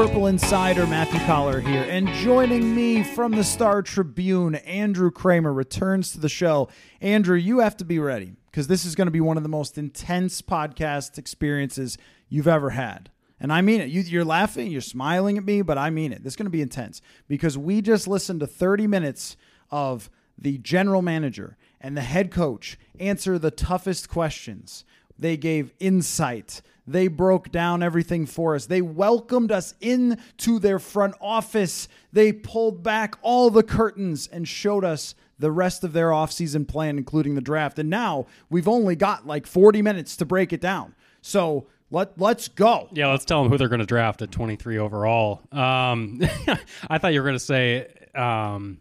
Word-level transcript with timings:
Purple 0.00 0.28
Insider. 0.28 0.86
Matthew 0.86 1.20
Coller 1.26 1.60
here, 1.60 1.82
and 1.82 2.08
joining 2.08 2.74
me 2.74 3.02
from 3.02 3.32
the 3.32 3.44
Star 3.44 3.82
Tribune, 3.82 4.54
Andrew 4.54 5.10
Krammer 5.10 5.54
returns 5.54 6.12
to 6.12 6.18
the 6.18 6.28
show. 6.30 6.70
Andrew, 7.02 7.36
you 7.36 7.58
have 7.58 7.76
to 7.76 7.84
be 7.84 7.98
ready 7.98 8.32
because 8.50 8.66
this 8.66 8.86
is 8.86 8.94
going 8.94 9.08
to 9.08 9.12
be 9.12 9.20
one 9.20 9.36
of 9.36 9.42
the 9.42 9.50
most 9.50 9.76
intense 9.76 10.40
podcast 10.40 11.18
experiences 11.18 11.98
you've 12.30 12.48
ever 12.48 12.70
had. 12.70 13.10
And 13.38 13.52
I 13.52 13.60
mean 13.60 13.82
it. 13.82 13.90
You, 13.90 14.00
you're 14.00 14.24
laughing, 14.24 14.70
you're 14.70 14.80
smiling 14.80 15.36
at 15.36 15.44
me, 15.44 15.60
but 15.60 15.76
I 15.76 15.90
mean 15.90 16.14
it. 16.14 16.24
This 16.24 16.32
is 16.32 16.36
going 16.36 16.46
to 16.46 16.50
be 16.50 16.62
intense 16.62 17.02
because 17.28 17.58
we 17.58 17.82
just 17.82 18.08
listened 18.08 18.40
to 18.40 18.46
30 18.46 18.86
minutes 18.86 19.36
of 19.70 20.08
the 20.38 20.56
general 20.56 21.02
manager 21.02 21.58
and 21.78 21.94
the 21.94 22.00
head 22.00 22.30
coach 22.30 22.78
answer 22.98 23.38
the 23.38 23.50
toughest 23.50 24.08
questions. 24.08 24.86
They 25.18 25.36
gave 25.36 25.74
insight. 25.78 26.62
They 26.90 27.06
broke 27.06 27.52
down 27.52 27.84
everything 27.84 28.26
for 28.26 28.56
us. 28.56 28.66
They 28.66 28.82
welcomed 28.82 29.52
us 29.52 29.74
into 29.80 30.58
their 30.58 30.80
front 30.80 31.14
office. 31.20 31.86
They 32.12 32.32
pulled 32.32 32.82
back 32.82 33.16
all 33.22 33.48
the 33.50 33.62
curtains 33.62 34.26
and 34.26 34.48
showed 34.48 34.84
us 34.84 35.14
the 35.38 35.52
rest 35.52 35.84
of 35.84 35.92
their 35.92 36.08
offseason 36.08 36.66
plan, 36.66 36.98
including 36.98 37.36
the 37.36 37.40
draft. 37.40 37.78
And 37.78 37.88
now 37.88 38.26
we've 38.50 38.66
only 38.66 38.96
got 38.96 39.24
like 39.24 39.46
40 39.46 39.82
minutes 39.82 40.16
to 40.16 40.24
break 40.24 40.52
it 40.52 40.60
down. 40.60 40.96
So 41.22 41.68
let, 41.92 42.18
let's 42.18 42.48
go. 42.48 42.88
Yeah, 42.92 43.08
let's 43.12 43.24
tell 43.24 43.40
them 43.42 43.52
who 43.52 43.56
they're 43.56 43.68
going 43.68 43.78
to 43.78 43.86
draft 43.86 44.20
at 44.22 44.32
23 44.32 44.78
overall. 44.78 45.42
Um, 45.52 46.20
I 46.90 46.98
thought 46.98 47.12
you 47.12 47.20
were 47.20 47.26
going 47.28 47.38
to 47.38 47.44
say 47.44 47.86
um, 48.16 48.78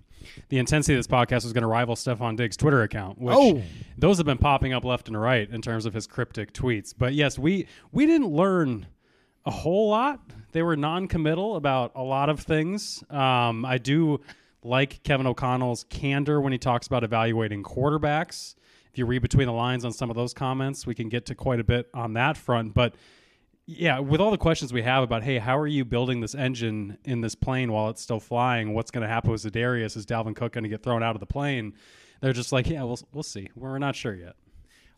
the 0.49 0.57
intensity 0.57 0.93
of 0.95 0.99
this 0.99 1.07
podcast 1.07 1.43
was 1.43 1.53
going 1.53 1.61
to 1.61 1.67
rival 1.67 1.95
Stefon 1.95 2.35
Diggs' 2.37 2.57
Twitter 2.57 2.81
account, 2.81 3.19
which 3.19 3.35
Oh. 3.37 3.61
those 3.97 4.17
have 4.17 4.25
been 4.25 4.37
popping 4.37 4.73
up 4.73 4.83
left 4.85 5.07
and 5.07 5.19
right 5.19 5.49
in 5.49 5.61
terms 5.61 5.85
of 5.85 5.93
his 5.93 6.07
cryptic 6.07 6.53
tweets. 6.53 6.93
But 6.97 7.13
yes, 7.13 7.37
we 7.39 7.67
we 7.91 8.05
didn't 8.05 8.29
learn 8.29 8.87
a 9.45 9.51
whole 9.51 9.89
lot. 9.89 10.19
They 10.51 10.61
were 10.63 10.75
non-committal 10.75 11.55
about 11.55 11.91
a 11.95 12.03
lot 12.03 12.29
of 12.29 12.39
things. 12.39 13.03
Um, 13.09 13.63
I 13.65 13.77
do 13.77 14.19
like 14.63 15.01
Kevin 15.03 15.25
O'Connell's 15.27 15.85
candor 15.89 16.41
when 16.41 16.51
he 16.51 16.57
talks 16.59 16.87
about 16.87 17.03
evaluating 17.03 17.63
quarterbacks. 17.63 18.55
If 18.91 18.97
you 18.97 19.05
read 19.05 19.21
between 19.21 19.45
the 19.47 19.53
lines 19.53 19.85
on 19.85 19.93
some 19.93 20.09
of 20.09 20.15
those 20.15 20.33
comments, 20.33 20.85
we 20.87 20.95
can 20.95 21.07
get 21.09 21.25
to 21.27 21.35
quite 21.35 21.59
a 21.59 21.63
bit 21.63 21.87
on 21.93 22.13
that 22.13 22.35
front. 22.37 22.73
But 22.73 22.95
yeah, 23.77 23.99
with 23.99 24.19
all 24.19 24.31
the 24.31 24.37
questions 24.37 24.73
we 24.73 24.81
have 24.81 25.03
about, 25.03 25.23
hey, 25.23 25.37
how 25.37 25.55
are 25.57 25.67
you 25.67 25.85
building 25.85 26.21
this 26.21 26.33
engine 26.33 26.97
in 27.05 27.21
this 27.21 27.35
plane 27.35 27.71
while 27.71 27.89
it's 27.89 28.01
still 28.01 28.19
flying? 28.19 28.73
What's 28.73 28.89
going 28.89 29.03
to 29.03 29.07
happen 29.07 29.29
with 29.29 29.43
Za'Darius? 29.43 29.95
Is 29.95 30.07
Dalvin 30.07 30.35
Cook 30.35 30.53
going 30.53 30.63
to 30.63 30.69
get 30.69 30.81
thrown 30.81 31.03
out 31.03 31.15
of 31.15 31.19
the 31.19 31.27
plane? 31.27 31.73
They're 32.19 32.33
just 32.33 32.51
like, 32.51 32.67
yeah, 32.67 32.81
we'll 32.83 32.99
we'll 33.13 33.23
see. 33.23 33.49
We're 33.55 33.77
not 33.77 33.95
sure 33.95 34.15
yet. 34.15 34.35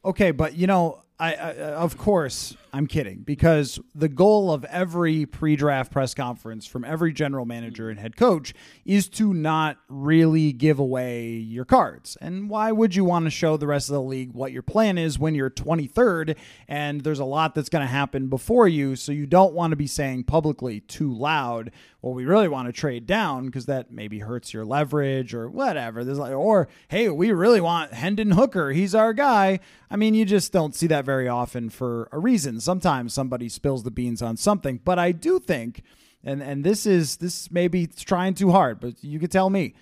Okay, 0.06 0.32
but 0.32 0.56
you 0.56 0.68
know, 0.68 1.04
I, 1.22 1.34
I 1.34 1.50
uh, 1.52 1.84
of 1.84 1.98
course 1.98 2.58
I'm 2.74 2.88
kidding 2.88 3.20
because 3.20 3.80
the 3.94 4.08
goal 4.08 4.52
of 4.52 4.64
every 4.66 5.26
pre-draft 5.26 5.92
press 5.92 6.14
conference 6.14 6.66
from 6.66 6.86
every 6.86 7.12
general 7.12 7.46
manager 7.46 7.90
and 7.90 8.00
head 8.00 8.16
coach 8.16 8.54
is 8.86 9.10
to 9.10 9.34
not 9.34 9.78
really 9.90 10.54
give 10.54 10.80
away 10.80 11.30
your 11.32 11.66
cards. 11.66 12.18
And 12.22 12.50
why 12.50 12.72
would 12.72 12.96
you 12.96 13.04
want 13.04 13.26
to 13.26 13.30
show 13.30 13.58
the 13.58 13.68
rest 13.68 13.90
of 13.90 13.94
the 13.94 14.02
league 14.02 14.32
what 14.34 14.54
your 14.54 14.62
plan 14.62 14.98
is 14.98 15.20
when 15.20 15.36
you're 15.36 15.50
23rd 15.50 16.38
and 16.68 17.02
there's 17.02 17.20
a 17.20 17.26
lot 17.26 17.56
that's 17.56 17.70
going 17.70 17.86
to 17.86 17.92
happen 17.92 18.28
before 18.28 18.68
you, 18.68 18.96
so 18.96 19.12
you 19.12 19.26
don't 19.28 19.54
want 19.54 19.72
to 19.72 19.78
be 19.78 19.88
saying 19.88 20.24
publicly 20.24 20.80
too 20.80 21.14
loud, 21.14 21.72
well 22.02 22.14
we 22.14 22.26
really 22.26 22.48
want 22.48 22.68
to 22.68 22.72
trade 22.72 23.06
down 23.06 23.48
because 23.48 23.66
that 23.66 23.92
maybe 23.92 24.20
hurts 24.20 24.54
your 24.54 24.64
leverage 24.64 25.34
or 25.34 25.50
whatever. 25.50 26.06
There's 26.06 26.18
like 26.18 26.34
or 26.34 26.70
hey, 26.88 27.10
we 27.10 27.34
really 27.34 27.62
want 27.62 27.94
Hendon 27.94 28.32
Hooker. 28.32 28.72
He's 28.72 28.96
our 28.96 29.12
guy. 29.12 29.60
I 29.90 29.98
mean, 29.98 30.14
you 30.14 30.24
just 30.24 30.54
don't 30.54 30.74
see 30.74 30.88
that 30.88 31.04
very 31.04 31.11
often 31.28 31.70
for 31.70 32.10
a 32.12 32.20
reason. 32.20 32.60
Sometimes 32.60 33.14
somebody 33.14 33.50
spills 33.50 33.84
the 33.84 33.92
beans 33.92 34.22
on 34.22 34.38
something, 34.38 34.80
but 34.84 35.00
I 35.00 35.12
do 35.12 35.40
think, 35.40 35.84
and 36.24 36.42
and 36.42 36.64
this 36.64 36.86
is 36.86 37.18
this 37.18 37.52
maybe 37.52 37.88
trying 37.88 38.34
too 38.34 38.52
hard, 38.52 38.80
but 38.80 39.04
you 39.04 39.20
could 39.20 39.32
tell 39.32 39.50
me. 39.50 39.74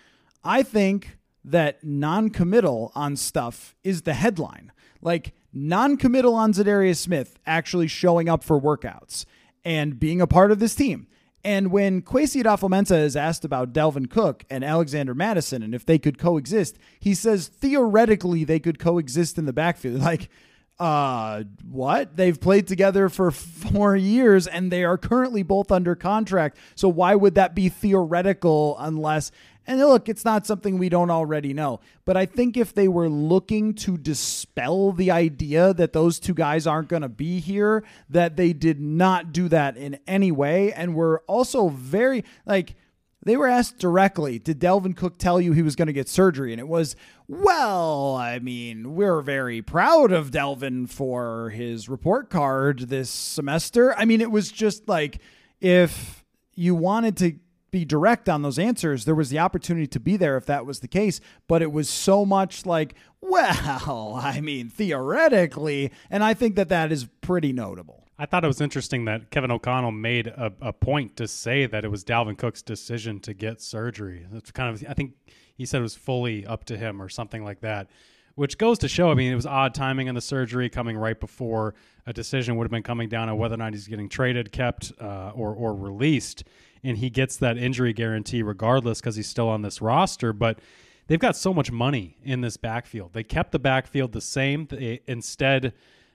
I 0.44 0.64
think 0.64 1.18
that 1.44 1.84
non-committal 1.84 2.92
on 2.96 3.16
stuff 3.16 3.76
is 3.84 4.04
the 4.04 4.14
headline. 4.14 4.72
Like 5.02 5.34
non-committal 5.54 6.34
on 6.34 6.54
Za'Darius 6.54 6.98
Smith 6.98 7.40
actually 7.46 7.88
showing 7.88 8.30
up 8.30 8.44
for 8.44 8.60
workouts 8.60 9.26
and 9.66 10.00
being 10.00 10.22
a 10.22 10.28
part 10.28 10.52
of 10.52 10.60
this 10.60 10.76
team. 10.76 11.08
And 11.44 11.72
when 11.72 12.02
Kwesi 12.02 12.44
Adofo-Mensah 12.44 13.02
is 13.02 13.16
asked 13.16 13.46
about 13.46 13.72
Dalvin 13.72 14.10
Cook 14.10 14.44
and 14.50 14.64
Alexander 14.64 15.16
Mattison 15.16 15.64
and 15.64 15.74
if 15.74 15.86
they 15.86 15.98
could 15.98 16.18
coexist, 16.18 16.78
he 17.00 17.14
says 17.14 17.48
theoretically 17.48 18.44
they 18.44 18.60
could 18.60 18.78
coexist 18.80 19.38
in 19.38 19.46
the 19.46 19.54
backfield. 19.54 20.02
Like, 20.10 20.30
uh, 20.80 21.44
what? 21.70 22.16
They've 22.16 22.40
played 22.40 22.68
together 22.68 23.10
for 23.10 23.32
four 23.32 23.96
years 23.96 24.48
and 24.48 24.72
they 24.72 24.86
are 24.86 24.98
currently 24.98 25.44
both 25.44 25.72
under 25.72 25.94
contract. 25.96 26.58
So 26.76 26.88
why 26.88 27.16
would 27.16 27.36
that 27.36 27.54
be 27.54 27.68
theoretical 27.70 28.78
unless? 28.80 29.32
And 29.68 29.80
look, 29.80 30.08
it's 30.08 30.26
not 30.26 30.48
something 30.48 30.78
we 30.78 30.90
don't 30.90 31.12
already 31.12 31.54
know. 31.54 31.82
But 32.06 32.18
I 32.18 32.26
think 32.26 32.56
if 32.56 32.74
they 32.74 32.88
were 32.88 33.10
looking 33.10 33.74
to 33.76 33.98
dispel 33.98 34.94
the 34.94 35.12
idea 35.12 35.74
that 35.74 35.94
those 35.94 36.18
two 36.20 36.34
guys 36.34 36.66
aren't 36.66 36.88
going 36.88 37.04
to 37.04 37.10
be 37.10 37.40
here, 37.40 37.84
that 38.10 38.36
they 38.36 38.54
did 38.54 38.80
not 38.80 39.34
do 39.34 39.48
that 39.50 39.76
in 39.78 40.00
any 40.08 40.32
way. 40.32 40.72
And 40.74 40.96
were 40.96 41.24
also 41.28 41.68
very, 41.68 42.24
like, 42.46 42.76
they 43.24 43.36
were 43.36 43.48
asked 43.48 43.80
directly, 43.80 44.40
did 44.40 44.60
Dalvin 44.60 44.96
Cook 44.96 45.18
tell 45.18 45.42
you 45.42 45.52
he 45.52 45.62
was 45.62 45.76
going 45.76 45.88
to 45.88 45.94
get 45.94 46.08
surgery? 46.08 46.54
And 46.54 46.60
it 46.60 46.68
was, 46.68 46.96
well, 47.28 48.16
I 48.16 48.40
mean, 48.40 48.96
we're 48.96 49.22
very 49.22 49.62
proud 49.62 50.12
of 50.12 50.32
Dalvin 50.32 50.90
for 50.90 51.50
his 51.50 51.90
report 51.90 52.30
card 52.30 52.80
this 52.90 53.10
semester. 53.10 53.94
I 53.98 54.06
mean, 54.06 54.22
it 54.22 54.32
was 54.32 54.52
just 54.52 54.88
like 54.88 55.20
if 55.60 56.24
you 56.56 56.76
wanted 56.76 57.18
to 57.18 57.34
be 57.72 57.86
direct 57.86 58.30
on 58.30 58.42
those 58.42 58.58
answers, 58.58 59.06
there 59.06 59.16
was 59.16 59.30
the 59.30 59.40
opportunity 59.40 59.88
to 59.88 60.00
be 60.00 60.18
there 60.18 60.38
if 60.38 60.46
that 60.46 60.66
was 60.66 60.80
the 60.80 60.88
case. 60.88 61.20
But 61.48 61.62
it 61.62 61.72
was 61.72 61.90
so 61.90 62.26
much 62.26 62.66
like, 62.66 62.96
well, 63.22 64.16
I 64.24 64.40
mean, 64.42 64.70
theoretically. 64.70 65.92
And 66.10 66.24
I 66.24 66.34
think 66.34 66.56
that 66.56 66.70
that 66.70 66.92
is 66.92 67.08
pretty 67.22 67.52
notable. 67.52 68.09
I 68.22 68.26
thought 68.26 68.44
it 68.44 68.48
was 68.48 68.60
interesting 68.60 69.06
that 69.06 69.32
Kevin 69.32 69.50
O'Connell 69.50 69.94
made 69.94 70.28
a, 70.28 70.52
a 70.62 70.74
point 70.74 71.16
to 71.16 71.28
say 71.28 71.66
that 71.68 71.86
it 71.86 71.88
was 71.88 72.04
Dalvin 72.04 72.38
Cook's 72.38 72.62
decision 72.62 73.22
to 73.22 73.34
get 73.34 73.62
surgery. 73.62 74.26
That's 74.30 74.52
kind 74.52 74.76
of, 74.76 74.84
I 74.90 74.94
think 74.94 75.14
he 75.56 75.66
said 75.66 75.80
it 75.80 75.84
was 75.84 75.96
fully 75.96 76.46
up 76.46 76.66
to 76.66 76.78
him 76.78 77.02
or 77.02 77.08
something 77.08 77.46
like 77.46 77.62
that, 77.62 77.90
which 78.36 78.58
goes 78.58 78.78
to 78.80 78.90
show. 78.90 79.10
I 79.10 79.14
mean, 79.14 79.32
it 79.32 79.36
was 79.36 79.46
odd 79.46 79.74
timing 79.74 80.10
on 80.10 80.16
the 80.16 80.22
surgery 80.22 80.70
coming 80.70 80.98
right 80.98 81.18
before 81.18 81.76
a 82.06 82.12
decision 82.12 82.58
would 82.58 82.66
have 82.66 82.72
been 82.72 82.84
coming 82.84 83.08
down 83.08 83.30
on 83.30 83.38
whether 83.38 83.56
or 83.56 83.58
not 83.58 83.72
he's 83.72 83.88
getting 83.88 84.10
traded, 84.10 84.52
kept, 84.52 84.92
uh, 85.00 85.32
or 85.34 85.54
or 85.54 85.74
released, 85.74 86.44
and 86.84 86.98
he 86.98 87.10
gets 87.10 87.38
that 87.38 87.58
injury 87.58 87.94
guarantee 87.94 88.44
regardless 88.44 89.00
because 89.00 89.16
he's 89.16 89.30
still 89.30 89.48
on 89.48 89.62
this 89.62 89.82
roster, 89.82 90.34
but. 90.34 90.60
They've 91.08 91.18
got 91.18 91.36
so 91.36 91.56
much 91.56 91.72
money 91.72 92.18
in 92.24 92.42
this 92.42 92.56
backfield. 92.56 93.14
They 93.14 93.24
kept 93.24 93.52
the 93.52 93.58
backfield 93.58 94.12
the 94.12 94.22
same. 94.22 94.68
They, 94.68 95.00
instead, 95.08 95.74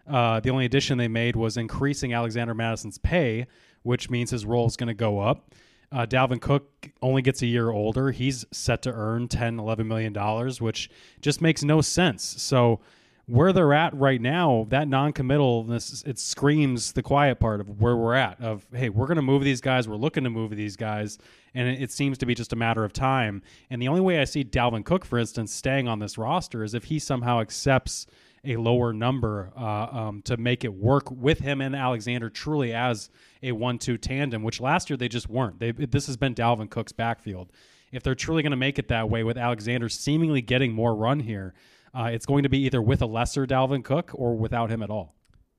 uh, 0.08 0.40
the 0.40 0.50
only 0.50 0.64
addition 0.64 0.98
they 0.98 1.08
made 1.08 1.36
was 1.36 1.56
increasing 1.56 2.12
Alexander 2.12 2.54
Mattison's 2.54 2.98
pay, 2.98 3.46
which 3.82 4.10
means 4.10 4.30
his 4.30 4.44
role 4.44 4.66
is 4.66 4.76
going 4.76 4.88
to 4.88 4.94
go 4.94 5.20
up. 5.20 5.54
Uh, 5.92 6.04
Dalvin 6.04 6.40
Cook 6.40 6.90
only 7.02 7.22
gets 7.22 7.40
a 7.42 7.46
year 7.46 7.70
older. 7.70 8.10
He's 8.10 8.44
set 8.50 8.82
to 8.82 8.92
earn 8.92 9.28
10, 9.28 9.60
11 9.60 9.86
million 9.86 10.12
dollars, 10.12 10.60
which 10.60 10.90
just 11.20 11.40
makes 11.40 11.62
no 11.62 11.80
sense. 11.80 12.24
So 12.42 12.80
where 13.26 13.52
they're 13.52 13.72
at 13.72 13.94
right 13.94 14.20
now, 14.20 14.66
that 14.68 14.86
non-committalness 14.88 16.06
it 16.06 16.18
screams 16.18 16.92
the 16.92 17.02
quiet 17.02 17.40
part 17.40 17.60
of 17.60 17.80
where 17.80 17.96
we're 17.96 18.14
at. 18.14 18.40
Of 18.40 18.66
hey, 18.72 18.90
we're 18.90 19.06
going 19.06 19.16
to 19.16 19.22
move 19.22 19.44
these 19.44 19.60
guys. 19.60 19.88
We're 19.88 19.96
looking 19.96 20.24
to 20.24 20.30
move 20.30 20.50
these 20.50 20.76
guys, 20.76 21.18
and 21.54 21.68
it, 21.68 21.82
it, 21.82 21.92
seems 21.92 22.18
to 22.18 22.26
be 22.26 22.34
just 22.34 22.52
a 22.52 22.56
matter 22.56 22.84
of 22.84 22.92
time. 22.92 23.42
And 23.70 23.80
the 23.80 23.88
only 23.88 24.02
way 24.02 24.20
I 24.20 24.24
see 24.24 24.44
Dalvin 24.44 24.84
Cook, 24.84 25.04
for 25.04 25.18
instance, 25.18 25.52
staying 25.52 25.88
on 25.88 26.00
this 26.00 26.18
roster 26.18 26.64
is 26.64 26.74
if 26.74 26.84
he 26.84 26.98
somehow 26.98 27.40
accepts 27.40 28.06
a 28.44 28.56
lower 28.56 28.92
number 28.92 29.52
uh, 29.56 29.86
um, 29.90 30.22
to 30.22 30.36
make 30.36 30.64
it 30.64 30.74
work 30.74 31.10
with 31.10 31.38
him 31.38 31.60
and 31.60 31.74
Alexander 31.74 32.30
truly 32.30 32.72
as 32.72 33.10
a 33.42 33.52
one-two 33.52 33.98
tandem, 33.98 34.42
which 34.42 34.60
last 34.60 34.90
year 34.90 34.96
they 34.96 35.08
just 35.08 35.28
weren't. 35.28 35.58
They, 35.58 35.72
this 35.72 36.06
has 36.06 36.16
been 36.16 36.34
Dalvin 36.34 36.70
Cook's 36.70 36.92
backfield. 36.92 37.52
If 37.92 38.02
they're 38.02 38.14
truly 38.14 38.42
going 38.42 38.50
to 38.50 38.56
make 38.56 38.78
it 38.78 38.88
that 38.88 39.08
way 39.08 39.22
with 39.22 39.38
Alexander 39.38 39.88
seemingly 39.88 40.42
getting 40.42 40.72
more 40.72 40.94
run 40.94 41.20
here 41.20 41.54
uh, 41.94 42.10
it's 42.12 42.26
going 42.26 42.42
to 42.42 42.48
be 42.48 42.58
either 42.58 42.82
with 42.82 43.00
a 43.02 43.06
lesser 43.06 43.46
Dalvin 43.46 43.84
Cook 43.84 44.10
or 44.14 44.34
without 44.34 44.70
him 44.70 44.82
at 44.82 44.90
all. 44.90 45.14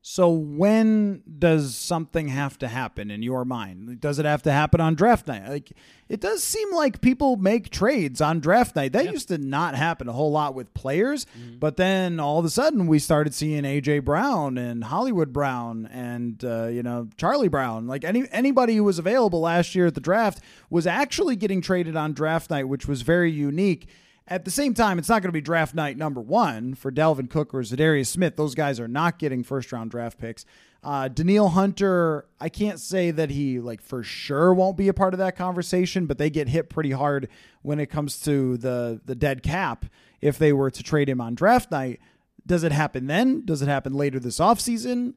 So 0.07 0.29
when 0.29 1.23
does 1.39 1.73
something 1.75 2.27
have 2.27 2.59
to 2.59 2.67
happen 2.67 3.09
in 3.09 3.23
your 3.23 3.43
mind? 3.43 3.99
Does 3.99 4.19
it 4.19 4.25
have 4.25 4.43
to 4.43 4.51
happen 4.51 4.79
on 4.79 4.93
draft 4.93 5.25
night? 5.25 5.49
Like 5.49 5.71
it 6.07 6.21
does 6.21 6.43
seem 6.43 6.71
like 6.75 7.01
people 7.01 7.37
make 7.37 7.71
trades 7.71 8.21
on 8.21 8.39
draft 8.39 8.75
night. 8.75 8.91
That 8.91 9.11
used 9.11 9.29
to 9.29 9.39
not 9.39 9.73
happen 9.73 10.07
a 10.07 10.13
whole 10.13 10.31
lot 10.31 10.53
with 10.53 10.71
players, 10.75 11.25
mm-hmm. 11.35 11.57
but 11.57 11.77
then 11.77 12.19
all 12.19 12.37
of 12.37 12.45
a 12.45 12.51
sudden 12.51 12.85
we 12.85 12.99
started 12.99 13.33
seeing 13.33 13.63
AJ 13.63 14.05
Brown 14.05 14.59
and 14.59 14.83
Hollywood 14.83 15.33
Brown 15.33 15.87
and 15.87 16.45
uh, 16.45 16.67
you 16.67 16.83
know 16.83 17.09
Charlie 17.17 17.47
Brown. 17.47 17.87
Like 17.87 18.03
any 18.03 18.27
anybody 18.31 18.75
who 18.75 18.83
was 18.83 18.99
available 18.99 19.39
last 19.39 19.73
year 19.73 19.87
at 19.87 19.95
the 19.95 20.01
draft 20.01 20.39
was 20.69 20.85
actually 20.85 21.35
getting 21.35 21.61
traded 21.61 21.95
on 21.95 22.13
draft 22.13 22.51
night, 22.51 22.65
which 22.65 22.87
was 22.87 23.01
very 23.01 23.31
unique. 23.31 23.89
At 24.27 24.43
the 24.43 24.51
same 24.51 24.73
time, 24.73 24.97
it's 24.97 25.07
not 25.07 25.21
going 25.21 25.29
to 25.29 25.33
be 25.33 25.41
draft 25.41 25.75
night 25.75 25.97
number 25.97 26.19
one 26.19 26.73
for 26.73 26.91
Dalvin 26.91 27.29
Cook 27.29 27.53
or 27.53 27.59
Za'Darius 27.59 28.07
Smith. 28.07 28.35
Those 28.35 28.55
guys 28.55 28.79
are 28.79 28.87
not 28.87 29.19
getting 29.19 29.43
first 29.43 29.71
round 29.71 29.91
draft 29.91 30.17
picks. 30.17 30.45
Uh, 30.83 31.07
Danielle 31.07 31.49
Hunter, 31.49 32.25
I 32.39 32.49
can't 32.49 32.79
say 32.79 33.11
that 33.11 33.29
he 33.29 33.59
like 33.59 33.81
for 33.81 34.01
sure 34.01 34.51
won't 34.53 34.77
be 34.77 34.87
a 34.87 34.93
part 34.93 35.13
of 35.13 35.19
that 35.19 35.35
conversation, 35.35 36.07
but 36.07 36.17
they 36.17 36.31
get 36.31 36.47
hit 36.47 36.69
pretty 36.69 36.91
hard 36.91 37.27
when 37.61 37.79
it 37.79 37.87
comes 37.87 38.19
to 38.21 38.57
the 38.57 38.99
the 39.05 39.15
dead 39.15 39.43
cap 39.43 39.85
if 40.21 40.39
they 40.39 40.53
were 40.53 40.71
to 40.71 40.83
trade 40.83 41.09
him 41.09 41.21
on 41.21 41.35
draft 41.35 41.69
night. 41.69 41.99
Does 42.47 42.63
it 42.63 42.71
happen 42.71 43.05
then? 43.07 43.45
Does 43.45 43.61
it 43.61 43.67
happen 43.67 43.93
later 43.93 44.19
this 44.19 44.39
offseason? 44.39 45.13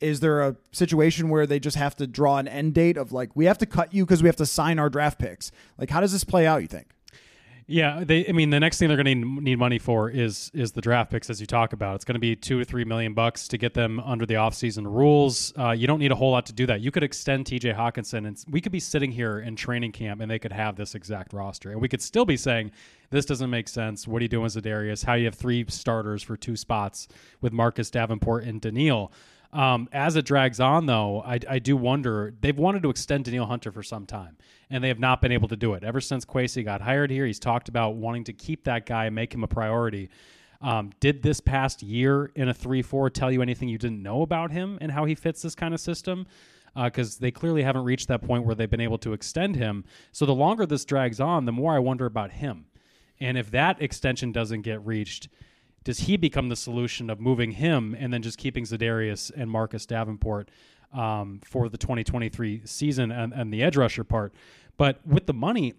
Is 0.00 0.20
there 0.20 0.40
a 0.40 0.56
situation 0.72 1.28
where 1.28 1.46
they 1.46 1.60
just 1.60 1.76
have 1.76 1.94
to 1.96 2.06
draw 2.06 2.38
an 2.38 2.48
end 2.48 2.74
date 2.74 2.96
of 2.96 3.12
like 3.12 3.30
we 3.34 3.44
have 3.44 3.58
to 3.58 3.66
cut 3.66 3.92
you 3.92 4.04
because 4.04 4.22
we 4.22 4.28
have 4.28 4.36
to 4.36 4.46
sign 4.46 4.80
our 4.80 4.88
draft 4.90 5.20
picks? 5.20 5.52
Like 5.78 5.90
how 5.90 6.00
does 6.00 6.12
this 6.12 6.24
play 6.24 6.46
out, 6.46 6.62
you 6.62 6.68
think? 6.68 6.94
Yeah, 7.70 8.02
they. 8.04 8.26
I 8.26 8.32
mean, 8.32 8.50
the 8.50 8.58
next 8.58 8.78
thing 8.78 8.88
they're 8.88 9.00
going 9.00 9.22
to 9.22 9.40
need 9.42 9.56
money 9.56 9.78
for 9.78 10.10
is 10.10 10.50
is 10.52 10.72
the 10.72 10.80
draft 10.80 11.08
picks, 11.12 11.30
as 11.30 11.40
you 11.40 11.46
talk 11.46 11.72
about. 11.72 11.94
It's 11.94 12.04
going 12.04 12.14
to 12.14 12.20
be 12.20 12.34
two 12.34 12.58
to 12.58 12.64
three 12.64 12.84
million 12.84 13.14
bucks 13.14 13.46
to 13.46 13.58
get 13.58 13.74
them 13.74 14.00
under 14.00 14.26
the 14.26 14.34
offseason 14.34 14.86
rules. 14.86 15.52
Uh, 15.56 15.70
you 15.70 15.86
don't 15.86 16.00
need 16.00 16.10
a 16.10 16.16
whole 16.16 16.32
lot 16.32 16.46
to 16.46 16.52
do 16.52 16.66
that. 16.66 16.80
You 16.80 16.90
could 16.90 17.04
extend 17.04 17.46
T.J. 17.46 17.72
Hockenson, 17.74 18.26
and 18.26 18.44
we 18.50 18.60
could 18.60 18.72
be 18.72 18.80
sitting 18.80 19.12
here 19.12 19.38
in 19.38 19.54
training 19.54 19.92
camp, 19.92 20.20
and 20.20 20.28
they 20.28 20.40
could 20.40 20.52
have 20.52 20.74
this 20.74 20.96
exact 20.96 21.32
roster, 21.32 21.70
and 21.70 21.80
we 21.80 21.88
could 21.88 22.02
still 22.02 22.24
be 22.24 22.36
saying 22.36 22.72
this 23.10 23.24
doesn't 23.24 23.50
make 23.50 23.68
sense. 23.68 24.08
What 24.08 24.18
are 24.20 24.24
you 24.24 24.28
doing, 24.28 24.42
with 24.42 24.54
Za'Darius? 24.54 25.04
How 25.04 25.14
you 25.14 25.26
have 25.26 25.36
three 25.36 25.64
starters 25.68 26.24
for 26.24 26.36
two 26.36 26.56
spots 26.56 27.06
with 27.40 27.52
Marcus 27.52 27.88
Davenport 27.88 28.42
and 28.42 28.60
Danielle? 28.60 29.12
Um, 29.52 29.88
as 29.92 30.14
it 30.14 30.24
drags 30.24 30.60
on, 30.60 30.86
though, 30.86 31.22
I, 31.22 31.40
I, 31.48 31.58
do 31.58 31.76
wonder. 31.76 32.32
They've 32.40 32.56
wanted 32.56 32.84
to 32.84 32.90
extend 32.90 33.24
Danielle 33.24 33.46
Hunter 33.46 33.72
for 33.72 33.82
some 33.82 34.06
time, 34.06 34.36
and 34.70 34.82
they 34.82 34.88
have 34.88 35.00
not 35.00 35.20
been 35.20 35.32
able 35.32 35.48
to 35.48 35.56
do 35.56 35.74
it. 35.74 35.82
Ever 35.82 36.00
since 36.00 36.24
Kwesi 36.24 36.64
got 36.64 36.80
hired 36.80 37.10
here, 37.10 37.26
he's 37.26 37.40
talked 37.40 37.68
about 37.68 37.96
wanting 37.96 38.22
to 38.24 38.32
keep 38.32 38.62
that 38.64 38.86
guy 38.86 39.06
and 39.06 39.14
make 39.14 39.34
him 39.34 39.42
a 39.42 39.48
priority. 39.48 40.08
Um, 40.60 40.90
did 41.00 41.22
this 41.22 41.40
past 41.40 41.82
year 41.82 42.30
in 42.36 42.48
a 42.48 42.54
3 42.54 42.82
4 42.82 43.10
tell 43.10 43.32
you 43.32 43.42
anything 43.42 43.68
you 43.68 43.78
didn't 43.78 44.02
know 44.02 44.22
about 44.22 44.52
him 44.52 44.78
and 44.80 44.92
how 44.92 45.04
he 45.04 45.16
fits 45.16 45.42
this 45.42 45.56
kind 45.56 45.74
of 45.74 45.80
system? 45.80 46.26
Because 46.76 47.16
uh, 47.16 47.18
they 47.22 47.32
clearly 47.32 47.64
haven't 47.64 47.82
reached 47.82 48.06
that 48.08 48.22
point 48.22 48.44
where 48.44 48.54
they've 48.54 48.70
been 48.70 48.80
able 48.80 48.98
to 48.98 49.12
extend 49.12 49.56
him. 49.56 49.84
So 50.12 50.26
the 50.26 50.34
longer 50.34 50.64
this 50.64 50.84
drags 50.84 51.18
on, 51.18 51.44
the 51.44 51.52
more 51.52 51.74
I 51.74 51.80
wonder 51.80 52.06
about 52.06 52.30
him. 52.30 52.66
And 53.18 53.36
if 53.36 53.50
that 53.50 53.82
extension 53.82 54.30
doesn't 54.30 54.62
get 54.62 54.84
reached, 54.86 55.28
does 55.84 56.00
he 56.00 56.16
become 56.16 56.48
the 56.48 56.56
solution 56.56 57.08
of 57.10 57.20
moving 57.20 57.52
him 57.52 57.96
and 57.98 58.12
then 58.12 58.22
just 58.22 58.38
keeping 58.38 58.64
Za'Darius 58.64 59.30
and 59.34 59.50
Marcus 59.50 59.86
Davenport 59.86 60.50
um, 60.92 61.40
for 61.44 61.68
the 61.68 61.78
2023 61.78 62.62
season 62.64 63.10
and, 63.10 63.32
and 63.32 63.52
the 63.52 63.62
edge 63.62 63.76
rusher 63.76 64.04
part? 64.04 64.34
But 64.76 65.06
with 65.06 65.26
the 65.26 65.34
money, 65.34 65.74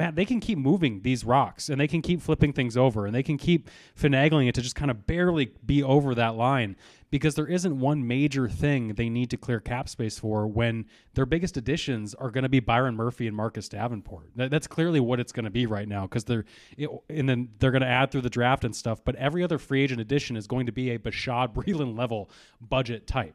man, 0.00 0.14
they 0.14 0.24
can 0.24 0.40
keep 0.40 0.56
moving 0.56 1.02
these 1.02 1.24
rocks 1.26 1.68
and 1.68 1.78
they 1.78 1.86
can 1.86 2.00
keep 2.00 2.22
flipping 2.22 2.54
things 2.54 2.74
over 2.74 3.04
and 3.04 3.14
they 3.14 3.22
can 3.22 3.36
keep 3.36 3.68
finagling 3.94 4.48
it 4.48 4.54
to 4.54 4.62
just 4.62 4.74
kind 4.74 4.90
of 4.90 5.06
barely 5.06 5.52
be 5.66 5.82
over 5.82 6.14
that 6.14 6.36
line 6.36 6.74
because 7.10 7.34
there 7.34 7.46
isn't 7.46 7.78
one 7.78 8.06
major 8.06 8.48
thing 8.48 8.94
they 8.94 9.10
need 9.10 9.28
to 9.28 9.36
clear 9.36 9.60
cap 9.60 9.90
space 9.90 10.18
for 10.18 10.46
when 10.46 10.86
their 11.12 11.26
biggest 11.26 11.58
additions 11.58 12.14
are 12.14 12.30
going 12.30 12.44
to 12.44 12.48
be 12.48 12.60
Byron 12.60 12.96
Murphy 12.96 13.26
and 13.26 13.36
Marcus 13.36 13.68
Davenport. 13.68 14.30
That's 14.34 14.66
clearly 14.66 15.00
what 15.00 15.20
it's 15.20 15.32
going 15.32 15.44
to 15.44 15.50
be 15.50 15.66
right 15.66 15.86
now 15.86 16.02
because 16.02 16.24
they're 16.24 16.46
it, 16.78 16.88
and 17.10 17.28
then 17.28 17.50
they're 17.58 17.70
going 17.70 17.82
to 17.82 17.88
add 17.88 18.10
through 18.10 18.22
the 18.22 18.30
draft 18.30 18.64
and 18.64 18.74
stuff. 18.74 19.04
But 19.04 19.16
every 19.16 19.44
other 19.44 19.58
free 19.58 19.82
agent 19.82 20.00
addition 20.00 20.34
is 20.34 20.46
going 20.46 20.64
to 20.64 20.72
be 20.72 20.92
a 20.92 20.98
Bashaud 20.98 21.52
Breeland 21.54 21.98
level 21.98 22.30
budget 22.58 23.06
type. 23.06 23.34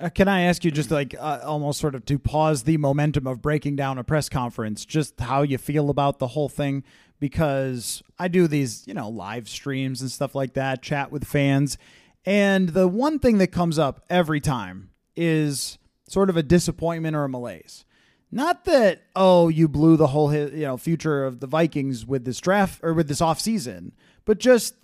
Uh, 0.00 0.08
can 0.08 0.28
I 0.28 0.42
ask 0.42 0.64
you 0.64 0.70
just 0.70 0.90
like 0.90 1.14
uh, 1.18 1.40
almost 1.44 1.78
sort 1.78 1.94
of 1.94 2.06
to 2.06 2.18
pause 2.18 2.62
the 2.62 2.78
momentum 2.78 3.26
of 3.26 3.42
breaking 3.42 3.76
down 3.76 3.98
a 3.98 4.04
press 4.04 4.28
conference, 4.28 4.86
just 4.86 5.20
how 5.20 5.42
you 5.42 5.58
feel 5.58 5.90
about 5.90 6.18
the 6.18 6.28
whole 6.28 6.48
thing? 6.48 6.84
Because 7.18 8.02
I 8.18 8.28
do 8.28 8.46
these, 8.46 8.86
you 8.86 8.94
know, 8.94 9.10
live 9.10 9.46
streams 9.46 10.00
and 10.00 10.10
stuff 10.10 10.34
like 10.34 10.54
that, 10.54 10.80
chat 10.80 11.12
with 11.12 11.24
fans. 11.24 11.76
And 12.24 12.70
the 12.70 12.88
one 12.88 13.18
thing 13.18 13.38
that 13.38 13.48
comes 13.48 13.78
up 13.78 14.02
every 14.08 14.40
time 14.40 14.90
is 15.16 15.78
sort 16.08 16.30
of 16.30 16.36
a 16.36 16.42
disappointment 16.42 17.14
or 17.14 17.24
a 17.24 17.28
malaise. 17.28 17.84
Not 18.32 18.64
that, 18.64 19.02
oh, 19.14 19.48
you 19.48 19.68
blew 19.68 19.96
the 19.96 20.08
whole 20.08 20.32
you 20.32 20.62
know 20.62 20.78
future 20.78 21.24
of 21.24 21.40
the 21.40 21.46
Vikings 21.46 22.06
with 22.06 22.24
this 22.24 22.40
draft 22.40 22.80
or 22.82 22.94
with 22.94 23.08
this 23.08 23.20
offseason, 23.20 23.92
but 24.24 24.38
just, 24.38 24.76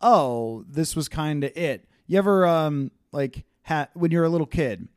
oh, 0.00 0.64
this 0.68 0.96
was 0.96 1.08
kind 1.08 1.44
of 1.44 1.56
it. 1.56 1.88
You 2.08 2.18
ever 2.18 2.46
um 2.46 2.90
like 3.12 3.44
ha- 3.66 3.88
when 3.94 4.10
you're 4.10 4.24
a 4.24 4.28
little 4.28 4.46
kid, 4.46 4.88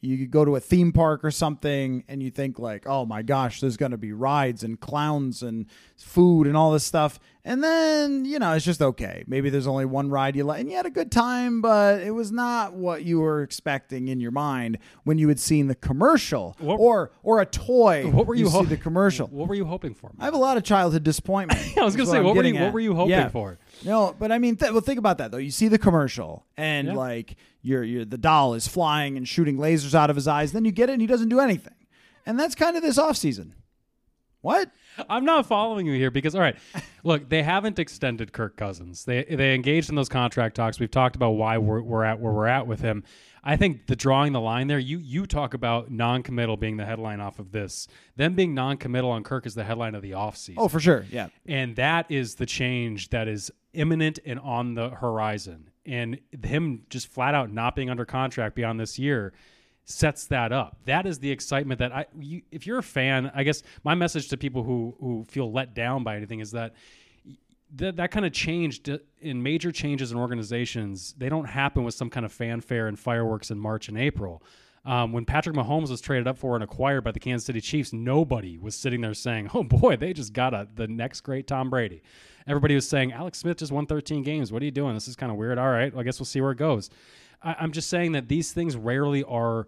you 0.00 0.26
go 0.26 0.44
to 0.44 0.54
a 0.54 0.60
theme 0.60 0.92
park 0.92 1.24
or 1.24 1.30
something 1.30 2.04
and 2.06 2.22
you 2.22 2.30
think 2.30 2.58
like, 2.58 2.86
oh 2.86 3.04
my 3.04 3.22
gosh, 3.22 3.60
there's 3.60 3.76
going 3.76 3.90
to 3.90 3.98
be 3.98 4.12
rides 4.12 4.62
and 4.62 4.78
clowns 4.78 5.42
and 5.42 5.66
food 5.96 6.46
and 6.46 6.56
all 6.56 6.70
this 6.70 6.84
stuff. 6.84 7.18
And 7.44 7.64
then, 7.64 8.24
you 8.24 8.38
know, 8.38 8.52
it's 8.52 8.64
just 8.64 8.80
okay. 8.80 9.24
Maybe 9.26 9.50
there's 9.50 9.66
only 9.66 9.86
one 9.86 10.08
ride 10.08 10.36
you 10.36 10.44
like 10.44 10.60
and 10.60 10.70
you 10.70 10.76
had 10.76 10.86
a 10.86 10.90
good 10.90 11.10
time, 11.10 11.60
but 11.60 12.00
it 12.00 12.12
was 12.12 12.30
not 12.30 12.74
what 12.74 13.04
you 13.04 13.20
were 13.20 13.42
expecting 13.42 14.06
in 14.06 14.20
your 14.20 14.30
mind 14.30 14.78
when 15.02 15.18
you 15.18 15.28
had 15.28 15.40
seen 15.40 15.66
the 15.66 15.74
commercial 15.74 16.56
what, 16.60 16.76
or 16.76 17.10
or 17.22 17.40
a 17.40 17.46
toy. 17.46 18.08
What 18.08 18.26
were 18.26 18.34
you, 18.34 18.44
you 18.44 18.50
ho- 18.50 18.64
the 18.64 18.76
commercial? 18.76 19.26
What 19.28 19.48
were 19.48 19.54
you 19.54 19.64
hoping 19.64 19.94
for? 19.94 20.12
I 20.20 20.26
have 20.26 20.34
a 20.34 20.38
lot 20.38 20.56
of 20.56 20.62
childhood 20.62 21.02
disappointment. 21.02 21.60
I 21.76 21.84
was 21.84 21.96
going 21.96 22.06
to 22.06 22.12
say, 22.12 22.20
what 22.20 22.36
were 22.36 22.44
you 22.44 22.54
what 22.60 22.72
were 22.72 22.80
you 22.80 22.94
hoping 22.94 23.10
yeah. 23.10 23.30
for? 23.30 23.58
No, 23.84 24.14
but 24.16 24.30
I 24.30 24.38
mean, 24.38 24.56
th- 24.56 24.70
well, 24.70 24.80
think 24.80 24.98
about 24.98 25.18
that 25.18 25.32
though. 25.32 25.38
You 25.38 25.50
see 25.50 25.68
the 25.68 25.78
commercial, 25.78 26.44
and 26.56 26.88
yeah. 26.88 26.94
like 26.94 27.36
your 27.68 27.84
your 27.84 28.04
the 28.04 28.18
doll 28.18 28.54
is 28.54 28.66
flying 28.66 29.16
and 29.16 29.28
shooting 29.28 29.58
lasers 29.58 29.94
out 29.94 30.10
of 30.10 30.16
his 30.16 30.26
eyes. 30.26 30.52
Then 30.52 30.64
you 30.64 30.72
get 30.72 30.88
it, 30.88 30.94
and 30.94 31.00
he 31.00 31.06
doesn't 31.06 31.28
do 31.28 31.40
anything, 31.40 31.74
and 32.24 32.40
that's 32.40 32.54
kind 32.54 32.76
of 32.76 32.82
this 32.82 32.98
off 32.98 33.16
season. 33.16 33.54
What? 34.40 34.70
I'm 35.08 35.24
not 35.24 35.46
following 35.46 35.86
you 35.86 35.94
here 35.94 36.10
because 36.10 36.34
all 36.34 36.40
right, 36.40 36.56
look, 37.04 37.28
they 37.28 37.42
haven't 37.42 37.78
extended 37.78 38.32
Kirk 38.32 38.56
Cousins. 38.56 39.04
They 39.04 39.24
they 39.24 39.54
engaged 39.54 39.90
in 39.90 39.96
those 39.96 40.08
contract 40.08 40.56
talks. 40.56 40.80
We've 40.80 40.90
talked 40.90 41.16
about 41.16 41.30
why 41.30 41.58
we're, 41.58 41.82
we're 41.82 42.04
at 42.04 42.20
where 42.20 42.32
we're 42.32 42.46
at 42.46 42.66
with 42.66 42.80
him. 42.80 43.04
I 43.44 43.56
think 43.56 43.86
the 43.86 43.96
drawing 43.96 44.32
the 44.32 44.40
line 44.40 44.66
there, 44.66 44.78
you 44.78 44.98
you 44.98 45.26
talk 45.26 45.54
about 45.54 45.90
non-committal 45.90 46.56
being 46.56 46.76
the 46.76 46.84
headline 46.84 47.20
off 47.20 47.38
of 47.38 47.52
this. 47.52 47.86
Them 48.16 48.34
being 48.34 48.54
non-committal 48.54 49.10
on 49.10 49.22
Kirk 49.22 49.46
is 49.46 49.54
the 49.54 49.64
headline 49.64 49.94
of 49.94 50.02
the 50.02 50.12
offseason. 50.12 50.54
Oh, 50.56 50.68
for 50.68 50.80
sure. 50.80 51.04
Yeah. 51.10 51.28
And 51.46 51.76
that 51.76 52.10
is 52.10 52.36
the 52.36 52.46
change 52.46 53.10
that 53.10 53.28
is 53.28 53.50
imminent 53.72 54.18
and 54.24 54.40
on 54.40 54.74
the 54.74 54.90
horizon. 54.90 55.70
And 55.88 56.20
him 56.44 56.82
just 56.90 57.08
flat 57.08 57.34
out 57.34 57.50
not 57.50 57.74
being 57.74 57.88
under 57.88 58.04
contract 58.04 58.54
beyond 58.54 58.78
this 58.78 58.98
year 58.98 59.32
sets 59.88 60.26
that 60.26 60.52
up. 60.52 60.76
That 60.84 61.06
is 61.06 61.18
the 61.18 61.30
excitement 61.30 61.78
that 61.78 61.92
I 61.92 62.06
you, 62.20 62.42
if 62.52 62.66
you're 62.66 62.78
a 62.78 62.82
fan, 62.82 63.32
I 63.34 63.42
guess 63.42 63.62
my 63.84 63.94
message 63.94 64.28
to 64.28 64.36
people 64.36 64.62
who 64.62 64.94
who 65.00 65.24
feel 65.28 65.50
let 65.50 65.74
down 65.74 66.04
by 66.04 66.16
anything 66.16 66.40
is 66.40 66.50
that 66.50 66.74
that 67.76 67.96
that 67.96 68.10
kind 68.10 68.26
of 68.26 68.32
changed 68.32 68.90
in 69.20 69.42
major 69.42 69.72
changes 69.72 70.12
in 70.12 70.18
organizations. 70.18 71.14
They 71.16 71.30
don't 71.30 71.46
happen 71.46 71.84
with 71.84 71.94
some 71.94 72.10
kind 72.10 72.26
of 72.26 72.32
fanfare 72.32 72.86
and 72.86 72.98
fireworks 72.98 73.50
in 73.50 73.58
March 73.58 73.88
and 73.88 73.96
April. 73.96 74.42
Um, 74.88 75.12
when 75.12 75.26
Patrick 75.26 75.54
Mahomes 75.54 75.90
was 75.90 76.00
traded 76.00 76.26
up 76.26 76.38
for 76.38 76.54
and 76.54 76.64
acquired 76.64 77.04
by 77.04 77.12
the 77.12 77.20
Kansas 77.20 77.44
City 77.44 77.60
Chiefs, 77.60 77.92
nobody 77.92 78.56
was 78.56 78.74
sitting 78.74 79.02
there 79.02 79.12
saying, 79.12 79.50
"Oh 79.52 79.62
boy, 79.62 79.96
they 79.96 80.14
just 80.14 80.32
got 80.32 80.54
a, 80.54 80.66
the 80.74 80.88
next 80.88 81.20
great 81.20 81.46
Tom 81.46 81.68
Brady." 81.68 82.02
Everybody 82.46 82.74
was 82.74 82.88
saying, 82.88 83.12
"Alex 83.12 83.36
Smith 83.36 83.58
just 83.58 83.70
won 83.70 83.84
13 83.84 84.22
games. 84.22 84.50
What 84.50 84.62
are 84.62 84.64
you 84.64 84.70
doing? 84.70 84.94
This 84.94 85.06
is 85.06 85.14
kind 85.14 85.30
of 85.30 85.36
weird." 85.36 85.58
All 85.58 85.68
right, 85.68 85.92
well, 85.92 86.00
I 86.00 86.04
guess 86.04 86.18
we'll 86.18 86.24
see 86.24 86.40
where 86.40 86.52
it 86.52 86.58
goes. 86.58 86.88
I, 87.42 87.56
I'm 87.60 87.70
just 87.70 87.90
saying 87.90 88.12
that 88.12 88.28
these 88.28 88.52
things 88.52 88.78
rarely 88.78 89.22
are 89.24 89.66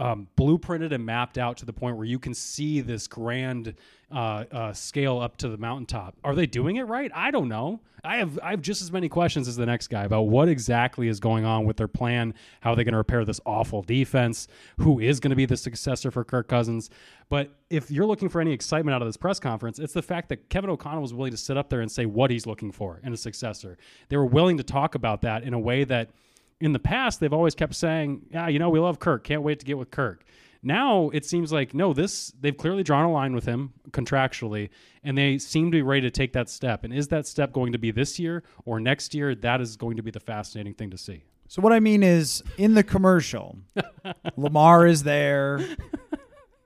um, 0.00 0.28
blueprinted 0.36 0.92
and 0.92 1.04
mapped 1.04 1.38
out 1.38 1.56
to 1.58 1.66
the 1.66 1.72
point 1.72 1.96
where 1.96 2.06
you 2.06 2.18
can 2.18 2.34
see 2.34 2.80
this 2.80 3.06
grand 3.06 3.74
uh, 4.10 4.44
uh, 4.50 4.72
scale 4.72 5.18
up 5.18 5.36
to 5.38 5.48
the 5.48 5.58
mountaintop. 5.58 6.16
Are 6.24 6.34
they 6.34 6.46
doing 6.46 6.76
it 6.76 6.84
right? 6.84 7.10
I 7.14 7.30
don't 7.30 7.48
know. 7.48 7.80
I 8.04 8.18
have 8.18 8.38
I 8.42 8.50
have 8.50 8.62
just 8.62 8.80
as 8.80 8.92
many 8.92 9.08
questions 9.08 9.48
as 9.48 9.56
the 9.56 9.66
next 9.66 9.88
guy 9.88 10.04
about 10.04 10.22
what 10.22 10.48
exactly 10.48 11.08
is 11.08 11.18
going 11.18 11.44
on 11.44 11.64
with 11.64 11.76
their 11.76 11.88
plan. 11.88 12.32
How 12.60 12.72
are 12.72 12.76
they 12.76 12.84
going 12.84 12.92
to 12.92 12.98
repair 12.98 13.24
this 13.24 13.40
awful 13.44 13.82
defense? 13.82 14.46
Who 14.78 15.00
is 15.00 15.20
going 15.20 15.30
to 15.30 15.36
be 15.36 15.46
the 15.46 15.56
successor 15.56 16.10
for 16.10 16.24
Kirk 16.24 16.48
Cousins? 16.48 16.90
But 17.28 17.50
if 17.70 17.90
you're 17.90 18.06
looking 18.06 18.28
for 18.28 18.40
any 18.40 18.52
excitement 18.52 18.94
out 18.94 19.02
of 19.02 19.08
this 19.08 19.16
press 19.16 19.40
conference, 19.40 19.78
it's 19.78 19.92
the 19.92 20.02
fact 20.02 20.28
that 20.28 20.48
Kevin 20.48 20.70
O'Connell 20.70 21.02
was 21.02 21.12
willing 21.12 21.32
to 21.32 21.36
sit 21.36 21.56
up 21.56 21.68
there 21.68 21.80
and 21.80 21.90
say 21.90 22.06
what 22.06 22.30
he's 22.30 22.46
looking 22.46 22.72
for 22.72 23.00
in 23.02 23.12
a 23.12 23.16
successor. 23.16 23.76
They 24.08 24.16
were 24.16 24.26
willing 24.26 24.56
to 24.58 24.62
talk 24.62 24.94
about 24.94 25.22
that 25.22 25.42
in 25.42 25.52
a 25.52 25.58
way 25.58 25.84
that 25.84 26.10
in 26.60 26.72
the 26.72 26.78
past 26.78 27.20
they've 27.20 27.32
always 27.32 27.54
kept 27.54 27.74
saying, 27.74 28.22
"Yeah, 28.30 28.48
you 28.48 28.58
know, 28.58 28.70
we 28.70 28.78
love 28.78 28.98
Kirk. 28.98 29.24
Can't 29.24 29.42
wait 29.42 29.60
to 29.60 29.66
get 29.66 29.78
with 29.78 29.90
Kirk." 29.90 30.24
Now 30.62 31.10
it 31.10 31.24
seems 31.24 31.52
like 31.52 31.74
no, 31.74 31.92
this 31.92 32.32
they've 32.40 32.56
clearly 32.56 32.82
drawn 32.82 33.04
a 33.04 33.12
line 33.12 33.34
with 33.34 33.44
him 33.44 33.72
contractually, 33.90 34.70
and 35.04 35.16
they 35.16 35.38
seem 35.38 35.66
to 35.66 35.76
be 35.76 35.82
ready 35.82 36.02
to 36.02 36.10
take 36.10 36.32
that 36.32 36.50
step. 36.50 36.84
And 36.84 36.92
is 36.92 37.08
that 37.08 37.26
step 37.26 37.52
going 37.52 37.72
to 37.72 37.78
be 37.78 37.90
this 37.90 38.18
year 38.18 38.42
or 38.64 38.80
next 38.80 39.14
year? 39.14 39.34
That 39.34 39.60
is 39.60 39.76
going 39.76 39.96
to 39.96 40.02
be 40.02 40.10
the 40.10 40.20
fascinating 40.20 40.74
thing 40.74 40.90
to 40.90 40.98
see. 40.98 41.24
So 41.50 41.62
what 41.62 41.72
I 41.72 41.80
mean 41.80 42.02
is, 42.02 42.42
in 42.58 42.74
the 42.74 42.82
commercial, 42.82 43.56
Lamar 44.36 44.86
is 44.86 45.02
there, 45.04 45.66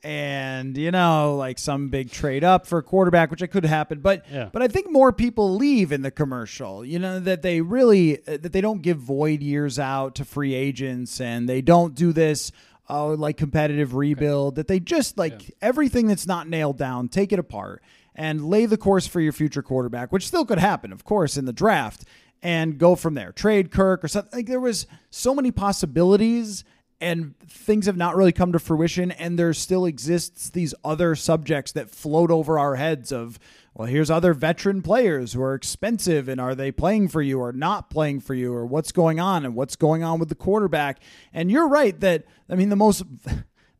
and 0.04 0.76
you 0.76 0.90
know, 0.90 1.37
like 1.37 1.59
some 1.59 1.88
big 1.88 2.11
trade 2.11 2.44
up 2.44 2.66
for 2.66 2.78
a 2.78 2.82
quarterback, 2.82 3.30
which 3.30 3.42
I 3.42 3.47
could 3.47 3.64
happen, 3.64 4.00
but 4.00 4.25
Yeah. 4.30 4.49
but 4.52 4.62
I 4.62 4.68
think 4.68 4.90
more 4.90 5.12
people 5.12 5.54
leave 5.54 5.92
in 5.92 6.02
the 6.02 6.11
commercial. 6.11 6.85
You 6.85 6.99
know 6.99 7.21
that 7.21 7.42
they 7.42 7.61
really 7.61 8.18
uh, 8.26 8.38
that 8.38 8.52
they 8.52 8.61
don't 8.61 8.82
give 8.82 8.99
void 8.99 9.42
years 9.42 9.78
out 9.78 10.14
to 10.16 10.25
free 10.25 10.54
agents, 10.54 11.21
and 11.21 11.49
they 11.49 11.61
don't 11.62 11.94
do 11.94 12.12
this. 12.12 12.52
Uh, 12.90 13.14
like 13.14 13.37
competitive 13.37 13.94
rebuild 13.94 14.56
that 14.56 14.66
they 14.66 14.80
just 14.80 15.16
like 15.16 15.54
everything 15.62 16.09
that's 16.09 16.26
not 16.26 16.49
nailed 16.49 16.76
down 16.76 17.09
take 17.09 17.32
it 17.32 17.38
apart 17.38 17.80
and 18.14 18.44
lay 18.44 18.66
the 18.66 18.76
course 18.76 19.06
for 19.06 19.21
your 19.21 19.32
future 19.32 19.62
quarterback 19.62 20.11
which 20.12 20.26
still 20.26 20.44
could 20.44 20.59
happen 20.59 20.92
of 20.92 21.04
course 21.04 21.37
in 21.38 21.44
the 21.47 21.52
draft 21.52 22.04
and 22.42 22.76
go 22.78 22.97
from 22.97 23.14
there. 23.14 23.30
Trade 23.30 23.71
Kirk 23.71 24.02
or 24.02 24.09
something. 24.09 24.37
Like 24.40 24.47
there 24.49 24.61
was 24.61 24.88
so 25.11 25.32
many 25.32 25.52
possibilities 25.52 26.64
and 27.02 27.37
things 27.40 27.87
have 27.87 27.97
not 27.97 28.14
really 28.14 28.32
come 28.32 28.52
to 28.52 28.59
fruition 28.61 29.11
and 29.11 29.37
there 29.37 29.52
still 29.52 29.85
exists 29.85 30.49
these 30.50 30.73
other 30.85 31.16
subjects 31.16 31.73
that 31.73 31.90
float 31.90 32.30
over 32.30 32.59
our 32.59 32.76
heads 32.76 33.11
of 33.11 33.40
well 33.75 33.88
here's 33.88 34.11
other 34.11 34.32
veteran 34.32 34.80
players 34.80 35.32
who 35.32 35.42
are 35.42 35.54
expensive 35.54 36.28
and 36.28 36.40
are 36.40 36.54
they 36.54 36.71
playing 36.71 37.09
for 37.09 37.21
you 37.21 37.40
or 37.40 37.52
not 37.52 37.90
playing 37.90 38.21
for 38.21 38.35
you 38.35 38.54
or 38.54 38.64
what's 38.64 38.92
going 38.92 39.18
on 39.18 39.44
and 39.44 39.56
what's 39.56 39.75
going 39.75 40.04
on 40.04 40.21
with 40.21 40.28
the 40.28 40.35
quarterback. 40.35 41.02
And 41.35 41.50
you're 41.50 41.68
right 41.68 41.99
that 42.00 42.25
i 42.49 42.54
mean 42.54 42.68
the 42.68 42.76
most 42.76 43.02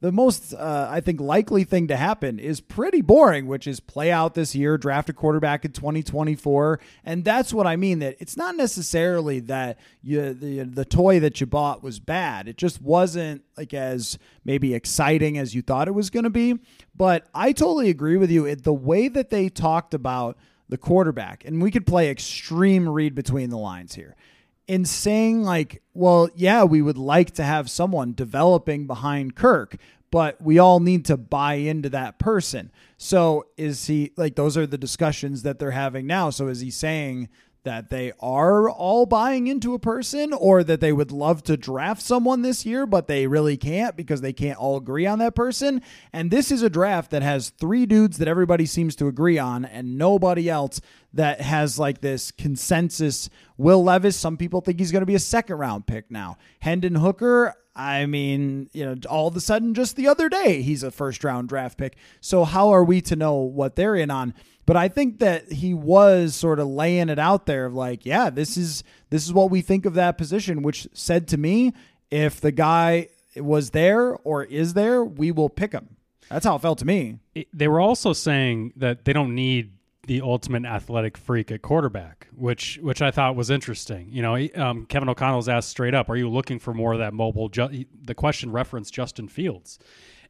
the 0.03 0.11
most 0.11 0.53
uh, 0.53 0.89
I 0.91 1.01
think 1.01 1.21
likely 1.21 1.63
thing 1.63 1.87
to 1.87 1.97
happen 1.97 2.41
is 2.41 2.61
pretty 2.61 3.03
boring, 3.03 3.47
which 3.47 3.69
is 3.69 3.79
play 3.79 4.11
out 4.11 4.35
this 4.35 4.53
year, 4.53 4.77
draft 4.77 5.09
a 5.09 5.13
quarterback 5.13 5.65
in 5.65 5.71
2024, 5.71 6.81
and 7.05 7.25
that's 7.25 7.55
what 7.55 7.69
I 7.69 7.77
mean. 7.77 8.01
That 8.01 8.17
it's 8.19 8.37
not 8.37 8.57
necessarily 8.57 9.39
that 9.41 9.79
you 10.03 10.35
the 10.35 10.65
the 10.65 10.85
toy 10.85 11.21
that 11.21 11.41
you 11.41 11.47
bought 11.47 11.85
was 11.85 12.01
bad. 12.01 12.49
It 12.49 12.57
just 12.57 12.83
wasn't 12.83 13.43
like 13.57 13.73
as 13.73 14.19
maybe 14.45 14.75
exciting 14.75 15.39
as 15.39 15.55
you 15.55 15.63
thought 15.63 15.87
it 15.87 15.93
was 15.93 16.11
going 16.11 16.25
to 16.25 16.31
be. 16.31 16.59
But 16.97 17.29
I 17.33 17.53
totally 17.53 17.89
agree 17.89 18.17
with 18.17 18.31
you. 18.33 18.45
It, 18.45 18.65
the 18.65 18.75
way 18.75 19.07
that 19.07 19.31
they 19.31 19.49
talked 19.49 19.95
about 19.95 20.37
the 20.69 20.79
quarterback, 20.79 21.45
and 21.45 21.63
we 21.63 21.71
could 21.71 21.87
play 21.87 22.11
extreme 22.11 22.89
read 22.89 23.15
between 23.15 23.51
the 23.51 23.59
lines 23.59 23.95
here 23.95 24.17
in 24.67 24.85
saying 24.85 25.43
like, 25.43 25.83
well, 25.95 26.29
yeah, 26.35 26.65
we 26.65 26.83
would 26.83 26.99
like 26.99 27.33
to 27.33 27.45
have 27.45 27.69
someone 27.71 28.15
developing 28.15 28.87
behind 28.87 29.35
Kirk, 29.35 29.77
but 30.11 30.41
we 30.41 30.59
all 30.59 30.81
need 30.81 31.05
to 31.07 31.17
buy 31.17 31.55
into 31.55 31.89
that 31.91 32.19
person. 32.19 32.71
So 32.97 33.47
is 33.57 33.87
he 33.87 34.13
like 34.17 34.37
those 34.37 34.57
are 34.57 34.67
the 34.67 34.79
discussions 34.79 35.43
that 35.43 35.59
they're 35.59 35.73
having 35.73 36.07
now. 36.07 36.31
So 36.31 36.49
is 36.49 36.61
he 36.61 36.71
saying 36.71 37.29
that 37.65 37.91
they 37.91 38.13
are 38.21 38.69
all 38.69 39.07
buying 39.07 39.47
into 39.47 39.75
a 39.75 39.79
person 39.79 40.33
or 40.33 40.65
that 40.65 40.81
they 40.81 40.93
would 40.93 41.13
love 41.13 41.43
to 41.45 41.57
draft 41.57 42.03
someone 42.03 42.43
this 42.43 42.67
year, 42.67 42.87
but 42.87 43.07
they 43.07 43.27
really 43.27 43.57
can't 43.57 43.97
because 43.97 44.21
they 44.21 44.33
can't 44.33 44.59
all 44.59 44.77
agree 44.77 45.07
on 45.07 45.19
that 45.21 45.35
person. 45.35 45.81
And 46.13 46.31
this 46.31 46.51
is 46.51 46.63
a 46.63 46.71
draft 46.71 47.11
that 47.13 47.23
has 47.23 47.51
three 47.51 47.87
dudes 47.87 48.19
that 48.19 48.29
everybody 48.29 48.67
seems 48.67 48.97
to 48.97 49.07
agree 49.07 49.39
on 49.39 49.65
and 49.65 49.97
nobody 49.97 50.51
else 50.51 50.81
that 51.13 51.41
has 51.41 51.79
like 51.79 52.01
this 52.01 52.31
consensus. 52.31 53.29
Will 53.57 53.85
Levis, 53.85 54.17
some 54.17 54.37
people 54.37 54.61
think 54.61 54.79
he's 54.79 54.93
going 54.93 55.03
to 55.03 55.07
be 55.07 55.15
a 55.15 55.21
second 55.21 55.57
round 55.57 55.87
pick 55.87 56.11
now. 56.11 56.39
Hendon 56.61 56.97
Hooker, 56.97 57.55
I 57.75 58.07
mean, 58.07 58.69
you 58.73 58.85
know, 58.85 58.97
all 59.09 59.29
of 59.29 59.37
a 59.37 59.41
sudden, 59.41 59.75
just 59.75 59.97
the 59.97 60.09
other 60.09 60.29
day, 60.29 60.63
he's 60.63 60.83
a 60.83 60.91
first 60.91 61.25
round 61.25 61.49
draft 61.49 61.79
pick. 61.79 61.97
So, 62.21 62.45
how 62.45 62.71
are 62.71 62.85
we 62.85 63.01
to 63.03 63.17
know 63.17 63.37
what 63.37 63.77
they're 63.77 63.97
in 63.97 64.11
on? 64.11 64.35
But 64.65 64.77
I 64.77 64.89
think 64.89 65.19
that 65.19 65.51
he 65.53 65.75
was 65.75 66.35
sort 66.37 66.61
of 66.61 66.69
laying 66.69 67.09
it 67.09 67.19
out 67.19 67.47
there 67.47 67.67
of 67.67 67.75
like, 67.75 68.07
yeah, 68.07 68.31
this 68.31 68.57
is 68.57 68.85
this 69.11 69.25
is 69.27 69.33
what 69.33 69.51
we 69.51 69.61
think 69.61 69.85
of 69.87 69.95
that 69.95 70.17
position, 70.17 70.63
which 70.63 70.87
said 70.93 71.27
to 71.29 71.37
me, 71.37 71.73
if 72.11 72.41
the 72.41 72.53
guy 72.53 73.09
was 73.37 73.71
there 73.71 74.15
or 74.25 74.45
is 74.45 74.75
there, 74.75 75.05
we 75.05 75.33
will 75.33 75.49
pick 75.49 75.73
him. 75.73 75.97
That's 76.29 76.47
how 76.47 76.57
it 76.57 76.63
felt 76.63 76.79
to 76.79 76.85
me. 76.87 77.19
It- 77.35 77.49
they 77.53 77.67
were 77.69 77.81
also 77.81 78.13
saying 78.13 78.73
that 78.77 79.05
they 79.05 79.13
don't 79.13 79.35
need 79.35 79.73
the 80.07 80.21
ultimate 80.21 80.65
athletic 80.65 81.17
freak 81.17 81.51
at 81.53 81.63
quarterback, 81.63 82.27
which 82.35 82.79
which 82.83 83.01
I 83.03 83.11
thought 83.11 83.37
was 83.37 83.51
interesting. 83.51 84.09
You 84.11 84.23
know, 84.23 84.49
um, 84.57 84.87
Kevin 84.87 85.09
O'Connell's 85.09 85.49
asked 85.49 85.69
straight 85.69 85.95
up, 85.95 86.09
"Are 86.11 86.17
you 86.17 86.29
looking 86.29 86.59
for 86.59 86.73
more 86.75 86.93
of 86.93 86.99
that 86.99 87.15
mobile?" 87.15 87.49
Ju- 87.49 87.85
the 88.03 88.15
question 88.15 88.51
referenced 88.51 88.93
Justin 88.95 89.29
Fields, 89.29 89.79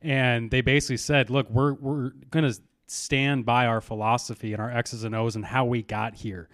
and 0.02 0.50
they 0.50 0.60
basically 0.60 0.98
said, 0.98 1.30
"Look, 1.30 1.48
we're 1.50 1.72
we're 1.74 2.10
going 2.30 2.50
to 2.50 2.60
stand 2.92 3.44
by 3.44 3.66
our 3.66 3.80
philosophy 3.80 4.52
and 4.52 4.62
our 4.62 4.70
X's 4.70 5.04
and 5.04 5.14
O's 5.14 5.37
and 5.37 5.44
how 5.44 5.64
we 5.64 5.82
got 5.82 6.14
here." 6.14 6.49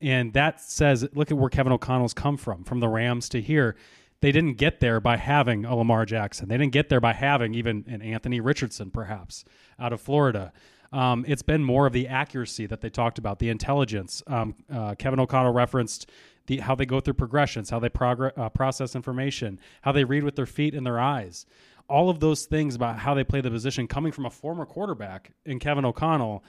And 0.00 0.32
that 0.34 0.60
says, 0.60 1.08
look 1.14 1.30
at 1.30 1.36
where 1.36 1.50
Kevin 1.50 1.72
O'Connell's 1.72 2.14
come 2.14 2.36
from, 2.36 2.64
from 2.64 2.80
the 2.80 2.88
Rams 2.88 3.28
to 3.30 3.40
here. 3.40 3.76
They 4.20 4.32
didn't 4.32 4.54
get 4.54 4.80
there 4.80 5.00
by 5.00 5.16
having 5.16 5.64
a 5.64 5.76
Lamar 5.76 6.04
Jackson. 6.04 6.48
They 6.48 6.56
didn't 6.56 6.72
get 6.72 6.88
there 6.88 7.00
by 7.00 7.12
having 7.12 7.54
even 7.54 7.84
an 7.88 8.02
Anthony 8.02 8.40
Richardson, 8.40 8.90
perhaps, 8.90 9.44
out 9.78 9.92
of 9.92 10.00
Florida. 10.00 10.52
Um, 10.92 11.24
it's 11.28 11.42
been 11.42 11.62
more 11.62 11.86
of 11.86 11.92
the 11.92 12.08
accuracy 12.08 12.66
that 12.66 12.80
they 12.80 12.90
talked 12.90 13.18
about, 13.18 13.38
the 13.38 13.48
intelligence. 13.48 14.22
Um, 14.26 14.54
uh, 14.72 14.94
Kevin 14.94 15.20
O'Connell 15.20 15.52
referenced 15.52 16.10
the 16.48 16.58
how 16.58 16.74
they 16.74 16.86
go 16.86 16.98
through 16.98 17.14
progressions, 17.14 17.70
how 17.70 17.78
they 17.78 17.90
uh, 17.96 18.48
process 18.48 18.96
information, 18.96 19.60
how 19.82 19.92
they 19.92 20.02
read 20.02 20.24
with 20.24 20.34
their 20.34 20.46
feet 20.46 20.74
and 20.74 20.84
their 20.84 20.98
eyes. 20.98 21.46
All 21.88 22.10
of 22.10 22.20
those 22.20 22.44
things 22.44 22.74
about 22.74 22.98
how 22.98 23.14
they 23.14 23.24
play 23.24 23.40
the 23.40 23.50
position, 23.50 23.86
coming 23.86 24.12
from 24.12 24.26
a 24.26 24.30
former 24.30 24.66
quarterback 24.66 25.30
in 25.46 25.58
Kevin 25.58 25.84
O'Connell, 25.84 26.44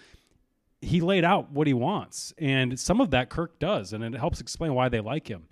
he 0.82 1.02
laid 1.02 1.24
out 1.24 1.52
what 1.52 1.68
he 1.68 1.74
wants, 1.74 2.34
and 2.38 2.80
some 2.80 3.00
of 3.00 3.12
that 3.12 3.30
Kirk 3.30 3.60
does, 3.60 3.94
and 3.94 4.04
it 4.04 4.16
helps 4.16 4.42
explain 4.42 4.74
why 4.74 4.90
they 4.90 5.02
like 5.02 5.28
him. 5.28 5.48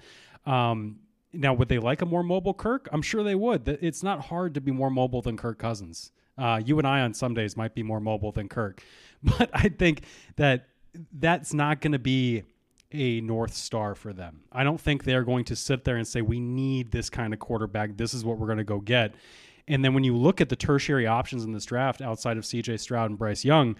Um, 0.45 0.99
now, 1.33 1.53
would 1.53 1.67
they 1.67 1.79
like 1.79 2.01
a 2.01 2.05
more 2.05 2.23
mobile 2.23 2.53
Kirk? 2.53 2.87
I'm 2.91 3.01
sure 3.01 3.23
they 3.23 3.35
would. 3.35 3.67
It's 3.67 4.03
not 4.03 4.21
hard 4.21 4.53
to 4.55 4.61
be 4.61 4.71
more 4.71 4.89
mobile 4.89 5.21
than 5.21 5.37
Kirk 5.37 5.59
Cousins. 5.59 6.11
Uh, 6.37 6.61
you 6.63 6.77
and 6.79 6.87
I 6.87 7.01
on 7.01 7.13
some 7.13 7.33
days 7.33 7.57
might 7.57 7.75
be 7.75 7.83
more 7.83 7.99
mobile 7.99 8.31
than 8.31 8.47
Kirk, 8.47 8.81
but 9.23 9.49
I 9.53 9.69
think 9.69 10.03
that 10.37 10.67
that's 11.11 11.53
not 11.53 11.81
going 11.81 11.91
to 11.91 11.99
be 11.99 12.43
a 12.91 13.21
north 13.21 13.53
star 13.53 13.95
for 13.95 14.13
them. 14.13 14.41
I 14.51 14.63
don't 14.63 14.79
think 14.79 15.03
they're 15.03 15.23
going 15.23 15.45
to 15.45 15.55
sit 15.55 15.83
there 15.83 15.97
and 15.97 16.07
say 16.07 16.21
we 16.21 16.39
need 16.39 16.91
this 16.91 17.09
kind 17.09 17.33
of 17.33 17.39
quarterback. 17.39 17.97
This 17.97 18.13
is 18.13 18.23
what 18.23 18.37
we're 18.37 18.47
going 18.47 18.59
to 18.59 18.63
go 18.63 18.79
get. 18.79 19.13
And 19.67 19.83
then 19.83 19.93
when 19.93 20.03
you 20.03 20.15
look 20.15 20.39
at 20.39 20.49
the 20.49 20.55
tertiary 20.55 21.05
options 21.05 21.43
in 21.43 21.51
this 21.51 21.65
draft 21.65 22.01
outside 22.01 22.37
of 22.37 22.45
CJ 22.45 22.79
Stroud 22.79 23.09
and 23.09 23.19
Bryce 23.19 23.43
Young, 23.43 23.75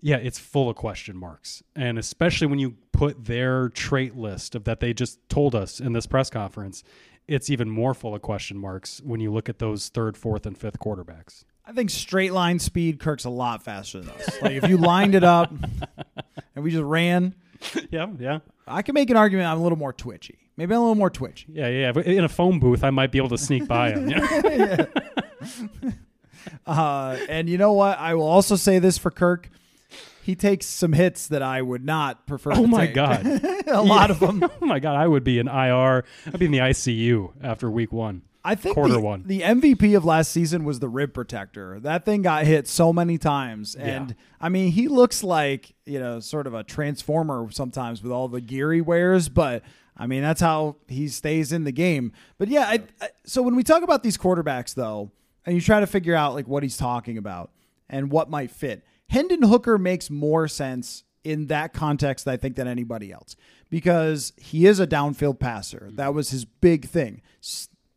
yeah, 0.00 0.16
it's 0.16 0.38
full 0.38 0.70
of 0.70 0.76
question 0.76 1.16
marks. 1.16 1.62
And 1.74 1.98
especially 1.98 2.46
when 2.46 2.58
you 2.58 2.76
put 2.92 3.24
their 3.24 3.68
trait 3.68 4.16
list 4.16 4.54
of 4.54 4.64
that 4.64 4.80
they 4.80 4.94
just 4.94 5.18
told 5.28 5.54
us 5.54 5.80
in 5.80 5.92
this 5.92 6.06
press 6.06 6.30
conference, 6.30 6.82
it's 7.28 7.50
even 7.50 7.68
more 7.68 7.92
full 7.92 8.14
of 8.14 8.22
question 8.22 8.56
marks 8.56 9.00
when 9.04 9.20
you 9.20 9.32
look 9.32 9.48
at 9.48 9.58
those 9.58 9.88
third, 9.88 10.16
fourth, 10.16 10.46
and 10.46 10.56
fifth 10.56 10.78
quarterbacks. 10.78 11.44
I 11.64 11.72
think 11.72 11.90
straight 11.90 12.32
line 12.32 12.58
speed, 12.58 13.00
Kirk's 13.00 13.24
a 13.24 13.30
lot 13.30 13.62
faster 13.62 14.00
than 14.00 14.10
us. 14.10 14.40
Like 14.40 14.52
if 14.52 14.68
you 14.68 14.76
lined 14.76 15.14
it 15.16 15.24
up 15.24 15.52
and 16.54 16.64
we 16.64 16.70
just 16.70 16.84
ran, 16.84 17.34
yeah, 17.90 18.06
yeah. 18.18 18.38
I 18.66 18.82
can 18.82 18.94
make 18.94 19.10
an 19.10 19.16
argument 19.16 19.48
I'm 19.48 19.58
a 19.58 19.62
little 19.62 19.78
more 19.78 19.92
twitchy. 19.92 20.38
Maybe 20.56 20.74
I'm 20.74 20.80
a 20.80 20.82
little 20.82 20.94
more 20.96 21.10
twitchy. 21.10 21.46
Yeah, 21.52 21.68
yeah. 21.68 21.92
But 21.92 22.06
In 22.06 22.24
a 22.24 22.28
phone 22.28 22.58
booth, 22.58 22.82
I 22.82 22.90
might 22.90 23.12
be 23.12 23.18
able 23.18 23.28
to 23.30 23.38
sneak 23.38 23.66
by 23.68 23.90
him. 23.92 24.08
Yeah. 24.10 24.86
Uh, 26.64 27.18
and 27.28 27.48
you 27.48 27.58
know 27.58 27.72
what? 27.72 27.98
I 27.98 28.14
will 28.14 28.26
also 28.26 28.54
say 28.56 28.78
this 28.78 28.98
for 28.98 29.10
Kirk. 29.10 29.50
He 30.22 30.34
takes 30.34 30.66
some 30.66 30.92
hits 30.92 31.26
that 31.28 31.42
I 31.42 31.60
would 31.62 31.84
not 31.84 32.26
prefer. 32.26 32.52
Oh 32.52 32.66
my 32.66 32.86
take. 32.86 32.94
God. 32.94 33.24
a 33.66 33.82
lot 33.82 34.10
of 34.10 34.20
them. 34.20 34.42
oh 34.44 34.66
my 34.66 34.78
God, 34.78 34.96
I 34.96 35.06
would 35.06 35.24
be 35.24 35.38
in 35.38 35.48
IR. 35.48 36.04
I'd 36.26 36.38
be 36.38 36.46
in 36.46 36.52
the 36.52 36.58
ICU 36.58 37.32
after 37.42 37.70
week 37.70 37.92
one. 37.92 38.22
I 38.46 38.54
think 38.54 38.74
Quarter 38.74 38.94
the, 38.94 39.00
one. 39.00 39.24
the 39.26 39.40
MVP 39.40 39.96
of 39.96 40.04
last 40.04 40.30
season 40.30 40.64
was 40.64 40.78
the 40.78 40.88
rib 40.88 41.12
protector. 41.12 41.80
That 41.80 42.04
thing 42.04 42.22
got 42.22 42.46
hit 42.46 42.68
so 42.68 42.92
many 42.92 43.18
times, 43.18 43.74
and 43.74 44.10
Yeah. 44.10 44.16
I 44.40 44.48
mean, 44.48 44.70
he 44.70 44.86
looks 44.86 45.24
like 45.24 45.74
you 45.84 45.98
know, 45.98 46.20
sort 46.20 46.46
of 46.46 46.54
a 46.54 46.62
transformer 46.62 47.48
sometimes 47.50 48.02
with 48.02 48.12
all 48.12 48.28
the 48.28 48.40
gear 48.40 48.72
he 48.72 48.80
wears. 48.80 49.28
But 49.28 49.62
I 49.96 50.06
mean, 50.06 50.22
that's 50.22 50.40
how 50.40 50.76
he 50.86 51.08
stays 51.08 51.52
in 51.52 51.64
the 51.64 51.72
game. 51.72 52.12
But 52.38 52.48
yeah, 52.48 52.66
I, 52.68 52.82
I, 53.00 53.08
so 53.24 53.42
when 53.42 53.56
we 53.56 53.64
talk 53.64 53.82
about 53.82 54.04
these 54.04 54.16
quarterbacks, 54.16 54.74
though, 54.74 55.10
and 55.44 55.54
you 55.54 55.60
try 55.60 55.80
to 55.80 55.86
figure 55.86 56.14
out 56.14 56.34
like 56.34 56.46
what 56.46 56.62
he's 56.62 56.76
talking 56.76 57.18
about 57.18 57.50
and 57.88 58.10
what 58.10 58.30
might 58.30 58.50
fit. 58.50 58.84
Hendon 59.08 59.42
Hooker 59.42 59.78
makes 59.78 60.10
more 60.10 60.48
sense 60.48 61.04
in 61.24 61.46
that 61.48 61.72
context, 61.72 62.28
I 62.28 62.36
think, 62.36 62.56
than 62.56 62.68
anybody 62.68 63.12
else 63.12 63.34
because 63.70 64.32
he 64.36 64.66
is 64.66 64.78
a 64.80 64.86
downfield 64.86 65.38
passer. 65.40 65.86
Mm-hmm. 65.86 65.96
That 65.96 66.14
was 66.14 66.30
his 66.30 66.44
big 66.44 66.86
thing. 66.88 67.22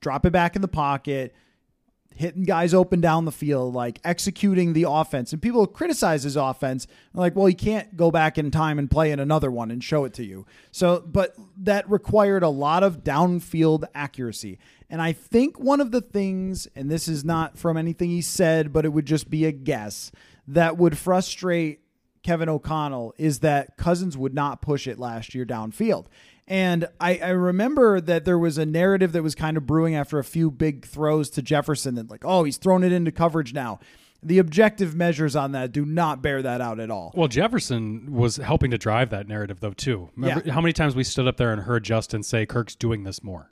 Drop 0.01 0.25
it 0.25 0.31
back 0.31 0.55
in 0.55 0.61
the 0.61 0.67
pocket, 0.67 1.33
hitting 2.15 2.43
guys 2.43 2.73
open 2.73 2.99
down 2.99 3.25
the 3.25 3.31
field, 3.31 3.73
like 3.73 3.99
executing 4.03 4.73
the 4.73 4.85
offense. 4.87 5.31
And 5.31 5.41
people 5.41 5.65
criticize 5.67 6.23
his 6.23 6.35
offense, 6.35 6.85
like, 7.13 7.35
well, 7.35 7.45
he 7.45 7.53
can't 7.53 7.95
go 7.95 8.11
back 8.11 8.37
in 8.37 8.51
time 8.51 8.77
and 8.77 8.91
play 8.91 9.11
in 9.11 9.19
another 9.19 9.49
one 9.49 9.71
and 9.71 9.83
show 9.83 10.03
it 10.03 10.13
to 10.15 10.25
you. 10.25 10.45
So, 10.71 11.01
but 11.05 11.35
that 11.57 11.89
required 11.89 12.43
a 12.43 12.49
lot 12.49 12.83
of 12.83 13.03
downfield 13.03 13.85
accuracy. 13.95 14.59
And 14.89 15.01
I 15.01 15.13
think 15.13 15.59
one 15.59 15.79
of 15.79 15.91
the 15.91 16.01
things, 16.01 16.67
and 16.75 16.89
this 16.91 17.07
is 17.07 17.23
not 17.23 17.57
from 17.57 17.77
anything 17.77 18.09
he 18.09 18.21
said, 18.21 18.73
but 18.73 18.85
it 18.85 18.89
would 18.89 19.05
just 19.05 19.29
be 19.29 19.45
a 19.45 19.51
guess, 19.51 20.11
that 20.47 20.77
would 20.77 20.97
frustrate 20.97 21.81
Kevin 22.23 22.49
O'Connell 22.49 23.13
is 23.17 23.39
that 23.39 23.77
Cousins 23.77 24.17
would 24.17 24.33
not 24.33 24.61
push 24.61 24.87
it 24.87 24.99
last 24.99 25.33
year 25.33 25.45
downfield. 25.45 26.07
And 26.49 26.87
I, 26.99 27.17
I, 27.19 27.29
remember 27.29 28.01
that 28.01 28.25
there 28.25 28.39
was 28.39 28.57
a 28.57 28.65
narrative 28.65 29.11
that 29.11 29.21
was 29.21 29.35
kind 29.35 29.55
of 29.55 29.67
brewing 29.67 29.93
after 29.95 30.17
a 30.17 30.23
few 30.23 30.49
big 30.49 30.83
throws 30.83 31.29
to 31.31 31.43
Jefferson 31.43 31.93
that, 31.93 32.09
like, 32.09 32.25
oh, 32.25 32.43
he's 32.43 32.57
thrown 32.57 32.83
it 32.83 32.91
into 32.91 33.11
coverage 33.11 33.53
now. 33.53 33.79
The 34.23 34.39
objective 34.39 34.95
measures 34.95 35.35
on 35.35 35.51
that 35.51 35.71
do 35.71 35.85
not 35.85 36.23
bear 36.23 36.41
that 36.41 36.59
out 36.59 36.79
at 36.79 36.89
all. 36.89 37.13
Well, 37.15 37.27
Jefferson 37.27 38.11
was 38.11 38.37
helping 38.37 38.71
to 38.71 38.79
drive 38.79 39.11
that 39.11 39.27
narrative, 39.27 39.59
though, 39.59 39.73
too. 39.73 40.09
Remember 40.15 40.41
Yeah. 40.43 40.53
how 40.53 40.59
many 40.59 40.73
times 40.73 40.95
we 40.95 41.03
stood 41.03 41.27
up 41.27 41.37
there 41.37 41.53
and 41.53 41.61
heard 41.61 41.83
Justin 41.83 42.23
say 42.23 42.47
Kirk's 42.47 42.75
doing 42.75 43.03
this 43.03 43.23
more? 43.23 43.51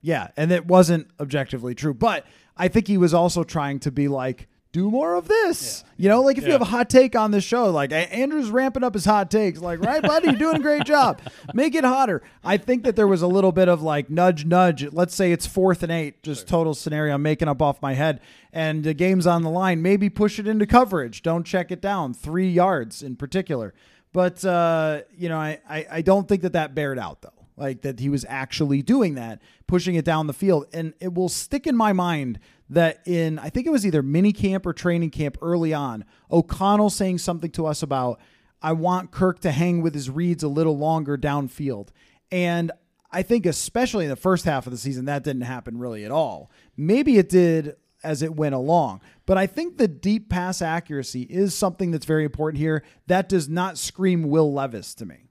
Yeah, 0.00 0.28
and 0.36 0.52
it 0.52 0.66
wasn't 0.66 1.08
objectively 1.18 1.74
true. 1.74 1.94
But 1.94 2.24
I 2.56 2.68
think 2.68 2.86
he 2.86 2.96
was 2.96 3.12
also 3.12 3.42
trying 3.42 3.80
to 3.80 3.90
be 3.90 4.06
like, 4.06 4.46
do 4.76 4.90
more 4.90 5.14
of 5.14 5.26
this. 5.26 5.84
You 5.96 6.10
know, 6.10 6.20
like 6.20 6.36
if 6.36 6.44
you 6.44 6.52
have 6.52 6.60
a 6.60 6.66
hot 6.66 6.90
take 6.90 7.16
on 7.16 7.30
this 7.30 7.44
show, 7.44 7.70
like 7.70 7.92
Andrew's 7.92 8.50
ramping 8.50 8.84
up 8.84 8.92
his 8.92 9.06
hot 9.06 9.30
takes, 9.30 9.58
like, 9.58 9.80
right, 9.80 10.02
buddy, 10.02 10.28
you're 10.28 10.36
doing 10.36 10.56
a 10.56 10.60
great 10.60 10.84
job. 10.84 11.22
Make 11.54 11.74
it 11.74 11.82
hotter. 11.82 12.22
I 12.44 12.58
think 12.58 12.84
that 12.84 12.94
there 12.94 13.06
was 13.06 13.22
a 13.22 13.26
little 13.26 13.52
bit 13.52 13.68
of 13.68 13.80
like 13.80 14.10
nudge, 14.10 14.44
nudge. 14.44 14.92
Let's 14.92 15.14
say 15.14 15.32
it's 15.32 15.46
fourth 15.46 15.82
and 15.82 15.90
eight, 15.90 16.22
just 16.22 16.46
total 16.46 16.74
scenario 16.74 17.14
I'm 17.14 17.22
making 17.22 17.48
up 17.48 17.62
off 17.62 17.80
my 17.80 17.94
head. 17.94 18.20
And 18.52 18.84
the 18.84 18.92
game's 18.92 19.26
on 19.26 19.42
the 19.42 19.50
line. 19.50 19.80
Maybe 19.80 20.10
push 20.10 20.38
it 20.38 20.46
into 20.46 20.66
coverage. 20.66 21.22
Don't 21.22 21.44
check 21.44 21.70
it 21.70 21.80
down. 21.80 22.12
Three 22.12 22.50
yards 22.50 23.02
in 23.02 23.16
particular. 23.16 23.72
But, 24.12 24.44
uh, 24.44 25.02
you 25.16 25.30
know, 25.30 25.38
I, 25.38 25.58
I, 25.68 25.86
I 25.90 26.02
don't 26.02 26.28
think 26.28 26.42
that 26.42 26.52
that 26.52 26.74
bared 26.74 26.98
out, 26.98 27.22
though 27.22 27.35
like 27.56 27.82
that 27.82 28.00
he 28.00 28.08
was 28.08 28.24
actually 28.28 28.82
doing 28.82 29.14
that, 29.14 29.40
pushing 29.66 29.94
it 29.94 30.04
down 30.04 30.26
the 30.26 30.32
field. 30.32 30.66
And 30.72 30.94
it 31.00 31.14
will 31.14 31.28
stick 31.28 31.66
in 31.66 31.76
my 31.76 31.92
mind 31.92 32.38
that 32.68 33.00
in, 33.06 33.38
I 33.38 33.48
think 33.48 33.66
it 33.66 33.70
was 33.70 33.86
either 33.86 34.02
mini 34.02 34.32
camp 34.32 34.66
or 34.66 34.72
training 34.72 35.10
camp 35.10 35.38
early 35.40 35.72
on, 35.72 36.04
O'Connell 36.30 36.90
saying 36.90 37.18
something 37.18 37.50
to 37.52 37.66
us 37.66 37.82
about, 37.82 38.20
I 38.60 38.72
want 38.72 39.10
Kirk 39.10 39.40
to 39.40 39.52
hang 39.52 39.82
with 39.82 39.94
his 39.94 40.10
reads 40.10 40.42
a 40.42 40.48
little 40.48 40.76
longer 40.76 41.16
downfield. 41.16 41.88
And 42.32 42.72
I 43.12 43.22
think, 43.22 43.46
especially 43.46 44.04
in 44.04 44.10
the 44.10 44.16
first 44.16 44.44
half 44.44 44.66
of 44.66 44.72
the 44.72 44.78
season, 44.78 45.04
that 45.04 45.22
didn't 45.22 45.42
happen 45.42 45.78
really 45.78 46.04
at 46.04 46.10
all. 46.10 46.50
Maybe 46.76 47.18
it 47.18 47.28
did 47.28 47.76
as 48.02 48.22
it 48.22 48.34
went 48.34 48.54
along. 48.54 49.00
But 49.24 49.38
I 49.38 49.46
think 49.46 49.78
the 49.78 49.88
deep 49.88 50.28
pass 50.28 50.60
accuracy 50.60 51.22
is 51.22 51.54
something 51.54 51.90
that's 51.90 52.06
very 52.06 52.24
important 52.24 52.58
here. 52.60 52.82
That 53.06 53.28
does 53.28 53.48
not 53.48 53.78
scream 53.78 54.24
Will 54.24 54.52
Levis 54.52 54.94
to 54.96 55.06
me. 55.06 55.25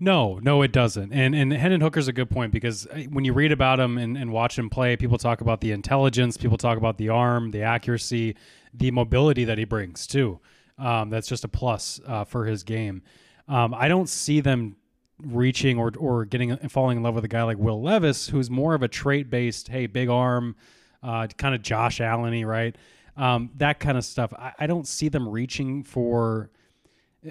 No, 0.00 0.38
no, 0.42 0.62
it 0.62 0.72
doesn't. 0.72 1.12
And 1.12 1.34
and 1.34 1.52
Hendon 1.52 1.80
Hooker's 1.80 2.08
a 2.08 2.12
good 2.12 2.30
point 2.30 2.52
because 2.52 2.86
uh, 2.86 3.02
when 3.10 3.24
you 3.24 3.32
read 3.32 3.52
about 3.52 3.78
him 3.78 3.98
and, 3.98 4.16
and 4.16 4.32
watch 4.32 4.58
him 4.58 4.68
play, 4.68 4.96
people 4.96 5.18
talk 5.18 5.40
about 5.40 5.60
the 5.60 5.72
intelligence, 5.72 6.36
people 6.36 6.58
talk 6.58 6.78
about 6.78 6.98
the 6.98 7.08
arm, 7.08 7.50
the 7.50 7.62
accuracy, 7.62 8.36
the 8.72 8.90
mobility 8.90 9.44
that 9.44 9.58
he 9.58 9.64
brings 9.64 10.06
too. 10.06 10.40
Um, 10.78 11.10
that's 11.10 11.28
just 11.28 11.44
a 11.44 11.48
plus 11.48 12.00
uh, 12.06 12.24
for 12.24 12.46
his 12.46 12.64
game. 12.64 13.02
Um, 13.48 13.74
I 13.74 13.88
don't 13.88 14.08
see 14.08 14.40
them 14.40 14.76
reaching 15.18 15.78
or 15.78 15.92
or 15.96 16.24
getting 16.24 16.56
falling 16.68 16.96
in 16.96 17.02
love 17.02 17.14
with 17.14 17.24
a 17.24 17.28
guy 17.28 17.42
like 17.44 17.58
Will 17.58 17.80
Levis, 17.80 18.28
who's 18.28 18.50
more 18.50 18.74
of 18.74 18.82
a 18.82 18.88
trait 18.88 19.30
based, 19.30 19.68
hey, 19.68 19.86
big 19.86 20.08
arm, 20.08 20.56
uh, 21.02 21.28
kind 21.38 21.54
of 21.54 21.62
Josh 21.62 22.00
Allen-y, 22.00 22.42
right? 22.42 22.76
Um, 23.16 23.50
that 23.56 23.78
kind 23.78 23.96
of 23.96 24.04
stuff. 24.04 24.32
I, 24.34 24.52
I 24.58 24.66
don't 24.66 24.88
see 24.88 25.08
them 25.08 25.28
reaching 25.28 25.84
for 25.84 26.50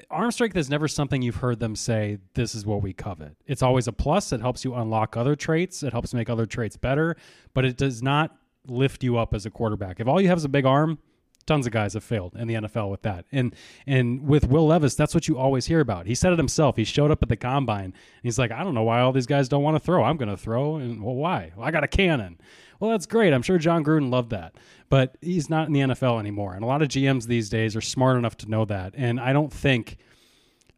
arm 0.10 0.32
strength 0.32 0.56
is 0.56 0.70
never 0.70 0.88
something 0.88 1.22
you've 1.22 1.38
heard 1.38 1.60
them 1.60 1.76
say 1.76 2.18
this 2.34 2.56
is 2.56 2.66
what 2.66 2.82
we 2.82 2.94
covet. 2.94 3.36
It's 3.46 3.62
always 3.62 3.88
a 3.88 3.94
plus. 3.94 4.32
It 4.32 4.42
helps 4.42 4.64
you 4.64 4.74
unlock 4.74 5.16
other 5.16 5.36
traits. 5.36 5.84
It 5.84 5.92
helps 5.92 6.14
make 6.14 6.30
other 6.30 6.46
traits 6.46 6.78
better 6.78 7.16
but 7.54 7.66
it 7.66 7.78
does 7.78 8.02
not 8.02 8.36
lift 8.68 9.04
you 9.04 9.18
up 9.18 9.34
as 9.34 9.46
a 9.46 9.50
quarterback. 9.50 10.00
If 10.00 10.08
all 10.08 10.22
you 10.22 10.30
have 10.30 10.38
is 10.38 10.46
a 10.46 10.50
big 10.50 10.66
arm 10.66 11.00
tons 11.46 11.66
of 11.66 11.74
guys 11.74 11.94
have 11.94 12.04
failed 12.04 12.34
in 12.36 12.48
the 12.48 12.54
NFL 12.54 12.90
with 12.90 13.02
that. 13.02 13.26
And 13.32 13.54
and 13.86 14.26
with 14.28 14.48
Will 14.48 14.68
Levis 14.68 14.96
that's 14.96 15.14
what 15.14 15.28
you 15.28 15.38
always 15.38 15.66
hear 15.66 15.80
about. 15.80 16.06
He 16.06 16.16
said 16.16 16.32
it 16.34 16.40
himself. 16.40 16.78
He 16.78 16.84
showed 16.84 17.12
up 17.12 17.22
at 17.22 17.30
the 17.30 17.36
combine. 17.36 17.86
And 17.86 17.94
he's 18.24 18.40
like 18.40 18.52
I 18.52 18.64
don't 18.64 18.74
know 18.74 18.84
why 18.84 19.02
all 19.02 19.12
these 19.12 19.28
guys 19.28 19.50
don't 19.50 19.64
want 19.64 19.76
to 19.76 19.80
throw. 19.80 20.04
I'm 20.04 20.18
going 20.18 20.30
to 20.30 20.38
throw 20.38 20.78
and 20.78 21.04
well 21.04 21.16
why? 21.16 21.52
Well, 21.56 21.68
I 21.68 21.72
got 21.72 21.84
a 21.84 21.88
cannon 21.88 22.40
well 22.80 22.92
that's 22.92 23.06
great. 23.06 23.34
I'm 23.34 23.42
sure 23.42 23.58
Jon 23.58 23.84
Gruden 23.84 24.12
loved 24.12 24.30
that. 24.32 24.54
But 24.90 25.18
he's 25.22 25.50
not 25.50 25.68
in 25.68 25.74
the 25.74 25.80
NFL 25.80 26.20
anymore. 26.20 26.54
And 26.54 26.64
a 26.64 26.68
lot 26.68 26.82
of 26.82 26.88
GMs 26.88 27.26
these 27.26 27.50
days 27.50 27.76
are 27.76 27.82
smart 27.82 28.18
enough 28.18 28.38
to 28.38 28.50
know 28.50 28.66
that. 28.66 28.94
And 28.96 29.20
I 29.20 29.34
don't 29.34 29.52
think 29.52 29.98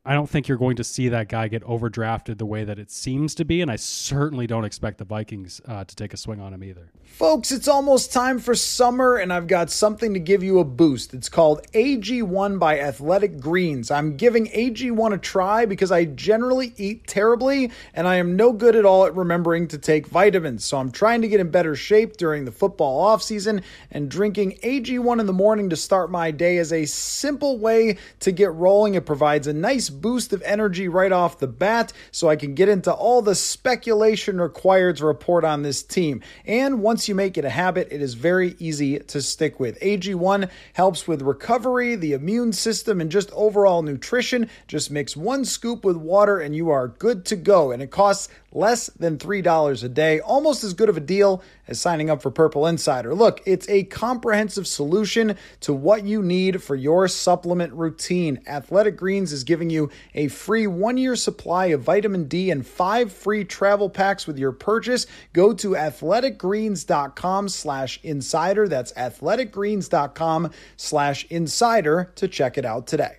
I 0.08 0.13
don't 0.13 0.30
think 0.30 0.48
you're 0.48 0.60
going 0.60 0.76
to 0.76 0.84
see 0.84 1.10
that 1.10 1.30
guy 1.30 1.48
get 1.48 1.63
overdrafted 1.63 2.38
the 2.38 2.46
way 2.46 2.63
that 2.63 2.78
it 2.78 2.91
seems 2.91 3.34
to 3.36 3.44
be, 3.44 3.62
and 3.62 3.72
I 3.72 3.76
certainly 3.76 4.46
don't 4.46 4.63
expect 4.63 5.00
the 5.00 5.04
Vikings 5.04 5.62
uh, 5.68 5.84
to 5.84 5.96
take 5.96 6.13
a 6.13 6.18
swing 6.18 6.39
on 6.39 6.54
him 6.54 6.63
either. 6.63 6.91
Folks, 7.04 7.52
it's 7.52 7.68
almost 7.68 8.13
time 8.13 8.38
for 8.38 8.54
summer, 8.54 9.15
and 9.15 9.34
I've 9.34 9.48
got 9.48 9.72
something 9.72 10.13
to 10.13 10.20
give 10.20 10.44
you 10.44 10.60
a 10.60 10.63
boost. 10.63 11.15
It's 11.15 11.30
called 11.30 11.65
AG1 11.72 12.60
by 12.60 12.80
Athletic 12.80 13.39
Greens. 13.39 13.89
I'm 13.89 14.15
giving 14.15 14.46
AG1 14.48 15.13
a 15.13 15.18
try 15.18 15.65
because 15.65 15.91
I 15.91 16.06
generally 16.06 16.74
eat 16.78 17.08
terribly, 17.08 17.72
and 17.96 18.08
I 18.08 18.18
am 18.18 18.36
no 18.36 18.54
good 18.54 18.76
at 18.76 18.86
all 18.86 19.06
at 19.06 19.15
remembering 19.15 19.68
to 19.70 19.78
take 19.80 20.06
vitamins. 20.06 20.65
So 20.65 20.78
I'm 20.78 20.91
trying 20.91 21.22
to 21.24 21.28
get 21.28 21.39
in 21.39 21.50
better 21.50 21.76
shape 21.76 22.18
during 22.18 22.46
the 22.46 22.52
football 22.52 23.06
offseason, 23.08 23.63
and 23.89 24.12
drinking 24.12 24.60
AG1 24.62 25.20
in 25.20 25.26
the 25.26 25.34
morning 25.34 25.72
to 25.72 25.76
start 25.76 26.12
my 26.12 26.30
day 26.30 26.58
is 26.58 26.72
a 26.72 26.86
simple 26.86 27.58
way 27.58 27.98
to 28.20 28.32
get 28.32 28.54
rolling. 28.54 28.94
It 28.94 29.08
provides 29.08 29.48
a 29.48 29.54
nice 29.54 29.89
boost 30.01 30.34
of 30.34 30.41
energy 30.43 30.88
right 30.88 31.12
off 31.12 31.39
the 31.39 31.47
bat, 31.47 31.93
so 32.12 32.29
I 32.29 32.36
can 32.36 32.53
get 32.53 32.69
into 32.69 32.93
all 32.93 33.21
the 33.21 33.36
speculation 33.36 34.39
required 34.39 34.97
to 34.97 35.05
report 35.05 35.43
on 35.43 35.63
this 35.63 35.81
team. 35.84 36.21
And 36.45 36.81
once 36.81 37.08
you 37.08 37.15
make 37.15 37.38
it 37.38 37.45
a 37.45 37.49
habit, 37.49 37.88
it 37.91 38.01
is 38.01 38.13
very 38.13 38.55
easy 38.60 38.99
to 38.99 39.21
stick 39.21 39.60
with. 39.60 39.79
AG1 39.79 40.49
helps 40.73 41.08
with 41.08 41.21
recovery, 41.21 41.95
the 41.95 42.13
immune 42.13 42.53
system, 42.53 43.01
and 43.01 43.12
just 43.12 43.31
overall 43.31 43.81
nutrition. 43.81 44.49
Just 44.67 44.91
mix 44.91 45.15
one 45.15 45.45
scoop 45.45 45.84
with 45.84 45.97
water 45.97 46.39
and 46.39 46.55
you 46.55 46.69
are 46.69 46.88
good 46.88 47.25
to 47.25 47.36
go. 47.36 47.71
And 47.71 47.81
it 47.81 47.91
costs 47.91 48.29
less 48.56 48.88
than 48.88 49.18
$3 49.18 49.84
a 49.84 49.89
day, 49.89 50.20
almost 50.20 50.63
as 50.63 50.74
good 50.74 50.89
of 50.89 50.98
a 50.98 51.02
deal 51.02 51.44
as 51.68 51.80
signing 51.80 52.10
up 52.10 52.22
for 52.22 52.32
Purple 52.32 52.65
Insider. 52.65 53.13
Look, 53.13 53.41
it's 53.46 53.68
a 53.70 53.84
comprehensive 53.84 54.65
solution 54.65 55.36
to 55.62 55.74
what 55.74 56.06
you 56.06 56.22
need 56.22 56.63
for 56.63 56.76
your 56.76 57.08
supplement 57.08 57.74
routine. 57.74 58.41
Athletic 58.48 58.96
Greens 58.96 59.34
is 59.34 59.44
giving 59.44 59.70
you 59.70 59.89
a 60.13 60.30
free 60.30 60.68
one 60.68 60.98
year 60.98 61.15
supply 61.15 61.68
of 61.68 61.82
vitamin 61.82 62.26
D 62.26 62.50
and 62.50 62.65
five 62.65 63.12
free 63.12 63.44
travel 63.44 63.89
packs 63.89 64.26
with 64.26 64.38
your 64.38 64.52
purchase. 64.52 65.06
Go 65.34 65.54
to 65.54 65.72
athleticgreens.com 65.72 67.50
slash 67.50 68.00
insider. 68.04 68.68
That's 68.68 68.94
athleticgreens.com 68.94 70.52
slash 70.78 71.26
insider 71.30 72.12
to 72.15 72.28
check 72.28 72.58
it 72.58 72.65
out 72.65 72.88
today. 72.88 73.18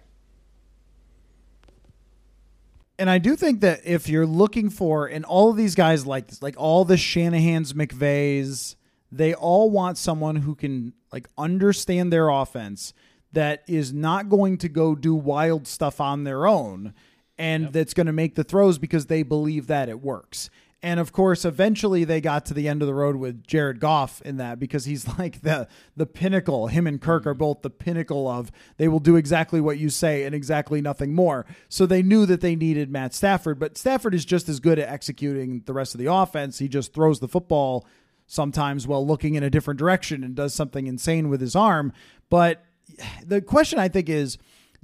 And 2.98 3.10
I 3.10 3.18
do 3.18 3.36
think 3.36 3.60
that 3.60 3.80
if 3.84 4.08
you're 4.08 4.26
looking 4.26 4.70
for, 4.70 5.06
and 5.06 5.24
all 5.24 5.50
of 5.50 5.56
these 5.56 5.74
guys 5.74 6.06
like 6.06 6.28
this, 6.28 6.42
like 6.42 6.54
all 6.56 6.84
the 6.84 6.96
Shanahan's, 6.96 7.74
McVays, 7.74 8.76
they 9.12 9.34
all 9.34 9.70
want 9.70 9.98
someone 9.98 10.36
who 10.36 10.54
can 10.54 10.94
like 11.12 11.28
understand 11.36 12.12
their 12.12 12.28
offense 12.28 12.94
that 13.32 13.62
is 13.66 13.92
not 13.92 14.28
going 14.28 14.56
to 14.58 14.68
go 14.68 14.94
do 14.94 15.14
wild 15.14 15.66
stuff 15.66 16.00
on 16.00 16.24
their 16.24 16.46
own 16.46 16.94
and 17.38 17.72
that's 17.72 17.92
going 17.92 18.06
to 18.06 18.12
make 18.12 18.34
the 18.34 18.44
throws 18.44 18.78
because 18.78 19.06
they 19.06 19.22
believe 19.22 19.66
that 19.66 19.88
it 19.88 20.00
works. 20.00 20.48
And 20.82 21.00
of 21.00 21.10
course, 21.12 21.44
eventually 21.44 22.04
they 22.04 22.20
got 22.20 22.46
to 22.46 22.54
the 22.54 22.68
end 22.68 22.82
of 22.82 22.86
the 22.86 22.94
road 22.94 23.16
with 23.16 23.46
Jared 23.46 23.80
Goff 23.80 24.20
in 24.22 24.36
that 24.36 24.58
because 24.58 24.84
he's 24.84 25.06
like 25.18 25.42
the 25.42 25.68
the 25.96 26.06
pinnacle. 26.06 26.68
Him 26.68 26.86
and 26.86 27.00
Kirk 27.00 27.26
are 27.26 27.32
mm-hmm. 27.32 27.38
both 27.38 27.62
the 27.62 27.70
pinnacle 27.70 28.28
of 28.28 28.52
they 28.76 28.88
will 28.88 29.00
do 29.00 29.16
exactly 29.16 29.60
what 29.60 29.78
you 29.78 29.88
say 29.88 30.24
and 30.24 30.34
exactly 30.34 30.80
nothing 30.80 31.14
more. 31.14 31.46
So 31.68 31.86
they 31.86 32.02
knew 32.02 32.26
that 32.26 32.40
they 32.40 32.56
needed 32.56 32.90
Matt 32.90 33.14
Stafford, 33.14 33.58
but 33.58 33.78
Stafford 33.78 34.14
is 34.14 34.24
just 34.24 34.48
as 34.48 34.60
good 34.60 34.78
at 34.78 34.88
executing 34.88 35.62
the 35.66 35.72
rest 35.72 35.94
of 35.94 35.98
the 35.98 36.12
offense. 36.12 36.58
He 36.58 36.68
just 36.68 36.92
throws 36.92 37.20
the 37.20 37.28
football 37.28 37.86
sometimes 38.26 38.86
while 38.86 39.06
looking 39.06 39.34
in 39.34 39.42
a 39.42 39.50
different 39.50 39.78
direction 39.78 40.22
and 40.24 40.34
does 40.34 40.52
something 40.52 40.86
insane 40.86 41.28
with 41.28 41.40
his 41.40 41.56
arm. 41.56 41.92
But 42.28 42.64
the 43.24 43.40
question 43.40 43.78
I 43.78 43.88
think 43.88 44.08
is 44.08 44.38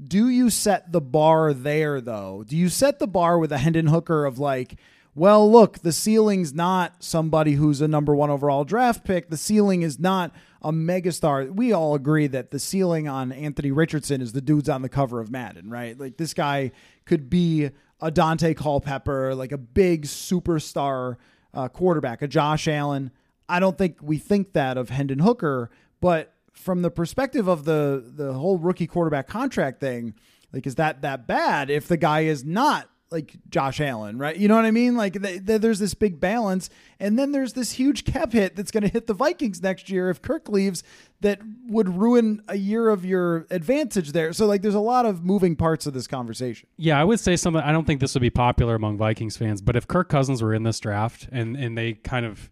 do 0.04 0.28
you 0.28 0.50
set 0.50 0.90
the 0.90 1.00
bar 1.00 1.52
there 1.52 2.00
though? 2.00 2.44
Do 2.46 2.56
you 2.56 2.68
set 2.68 2.98
the 2.98 3.06
bar 3.06 3.38
with 3.38 3.52
a 3.52 3.58
Hendon 3.58 3.88
Hooker 3.88 4.24
of 4.24 4.38
like 4.38 4.76
well, 5.14 5.50
look, 5.50 5.80
the 5.80 5.92
ceiling's 5.92 6.54
not 6.54 7.02
somebody 7.02 7.52
who's 7.52 7.82
a 7.82 7.88
number 7.88 8.14
one 8.14 8.30
overall 8.30 8.64
draft 8.64 9.04
pick. 9.04 9.28
The 9.28 9.36
ceiling 9.36 9.82
is 9.82 9.98
not 9.98 10.32
a 10.62 10.72
megastar. 10.72 11.54
We 11.54 11.72
all 11.72 11.94
agree 11.94 12.26
that 12.28 12.50
the 12.50 12.58
ceiling 12.58 13.08
on 13.08 13.30
Anthony 13.30 13.70
Richardson 13.70 14.22
is 14.22 14.32
the 14.32 14.40
dudes 14.40 14.70
on 14.70 14.80
the 14.80 14.88
cover 14.88 15.20
of 15.20 15.30
Madden, 15.30 15.68
right? 15.68 15.98
Like 15.98 16.16
this 16.16 16.32
guy 16.32 16.72
could 17.04 17.28
be 17.28 17.70
a 18.00 18.10
Daunte 18.10 18.56
Culpepper, 18.56 19.34
like 19.34 19.52
a 19.52 19.58
big 19.58 20.06
superstar 20.06 21.16
uh, 21.52 21.68
quarterback, 21.68 22.22
a 22.22 22.28
Josh 22.28 22.66
Allen. 22.66 23.10
I 23.48 23.60
don't 23.60 23.76
think 23.76 23.98
we 24.00 24.16
think 24.16 24.54
that 24.54 24.78
of 24.78 24.88
Hendon 24.88 25.18
Hooker, 25.18 25.70
but 26.00 26.34
from 26.52 26.80
the 26.80 26.90
perspective 26.90 27.48
of 27.48 27.64
the 27.64 28.02
the 28.16 28.32
whole 28.32 28.56
rookie 28.56 28.86
quarterback 28.86 29.28
contract 29.28 29.80
thing, 29.80 30.14
like 30.52 30.66
is 30.66 30.76
that 30.76 31.02
that 31.02 31.26
bad 31.26 31.68
if 31.68 31.86
the 31.86 31.98
guy 31.98 32.20
is 32.20 32.44
not 32.44 32.88
like 33.12 33.34
Josh 33.48 33.80
Allen, 33.80 34.18
right? 34.18 34.36
You 34.36 34.48
know 34.48 34.56
what 34.56 34.64
I 34.64 34.70
mean? 34.70 34.96
Like 34.96 35.20
th- 35.22 35.46
th- 35.46 35.60
there's 35.60 35.78
this 35.78 35.94
big 35.94 36.18
balance, 36.18 36.70
and 36.98 37.18
then 37.18 37.32
there's 37.32 37.52
this 37.52 37.72
huge 37.72 38.04
cap 38.04 38.32
hit 38.32 38.56
that's 38.56 38.70
going 38.70 38.82
to 38.82 38.88
hit 38.88 39.06
the 39.06 39.14
Vikings 39.14 39.62
next 39.62 39.90
year 39.90 40.10
if 40.10 40.22
Kirk 40.22 40.48
leaves. 40.48 40.82
That 41.20 41.38
would 41.68 41.88
ruin 41.88 42.42
a 42.48 42.56
year 42.56 42.88
of 42.88 43.04
your 43.04 43.46
advantage 43.48 44.10
there. 44.10 44.32
So 44.32 44.46
like, 44.46 44.62
there's 44.62 44.74
a 44.74 44.80
lot 44.80 45.06
of 45.06 45.22
moving 45.22 45.54
parts 45.54 45.86
of 45.86 45.94
this 45.94 46.08
conversation. 46.08 46.68
Yeah, 46.76 47.00
I 47.00 47.04
would 47.04 47.20
say 47.20 47.36
something. 47.36 47.62
I 47.62 47.70
don't 47.70 47.86
think 47.86 48.00
this 48.00 48.14
would 48.14 48.22
be 48.22 48.30
popular 48.30 48.74
among 48.74 48.96
Vikings 48.96 49.36
fans, 49.36 49.62
but 49.62 49.76
if 49.76 49.86
Kirk 49.86 50.08
Cousins 50.08 50.42
were 50.42 50.52
in 50.52 50.64
this 50.64 50.80
draft 50.80 51.28
and 51.30 51.56
and 51.56 51.78
they 51.78 51.92
kind 51.92 52.26
of 52.26 52.50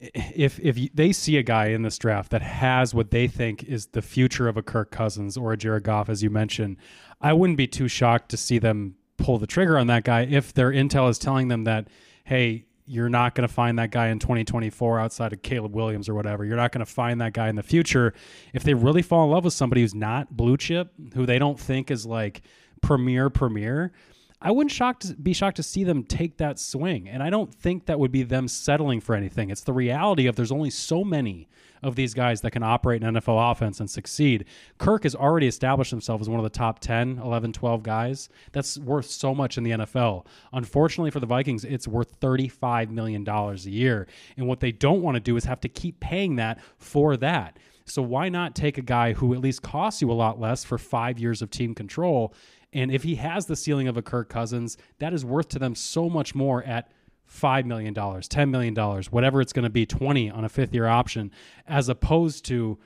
if 0.00 0.60
if 0.60 0.92
they 0.94 1.12
see 1.12 1.36
a 1.36 1.42
guy 1.42 1.66
in 1.68 1.82
this 1.82 1.98
draft 1.98 2.30
that 2.30 2.42
has 2.42 2.94
what 2.94 3.10
they 3.10 3.26
think 3.26 3.64
is 3.64 3.86
the 3.88 4.02
future 4.02 4.48
of 4.48 4.56
a 4.56 4.62
Kirk 4.62 4.90
Cousins 4.90 5.36
or 5.36 5.52
a 5.52 5.56
Jared 5.56 5.84
Goff, 5.84 6.08
as 6.08 6.22
you 6.22 6.30
mentioned, 6.30 6.76
I 7.20 7.32
wouldn't 7.32 7.56
be 7.56 7.66
too 7.66 7.88
shocked 7.88 8.30
to 8.30 8.36
see 8.36 8.58
them 8.58 8.96
pull 9.16 9.38
the 9.38 9.46
trigger 9.46 9.78
on 9.78 9.86
that 9.88 10.04
guy 10.04 10.22
if 10.22 10.52
their 10.52 10.70
intel 10.70 11.08
is 11.08 11.18
telling 11.18 11.48
them 11.48 11.64
that, 11.64 11.88
hey, 12.24 12.66
you're 12.86 13.08
not 13.08 13.34
going 13.34 13.46
to 13.46 13.52
find 13.52 13.78
that 13.78 13.90
guy 13.90 14.08
in 14.08 14.18
2024 14.18 15.00
outside 15.00 15.32
of 15.32 15.42
Caleb 15.42 15.74
Williams 15.74 16.08
or 16.08 16.14
whatever. 16.14 16.44
You're 16.44 16.56
not 16.56 16.72
going 16.72 16.84
to 16.84 16.90
find 16.90 17.20
that 17.20 17.32
guy 17.32 17.48
in 17.48 17.56
the 17.56 17.62
future. 17.62 18.14
If 18.52 18.62
they 18.62 18.74
really 18.74 19.02
fall 19.02 19.24
in 19.24 19.30
love 19.30 19.44
with 19.44 19.54
somebody 19.54 19.80
who's 19.80 19.94
not 19.94 20.36
blue 20.36 20.56
chip, 20.56 20.92
who 21.14 21.26
they 21.26 21.38
don't 21.38 21.58
think 21.58 21.90
is 21.90 22.06
like 22.06 22.42
premier 22.82 23.28
premier, 23.28 23.92
I 24.40 24.50
wouldn't 24.50 24.72
shocked 24.72 25.22
be 25.22 25.32
shocked 25.32 25.56
to 25.56 25.62
see 25.62 25.84
them 25.84 26.04
take 26.04 26.36
that 26.36 26.58
swing. 26.58 27.08
And 27.08 27.22
I 27.22 27.30
don't 27.30 27.54
think 27.54 27.86
that 27.86 27.98
would 27.98 28.12
be 28.12 28.22
them 28.22 28.48
settling 28.48 29.00
for 29.00 29.14
anything. 29.14 29.50
It's 29.50 29.62
the 29.62 29.72
reality 29.72 30.26
of 30.26 30.36
there's 30.36 30.52
only 30.52 30.70
so 30.70 31.04
many 31.04 31.48
of 31.82 31.94
these 31.94 32.14
guys 32.14 32.40
that 32.40 32.50
can 32.50 32.62
operate 32.62 33.02
an 33.02 33.14
NFL 33.14 33.50
offense 33.52 33.80
and 33.80 33.88
succeed. 33.88 34.46
Kirk 34.78 35.04
has 35.04 35.14
already 35.14 35.46
established 35.46 35.90
himself 35.90 36.20
as 36.20 36.28
one 36.28 36.38
of 36.40 36.44
the 36.44 36.50
top 36.50 36.80
10, 36.80 37.18
11, 37.18 37.52
12 37.52 37.82
guys. 37.82 38.28
That's 38.52 38.78
worth 38.78 39.06
so 39.06 39.34
much 39.34 39.58
in 39.58 39.64
the 39.64 39.70
NFL. 39.72 40.26
Unfortunately 40.52 41.10
for 41.10 41.20
the 41.20 41.26
Vikings, 41.26 41.64
it's 41.64 41.86
worth 41.86 42.18
$35 42.20 42.90
million 42.90 43.26
a 43.28 43.54
year. 43.54 44.06
And 44.36 44.46
what 44.46 44.60
they 44.60 44.72
don't 44.72 45.02
want 45.02 45.16
to 45.16 45.20
do 45.20 45.36
is 45.36 45.44
have 45.44 45.60
to 45.60 45.68
keep 45.68 46.00
paying 46.00 46.36
that 46.36 46.60
for 46.78 47.16
that. 47.18 47.58
So 47.84 48.02
why 48.02 48.28
not 48.28 48.56
take 48.56 48.78
a 48.78 48.82
guy 48.82 49.12
who 49.12 49.32
at 49.32 49.40
least 49.40 49.62
costs 49.62 50.02
you 50.02 50.10
a 50.10 50.12
lot 50.12 50.40
less 50.40 50.64
for 50.64 50.76
five 50.76 51.20
years 51.20 51.40
of 51.40 51.50
team 51.50 51.74
control? 51.74 52.34
And 52.72 52.90
if 52.90 53.02
he 53.04 53.16
has 53.16 53.46
the 53.46 53.56
ceiling 53.56 53.88
of 53.88 53.96
a 53.96 54.02
Kirk 54.02 54.28
Cousins, 54.28 54.76
that 54.98 55.12
is 55.12 55.24
worth 55.24 55.48
to 55.50 55.58
them 55.58 55.74
so 55.74 56.10
much 56.10 56.34
more 56.34 56.62
at 56.64 56.90
$5 57.30 57.64
million, 57.64 57.94
$10 57.94 58.50
million, 58.50 58.74
whatever 59.10 59.40
it's 59.40 59.52
going 59.52 59.64
to 59.64 59.70
be, 59.70 59.86
20 59.86 60.30
on 60.30 60.44
a 60.44 60.48
fifth 60.48 60.74
year 60.74 60.86
option, 60.86 61.30
as 61.66 61.88
opposed 61.88 62.44
to 62.46 62.78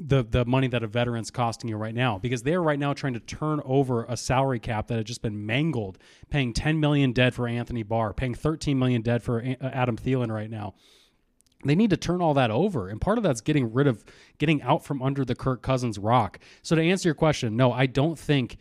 the 0.00 0.24
the 0.24 0.44
money 0.46 0.66
that 0.66 0.82
a 0.82 0.86
veteran's 0.86 1.30
costing 1.30 1.68
you 1.68 1.76
right 1.76 1.94
now. 1.94 2.18
Because 2.18 2.42
they're 2.42 2.62
right 2.62 2.78
now 2.78 2.92
trying 2.92 3.14
to 3.14 3.20
turn 3.20 3.60
over 3.64 4.04
a 4.04 4.16
salary 4.16 4.58
cap 4.58 4.86
that 4.88 4.96
had 4.96 5.06
just 5.06 5.22
been 5.22 5.44
mangled 5.46 5.98
paying 6.30 6.52
10 6.52 6.80
million 6.80 7.12
dead 7.12 7.34
for 7.34 7.46
Anthony 7.46 7.82
Barr 7.82 8.12
paying 8.12 8.34
13 8.34 8.78
million 8.78 9.02
dead 9.02 9.22
for 9.22 9.42
uh, 9.42 9.66
Adam 9.66 9.96
Thielen 9.96 10.32
right 10.32 10.50
now. 10.50 10.74
They 11.64 11.74
need 11.74 11.90
to 11.90 11.98
turn 11.98 12.22
all 12.22 12.32
that 12.34 12.50
over 12.50 12.88
and 12.88 13.00
part 13.00 13.18
of 13.18 13.24
that's 13.24 13.42
getting 13.42 13.72
rid 13.72 13.86
of 13.86 14.02
getting 14.38 14.62
out 14.62 14.82
from 14.84 15.02
under 15.02 15.24
the 15.24 15.34
Kirk 15.34 15.60
Cousins 15.60 15.98
rock. 15.98 16.38
So 16.62 16.74
to 16.74 16.82
answer 16.82 17.08
your 17.08 17.14
question 17.14 17.56
no 17.56 17.70
I 17.72 17.86
don't 17.86 18.18
think 18.18 18.56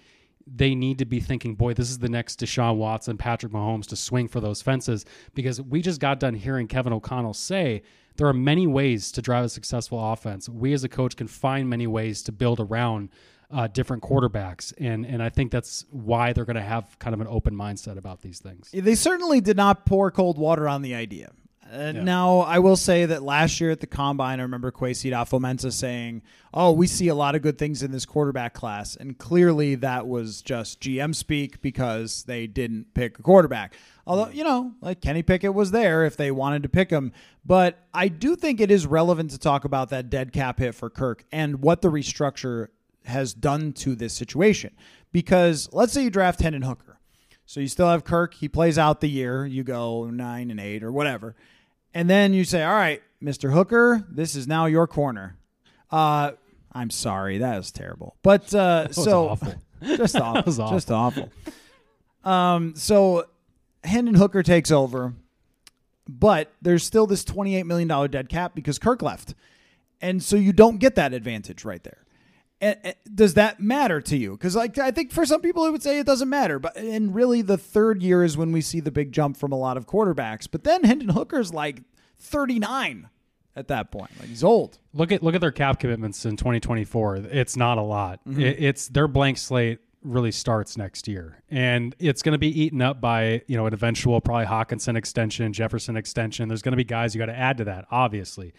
they 0.55 0.75
need 0.75 0.99
to 0.99 1.05
be 1.05 1.19
thinking, 1.19 1.55
boy, 1.55 1.73
this 1.73 1.89
is 1.89 1.99
the 1.99 2.09
next 2.09 2.39
Deshaun 2.39 2.77
Watson, 2.77 3.17
Patrick 3.17 3.51
Mahomes 3.51 3.85
to 3.87 3.95
swing 3.95 4.27
for 4.27 4.39
those 4.39 4.61
fences 4.61 5.05
because 5.33 5.61
we 5.61 5.81
just 5.81 5.99
got 5.99 6.19
done 6.19 6.33
hearing 6.33 6.67
Kevin 6.67 6.93
O'Connell 6.93 7.33
say 7.33 7.83
there 8.17 8.27
are 8.27 8.33
many 8.33 8.67
ways 8.67 9.11
to 9.13 9.21
drive 9.21 9.45
a 9.45 9.49
successful 9.49 10.11
offense. 10.11 10.49
We 10.49 10.73
as 10.73 10.83
a 10.83 10.89
coach 10.89 11.15
can 11.15 11.27
find 11.27 11.69
many 11.69 11.87
ways 11.87 12.21
to 12.23 12.31
build 12.31 12.59
around 12.59 13.09
uh, 13.51 13.67
different 13.67 14.03
quarterbacks, 14.03 14.73
and 14.77 15.05
and 15.05 15.23
I 15.23 15.29
think 15.29 15.51
that's 15.51 15.85
why 15.89 16.33
they're 16.33 16.45
going 16.45 16.55
to 16.55 16.61
have 16.61 16.99
kind 16.99 17.15
of 17.15 17.21
an 17.21 17.27
open 17.27 17.55
mindset 17.55 17.97
about 17.97 18.21
these 18.21 18.39
things. 18.39 18.69
They 18.71 18.93
certainly 18.93 19.41
did 19.41 19.57
not 19.57 19.85
pour 19.85 20.11
cold 20.11 20.37
water 20.37 20.69
on 20.69 20.83
the 20.83 20.93
idea. 20.93 21.31
Uh, 21.71 21.91
yeah. 21.95 22.03
Now, 22.03 22.39
I 22.39 22.59
will 22.59 22.75
say 22.75 23.05
that 23.05 23.21
last 23.21 23.61
year 23.61 23.69
at 23.69 23.79
the 23.79 23.87
combine, 23.87 24.39
I 24.39 24.43
remember 24.43 24.71
Kwesi 24.71 25.11
Adofo-Mensah 25.11 25.71
saying, 25.71 26.23
"Oh, 26.53 26.71
we 26.71 26.87
see 26.87 27.07
a 27.09 27.15
lot 27.15 27.35
of 27.35 27.41
good 27.41 27.57
things 27.57 27.83
in 27.83 27.91
this 27.91 28.05
quarterback 28.05 28.53
class," 28.53 28.95
and 28.95 29.17
clearly 29.17 29.75
that 29.75 30.07
was 30.07 30.41
just 30.41 30.81
GM 30.81 31.13
speak 31.13 31.61
because 31.61 32.23
they 32.23 32.47
didn't 32.47 32.93
pick 32.93 33.19
a 33.19 33.21
quarterback. 33.21 33.75
Although 34.07 34.31
you 34.31 34.43
know, 34.43 34.73
like 34.81 35.01
Kenny 35.01 35.21
Pickett 35.21 35.53
was 35.53 35.71
there 35.71 36.05
if 36.05 36.17
they 36.17 36.31
wanted 36.31 36.63
to 36.63 36.69
pick 36.69 36.89
him, 36.89 37.11
but 37.45 37.85
I 37.93 38.07
do 38.07 38.35
think 38.35 38.59
it 38.59 38.71
is 38.71 38.87
relevant 38.87 39.31
to 39.31 39.37
talk 39.37 39.63
about 39.65 39.89
that 39.89 40.09
dead 40.09 40.33
cap 40.33 40.59
hit 40.59 40.73
for 40.73 40.89
Kirk 40.89 41.23
and 41.31 41.61
what 41.61 41.81
the 41.81 41.91
restructure 41.91 42.69
has 43.05 43.33
done 43.33 43.73
to 43.73 43.95
this 43.95 44.13
situation. 44.13 44.75
Because 45.11 45.69
let's 45.71 45.93
say 45.93 46.03
you 46.03 46.09
draft 46.09 46.41
Hendon 46.41 46.61
Hooker. 46.63 46.99
So 47.45 47.59
you 47.59 47.67
still 47.67 47.87
have 47.87 48.03
Kirk. 48.03 48.35
He 48.35 48.47
plays 48.47 48.77
out 48.77 49.01
the 49.01 49.09
year. 49.09 49.43
You 49.43 49.63
go 49.63 50.05
nine 50.05 50.51
and 50.51 50.59
eight 50.59 50.83
or 50.83 50.91
whatever. 50.91 51.35
And 51.93 52.09
then 52.09 52.33
you 52.33 52.43
say, 52.43 52.63
all 52.63 52.73
right, 52.73 53.01
Mr. 53.21 53.51
Hooker, 53.51 54.05
this 54.09 54.35
is 54.35 54.47
now 54.47 54.65
your 54.65 54.87
corner. 54.87 55.37
Uh, 55.91 56.31
I'm 56.71 56.89
sorry, 56.89 57.39
that 57.39 57.57
was 57.57 57.71
terrible. 57.71 58.15
But 58.21 58.53
uh, 58.53 58.87
so 58.91 59.29
awful. 59.29 59.55
just 59.83 60.15
awful, 60.19 60.61
awful, 60.61 60.77
just 60.77 60.91
awful. 60.91 61.29
Um, 62.23 62.75
so 62.75 63.25
Hendon 63.83 64.15
Hooker 64.15 64.43
takes 64.43 64.71
over, 64.71 65.13
but 66.07 66.51
there's 66.61 66.83
still 66.83 67.07
this 67.07 67.23
28 67.23 67.65
million 67.65 67.87
dollar 67.87 68.07
dead 68.07 68.29
cap 68.29 68.53
because 68.55 68.77
Kirk 68.77 69.01
left, 69.01 69.33
and 70.01 70.21
so 70.21 70.35
you 70.35 70.53
don't 70.53 70.77
get 70.77 70.95
that 70.95 71.13
advantage 71.13 71.65
right 71.65 71.83
there. 71.83 72.03
And, 72.61 72.77
and 72.83 72.95
does 73.13 73.35
that 73.35 73.59
matter 73.59 74.01
to 74.01 74.17
you? 74.17 74.31
Because 74.31 74.55
like 74.55 74.77
I 74.77 74.91
think 74.91 75.11
for 75.11 75.25
some 75.25 75.41
people 75.41 75.65
it 75.65 75.71
would 75.71 75.83
say 75.83 75.99
it 75.99 76.05
doesn't 76.05 76.29
matter, 76.29 76.59
but 76.59 76.75
and 76.75 77.15
really 77.15 77.41
the 77.41 77.57
third 77.57 78.03
year 78.03 78.23
is 78.23 78.37
when 78.37 78.51
we 78.51 78.61
see 78.61 78.79
the 78.79 78.91
big 78.91 79.11
jump 79.11 79.37
from 79.37 79.51
a 79.51 79.57
lot 79.57 79.77
of 79.77 79.85
quarterbacks. 79.85 80.47
But 80.49 80.63
then 80.63 80.83
Hendon 80.83 81.09
Hooker's 81.09 81.53
like 81.53 81.81
39 82.17 83.09
at 83.55 83.67
that 83.67 83.91
point. 83.91 84.11
Like 84.19 84.29
he's 84.29 84.43
old. 84.43 84.79
Look 84.93 85.11
at 85.11 85.23
look 85.23 85.35
at 85.35 85.41
their 85.41 85.51
cap 85.51 85.79
commitments 85.79 86.25
in 86.25 86.37
2024. 86.37 87.17
It's 87.31 87.55
not 87.55 87.77
a 87.77 87.81
lot. 87.81 88.19
Mm-hmm. 88.27 88.41
It, 88.41 88.57
it's 88.59 88.87
their 88.87 89.07
blank 89.07 89.37
slate 89.37 89.79
really 90.01 90.31
starts 90.31 90.77
next 90.77 91.07
year, 91.07 91.43
and 91.49 91.95
it's 91.99 92.21
going 92.21 92.33
to 92.33 92.39
be 92.39 92.61
eaten 92.61 92.81
up 92.81 93.01
by 93.01 93.41
you 93.47 93.57
know 93.57 93.65
an 93.65 93.73
eventual 93.73 94.19
probably 94.21 94.45
Hockenson 94.45 94.95
extension, 94.95 95.53
Jefferson 95.53 95.97
extension. 95.97 96.47
There's 96.47 96.61
going 96.61 96.73
to 96.73 96.77
be 96.77 96.83
guys 96.83 97.13
you 97.13 97.19
got 97.19 97.27
to 97.27 97.37
add 97.37 97.57
to 97.57 97.65
that, 97.65 97.85
obviously. 97.91 98.53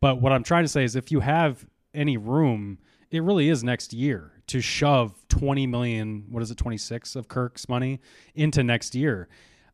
But 0.00 0.20
what 0.20 0.32
I'm 0.32 0.42
trying 0.42 0.64
to 0.64 0.68
say 0.68 0.84
is 0.84 0.96
if 0.96 1.10
you 1.10 1.20
have 1.20 1.66
any 1.92 2.16
room 2.16 2.78
it 3.14 3.20
really 3.20 3.48
is 3.48 3.62
next 3.62 3.92
year 3.92 4.32
to 4.48 4.60
shove 4.60 5.14
20 5.28 5.66
million, 5.66 6.24
what 6.30 6.42
is 6.42 6.50
it, 6.50 6.58
26 6.58 7.14
of 7.14 7.28
Kirk's 7.28 7.68
money 7.68 8.00
into 8.34 8.64
next 8.64 8.94
year. 8.94 9.28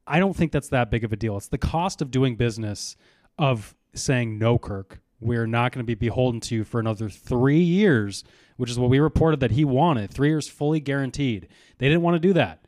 I 0.07 0.18
don't 0.18 0.37
think 0.37 0.53
that's 0.53 0.68
that 0.68 0.90
big 0.90 1.05
of 1.05 1.12
a 1.12 1.16
deal. 1.16 1.37
It's 1.37 1.48
the 1.48 1.59
cost 1.59 2.03
of 2.03 2.11
doing 2.11 2.37
business 2.37 2.96
of 3.38 3.74
saying, 3.94 4.38
no, 4.38 4.59
Kirk, 4.59 5.00
we're 5.20 5.46
not 5.46 5.72
going 5.72 5.85
to 5.85 5.87
be 5.87 5.94
beholden 5.94 6.40
to 6.40 6.57
you 6.57 6.64
for 6.64 6.81
another 6.81 7.09
three 7.09 7.61
years, 7.61 8.24
which 8.57 8.70
is 8.70 8.79
what 8.79 8.90
we 8.90 8.98
reported 9.00 9.40
that 9.40 9.53
he 9.53 9.64
wanted. 9.64 10.11
Three 10.11 10.29
years 10.29 10.46
fully 10.46 10.81
guaranteed. 10.81 11.48
They 11.79 11.88
didn't 11.88 12.03
want 12.03 12.16
to 12.16 12.20
do 12.20 12.35
that. 12.35 12.61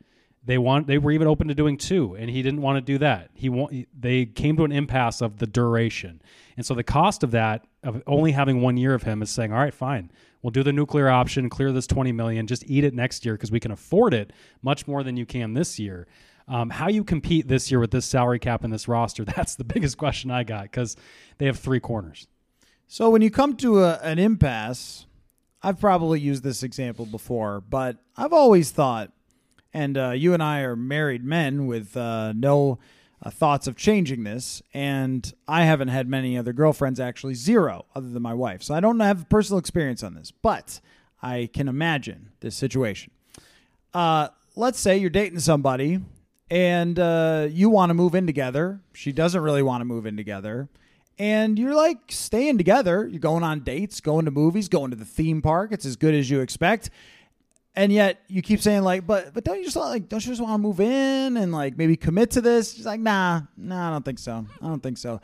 They 0.45 0.57
want 0.57 0.87
they 0.87 0.97
were 0.97 1.11
even 1.11 1.27
open 1.27 1.47
to 1.47 1.55
doing 1.55 1.77
two, 1.77 2.15
and 2.15 2.29
he 2.29 2.41
didn't 2.41 2.61
want 2.61 2.75
to 2.75 2.81
do 2.81 2.97
that. 2.97 3.29
He 3.33 3.47
want 3.47 3.87
they 3.97 4.25
came 4.25 4.57
to 4.57 4.65
an 4.65 4.73
impasse 4.73 5.21
of 5.21 5.37
the 5.37 5.47
duration, 5.47 6.21
and 6.57 6.65
so 6.65 6.73
the 6.73 6.83
cost 6.83 7.23
of 7.23 7.31
that 7.31 7.65
of 7.83 8.01
only 8.07 8.31
having 8.31 8.61
one 8.61 8.77
year 8.77 8.93
of 8.93 9.03
him 9.03 9.21
is 9.21 9.29
saying, 9.29 9.51
all 9.51 9.59
right, 9.59 9.73
fine, 9.73 10.11
We'll 10.43 10.51
do 10.51 10.61
the 10.61 10.73
nuclear 10.73 11.09
option, 11.09 11.49
clear 11.49 11.71
this 11.71 11.87
20 11.87 12.11
million, 12.11 12.47
just 12.47 12.69
eat 12.69 12.83
it 12.83 12.93
next 12.93 13.25
year 13.25 13.33
because 13.35 13.49
we 13.49 13.61
can 13.61 13.71
afford 13.71 14.13
it 14.13 14.33
much 14.61 14.85
more 14.87 15.01
than 15.01 15.15
you 15.15 15.25
can 15.25 15.53
this 15.53 15.79
year. 15.79 16.05
Um, 16.49 16.69
how 16.69 16.89
you 16.89 17.05
compete 17.05 17.47
this 17.47 17.71
year 17.71 17.79
with 17.79 17.91
this 17.91 18.05
salary 18.05 18.39
cap 18.39 18.65
and 18.65 18.73
this 18.73 18.89
roster, 18.89 19.23
that's 19.35 19.55
the 19.55 19.63
biggest 19.63 19.97
question 19.97 20.29
I 20.29 20.43
got 20.43 20.63
because 20.63 20.97
they 21.37 21.45
have 21.45 21.57
three 21.57 21.79
corners. 21.79 22.27
So 22.87 23.09
when 23.09 23.21
you 23.21 23.31
come 23.31 23.55
to 23.57 23.83
a, 23.83 23.99
an 24.03 24.19
impasse, 24.19 25.05
I've 25.61 25.79
probably 25.79 26.19
used 26.19 26.43
this 26.43 26.61
example 26.61 27.05
before, 27.05 27.61
but 27.61 27.97
I've 28.17 28.33
always 28.33 28.69
thought, 28.71 29.13
and 29.73 29.97
uh, 29.97 30.09
you 30.11 30.33
and 30.33 30.43
I 30.43 30.59
are 30.59 30.75
married 30.75 31.23
men 31.23 31.67
with 31.67 31.95
uh, 31.95 32.33
no 32.33 32.79
uh, 33.23 33.29
thoughts 33.29 33.67
of 33.67 33.75
changing 33.75 34.23
this, 34.23 34.61
and 34.73 35.33
I 35.47 35.63
haven't 35.63 35.87
had 35.87 36.07
many 36.07 36.37
other 36.37 36.53
girlfriends, 36.53 36.99
actually, 36.99 37.35
zero, 37.35 37.85
other 37.95 38.09
than 38.09 38.21
my 38.21 38.33
wife. 38.33 38.61
So 38.61 38.75
I 38.75 38.81
don't 38.81 38.99
have 38.99 39.29
personal 39.29 39.59
experience 39.59 40.03
on 40.03 40.13
this, 40.13 40.31
but 40.31 40.81
I 41.21 41.49
can 41.53 41.67
imagine 41.67 42.31
this 42.41 42.55
situation. 42.55 43.11
Uh, 43.93 44.27
let's 44.55 44.79
say 44.79 44.97
you're 44.97 45.09
dating 45.09 45.39
somebody 45.39 46.01
and 46.49 46.99
uh, 46.99 47.47
you 47.49 47.69
want 47.69 47.89
to 47.91 47.93
move 47.93 48.13
in 48.13 48.27
together. 48.27 48.81
She 48.93 49.11
doesn't 49.11 49.41
really 49.41 49.63
want 49.63 49.81
to 49.81 49.85
move 49.85 50.05
in 50.05 50.17
together. 50.17 50.67
And 51.17 51.57
you're 51.57 51.75
like 51.75 51.99
staying 52.09 52.57
together. 52.57 53.07
You're 53.07 53.19
going 53.19 53.43
on 53.43 53.61
dates, 53.61 54.01
going 54.01 54.25
to 54.25 54.31
movies, 54.31 54.67
going 54.67 54.91
to 54.91 54.97
the 54.97 55.05
theme 55.05 55.41
park. 55.41 55.71
It's 55.71 55.85
as 55.85 55.95
good 55.95 56.13
as 56.13 56.29
you 56.29 56.41
expect. 56.41 56.89
And 57.75 57.91
yet 57.91 58.21
you 58.27 58.41
keep 58.41 58.61
saying 58.61 58.83
like, 58.83 59.07
but 59.07 59.33
but 59.33 59.43
don't 59.43 59.57
you 59.57 59.63
just 59.63 59.75
like 59.75 60.07
don't 60.07 60.23
you 60.23 60.31
just 60.31 60.41
want 60.41 60.53
to 60.53 60.57
move 60.59 60.79
in 60.79 61.37
and 61.37 61.51
like 61.51 61.77
maybe 61.77 61.95
commit 61.95 62.31
to 62.31 62.41
this? 62.41 62.73
She's 62.73 62.85
like, 62.85 62.99
nah, 62.99 63.41
nah, 63.57 63.87
I 63.87 63.91
don't 63.91 64.05
think 64.05 64.19
so. 64.19 64.45
I 64.61 64.67
don't 64.67 64.83
think 64.83 64.97
so. 64.97 65.19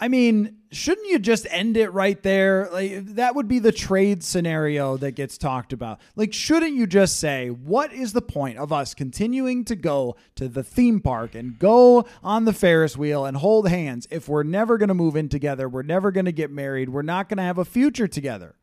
I 0.00 0.06
mean, 0.08 0.58
shouldn't 0.70 1.08
you 1.08 1.18
just 1.18 1.46
end 1.50 1.76
it 1.76 1.88
right 1.92 2.22
there? 2.22 2.68
Like 2.70 3.14
that 3.16 3.34
would 3.34 3.48
be 3.48 3.58
the 3.58 3.72
trade 3.72 4.22
scenario 4.22 4.96
that 4.98 5.12
gets 5.12 5.38
talked 5.38 5.72
about. 5.72 6.00
Like 6.14 6.32
shouldn't 6.32 6.74
you 6.74 6.86
just 6.86 7.18
say, 7.18 7.48
what 7.48 7.92
is 7.92 8.12
the 8.12 8.22
point 8.22 8.58
of 8.58 8.72
us 8.72 8.94
continuing 8.94 9.64
to 9.64 9.74
go 9.74 10.16
to 10.36 10.46
the 10.48 10.62
theme 10.62 11.00
park 11.00 11.34
and 11.34 11.58
go 11.58 12.06
on 12.22 12.44
the 12.44 12.52
Ferris 12.52 12.96
wheel 12.96 13.24
and 13.24 13.38
hold 13.38 13.68
hands 13.68 14.06
if 14.10 14.28
we're 14.28 14.44
never 14.44 14.78
going 14.78 14.88
to 14.88 14.94
move 14.94 15.16
in 15.16 15.28
together, 15.28 15.68
we're 15.68 15.82
never 15.82 16.12
going 16.12 16.26
to 16.26 16.32
get 16.32 16.50
married, 16.50 16.90
we're 16.90 17.02
not 17.02 17.28
going 17.28 17.38
to 17.38 17.44
have 17.44 17.58
a 17.58 17.64
future 17.64 18.06
together? 18.06 18.54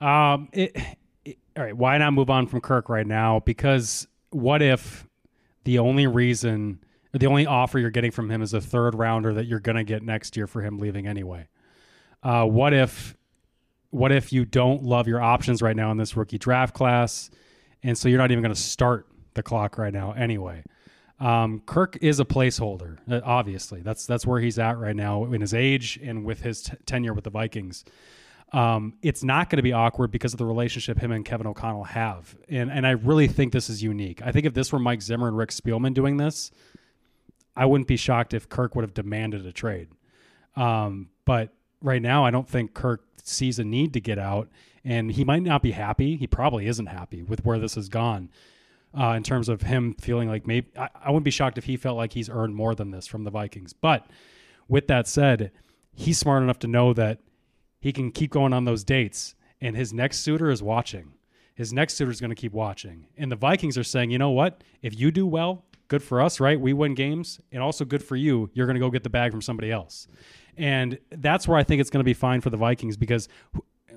Um, 0.00 0.48
it, 0.52 0.76
all 1.56 1.64
right, 1.64 1.76
why 1.76 1.98
not 1.98 2.12
move 2.12 2.30
on 2.30 2.46
from 2.46 2.60
Kirk 2.60 2.88
right 2.88 3.06
now? 3.06 3.40
Because 3.40 4.06
what 4.30 4.62
if 4.62 5.06
the 5.64 5.78
only 5.78 6.06
reason 6.06 6.84
the 7.12 7.26
only 7.26 7.46
offer 7.46 7.78
you're 7.78 7.90
getting 7.90 8.10
from 8.10 8.30
him 8.30 8.42
is 8.42 8.54
a 8.54 8.60
third 8.60 8.94
rounder 8.94 9.34
that 9.34 9.46
you're 9.46 9.60
going 9.60 9.76
to 9.76 9.84
get 9.84 10.02
next 10.02 10.36
year 10.36 10.48
for 10.48 10.62
him 10.62 10.78
leaving 10.78 11.06
anyway. 11.06 11.46
Uh, 12.22 12.44
what 12.44 12.72
if 12.72 13.16
what 13.90 14.10
if 14.10 14.32
you 14.32 14.44
don't 14.44 14.82
love 14.82 15.06
your 15.06 15.20
options 15.20 15.62
right 15.62 15.76
now 15.76 15.92
in 15.92 15.96
this 15.96 16.16
rookie 16.16 16.38
draft 16.38 16.74
class, 16.74 17.30
and 17.84 17.96
so 17.96 18.08
you're 18.08 18.18
not 18.18 18.32
even 18.32 18.42
going 18.42 18.54
to 18.54 18.60
start 18.60 19.06
the 19.34 19.42
clock 19.42 19.78
right 19.78 19.92
now 19.92 20.12
anyway? 20.12 20.64
Um, 21.20 21.62
Kirk 21.64 21.96
is 22.00 22.18
a 22.18 22.24
placeholder. 22.24 22.98
Uh, 23.08 23.20
obviously, 23.24 23.80
that's 23.82 24.06
that's 24.06 24.26
where 24.26 24.40
he's 24.40 24.58
at 24.58 24.78
right 24.78 24.96
now 24.96 25.24
in 25.24 25.40
his 25.40 25.54
age 25.54 26.00
and 26.02 26.24
with 26.24 26.40
his 26.40 26.62
t- 26.62 26.72
tenure 26.86 27.14
with 27.14 27.24
the 27.24 27.30
Vikings. 27.30 27.84
Um, 28.54 28.94
it's 29.02 29.24
not 29.24 29.50
going 29.50 29.56
to 29.56 29.64
be 29.64 29.72
awkward 29.72 30.12
because 30.12 30.32
of 30.32 30.38
the 30.38 30.46
relationship 30.46 30.96
him 30.96 31.10
and 31.10 31.24
Kevin 31.24 31.48
O'Connell 31.48 31.82
have, 31.82 32.36
and 32.48 32.70
and 32.70 32.86
I 32.86 32.92
really 32.92 33.26
think 33.26 33.52
this 33.52 33.68
is 33.68 33.82
unique. 33.82 34.22
I 34.24 34.30
think 34.30 34.46
if 34.46 34.54
this 34.54 34.72
were 34.72 34.78
Mike 34.78 35.02
Zimmer 35.02 35.26
and 35.26 35.36
Rick 35.36 35.50
Spielman 35.50 35.92
doing 35.92 36.18
this, 36.18 36.52
I 37.56 37.66
wouldn't 37.66 37.88
be 37.88 37.96
shocked 37.96 38.32
if 38.32 38.48
Kirk 38.48 38.76
would 38.76 38.82
have 38.82 38.94
demanded 38.94 39.44
a 39.44 39.50
trade. 39.50 39.88
Um, 40.54 41.08
but 41.24 41.52
right 41.82 42.00
now, 42.00 42.24
I 42.24 42.30
don't 42.30 42.48
think 42.48 42.74
Kirk 42.74 43.02
sees 43.24 43.58
a 43.58 43.64
need 43.64 43.92
to 43.94 44.00
get 44.00 44.20
out, 44.20 44.48
and 44.84 45.10
he 45.10 45.24
might 45.24 45.42
not 45.42 45.60
be 45.60 45.72
happy. 45.72 46.14
He 46.14 46.28
probably 46.28 46.68
isn't 46.68 46.86
happy 46.86 47.24
with 47.24 47.44
where 47.44 47.58
this 47.58 47.74
has 47.74 47.88
gone. 47.88 48.30
Uh, 48.96 49.14
in 49.16 49.24
terms 49.24 49.48
of 49.48 49.62
him 49.62 49.96
feeling 50.00 50.28
like 50.28 50.46
maybe 50.46 50.68
I, 50.78 50.88
I 51.06 51.10
wouldn't 51.10 51.24
be 51.24 51.32
shocked 51.32 51.58
if 51.58 51.64
he 51.64 51.76
felt 51.76 51.96
like 51.96 52.12
he's 52.12 52.30
earned 52.30 52.54
more 52.54 52.76
than 52.76 52.92
this 52.92 53.08
from 53.08 53.24
the 53.24 53.32
Vikings. 53.32 53.72
But 53.72 54.06
with 54.68 54.86
that 54.86 55.08
said, 55.08 55.50
he's 55.92 56.18
smart 56.18 56.44
enough 56.44 56.60
to 56.60 56.68
know 56.68 56.92
that 56.92 57.18
he 57.84 57.92
can 57.92 58.10
keep 58.10 58.30
going 58.30 58.54
on 58.54 58.64
those 58.64 58.82
dates, 58.82 59.34
and 59.60 59.76
his 59.76 59.92
next 59.92 60.20
suitor 60.20 60.50
is 60.50 60.62
watching. 60.62 61.12
His 61.54 61.70
next 61.70 61.96
suitor 61.98 62.10
is 62.10 62.18
going 62.18 62.30
to 62.30 62.34
keep 62.34 62.54
watching, 62.54 63.08
and 63.18 63.30
the 63.30 63.36
Vikings 63.36 63.76
are 63.76 63.84
saying, 63.84 64.10
you 64.10 64.16
know 64.16 64.30
what? 64.30 64.64
If 64.80 64.98
you 64.98 65.10
do 65.10 65.26
well, 65.26 65.66
good 65.88 66.02
for 66.02 66.22
us, 66.22 66.40
right? 66.40 66.58
We 66.58 66.72
win 66.72 66.94
games, 66.94 67.42
and 67.52 67.62
also 67.62 67.84
good 67.84 68.02
for 68.02 68.16
you. 68.16 68.48
You're 68.54 68.64
going 68.64 68.76
to 68.76 68.80
go 68.80 68.88
get 68.88 69.02
the 69.02 69.10
bag 69.10 69.32
from 69.32 69.42
somebody 69.42 69.70
else, 69.70 70.08
and 70.56 70.98
that's 71.10 71.46
where 71.46 71.58
I 71.58 71.62
think 71.62 71.82
it's 71.82 71.90
going 71.90 72.00
to 72.00 72.04
be 72.04 72.14
fine 72.14 72.40
for 72.40 72.48
the 72.48 72.56
Vikings 72.56 72.96
because 72.96 73.28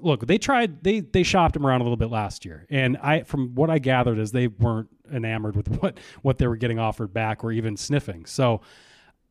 look, 0.01 0.27
they 0.27 0.37
tried 0.37 0.83
they 0.83 0.99
they 0.99 1.23
shopped 1.23 1.55
him 1.55 1.65
around 1.65 1.79
a 1.79 1.85
little 1.85 1.95
bit 1.95 2.09
last 2.09 2.43
year, 2.43 2.65
and 2.69 2.97
I 2.97 3.21
from 3.21 3.55
what 3.55 3.69
I 3.69 3.79
gathered 3.79 4.19
is 4.19 4.33
they 4.33 4.47
weren't 4.47 4.89
enamored 5.09 5.55
with 5.55 5.69
what 5.81 5.97
what 6.23 6.39
they 6.39 6.47
were 6.47 6.57
getting 6.57 6.77
offered 6.77 7.13
back 7.13 7.41
or 7.41 7.53
even 7.53 7.77
sniffing. 7.77 8.25
So 8.25 8.59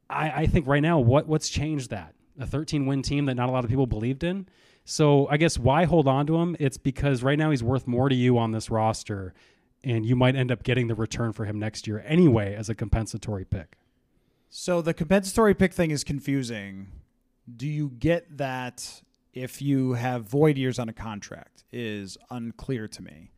I, 0.08 0.30
I 0.30 0.46
think 0.46 0.66
right 0.66 0.80
now 0.80 0.98
what 0.98 1.26
what's 1.26 1.50
changed 1.50 1.90
that 1.90 2.14
a 2.38 2.46
13 2.46 2.86
win 2.86 3.02
team 3.02 3.26
that 3.26 3.34
not 3.34 3.48
a 3.48 3.52
lot 3.52 3.64
of 3.64 3.70
people 3.70 3.86
believed 3.86 4.24
in. 4.24 4.48
So 4.84 5.26
I 5.28 5.36
guess 5.36 5.58
why 5.58 5.84
hold 5.84 6.06
on 6.06 6.26
to 6.28 6.36
him? 6.36 6.56
It's 6.60 6.78
because 6.78 7.22
right 7.22 7.38
now 7.38 7.50
he's 7.50 7.62
worth 7.62 7.86
more 7.86 8.08
to 8.08 8.14
you 8.14 8.38
on 8.38 8.52
this 8.52 8.70
roster 8.70 9.34
and 9.82 10.04
you 10.04 10.16
might 10.16 10.36
end 10.36 10.50
up 10.50 10.62
getting 10.62 10.88
the 10.88 10.94
return 10.94 11.32
for 11.32 11.44
him 11.44 11.58
next 11.58 11.86
year 11.86 12.04
anyway 12.06 12.54
as 12.54 12.68
a 12.68 12.74
compensatory 12.74 13.44
pick. 13.44 13.76
So 14.48 14.80
the 14.80 14.94
compensatory 14.94 15.54
pick 15.54 15.72
thing 15.72 15.90
is 15.90 16.04
confusing. 16.04 16.88
Do 17.54 17.66
you 17.66 17.90
get 17.90 18.38
that 18.38 19.02
if 19.32 19.60
you 19.60 19.92
have 19.92 20.24
void 20.24 20.56
years 20.56 20.78
on 20.78 20.88
a 20.88 20.92
contract 20.92 21.64
is 21.72 22.16
unclear 22.30 22.88
to 22.88 23.02
me, 23.02 23.30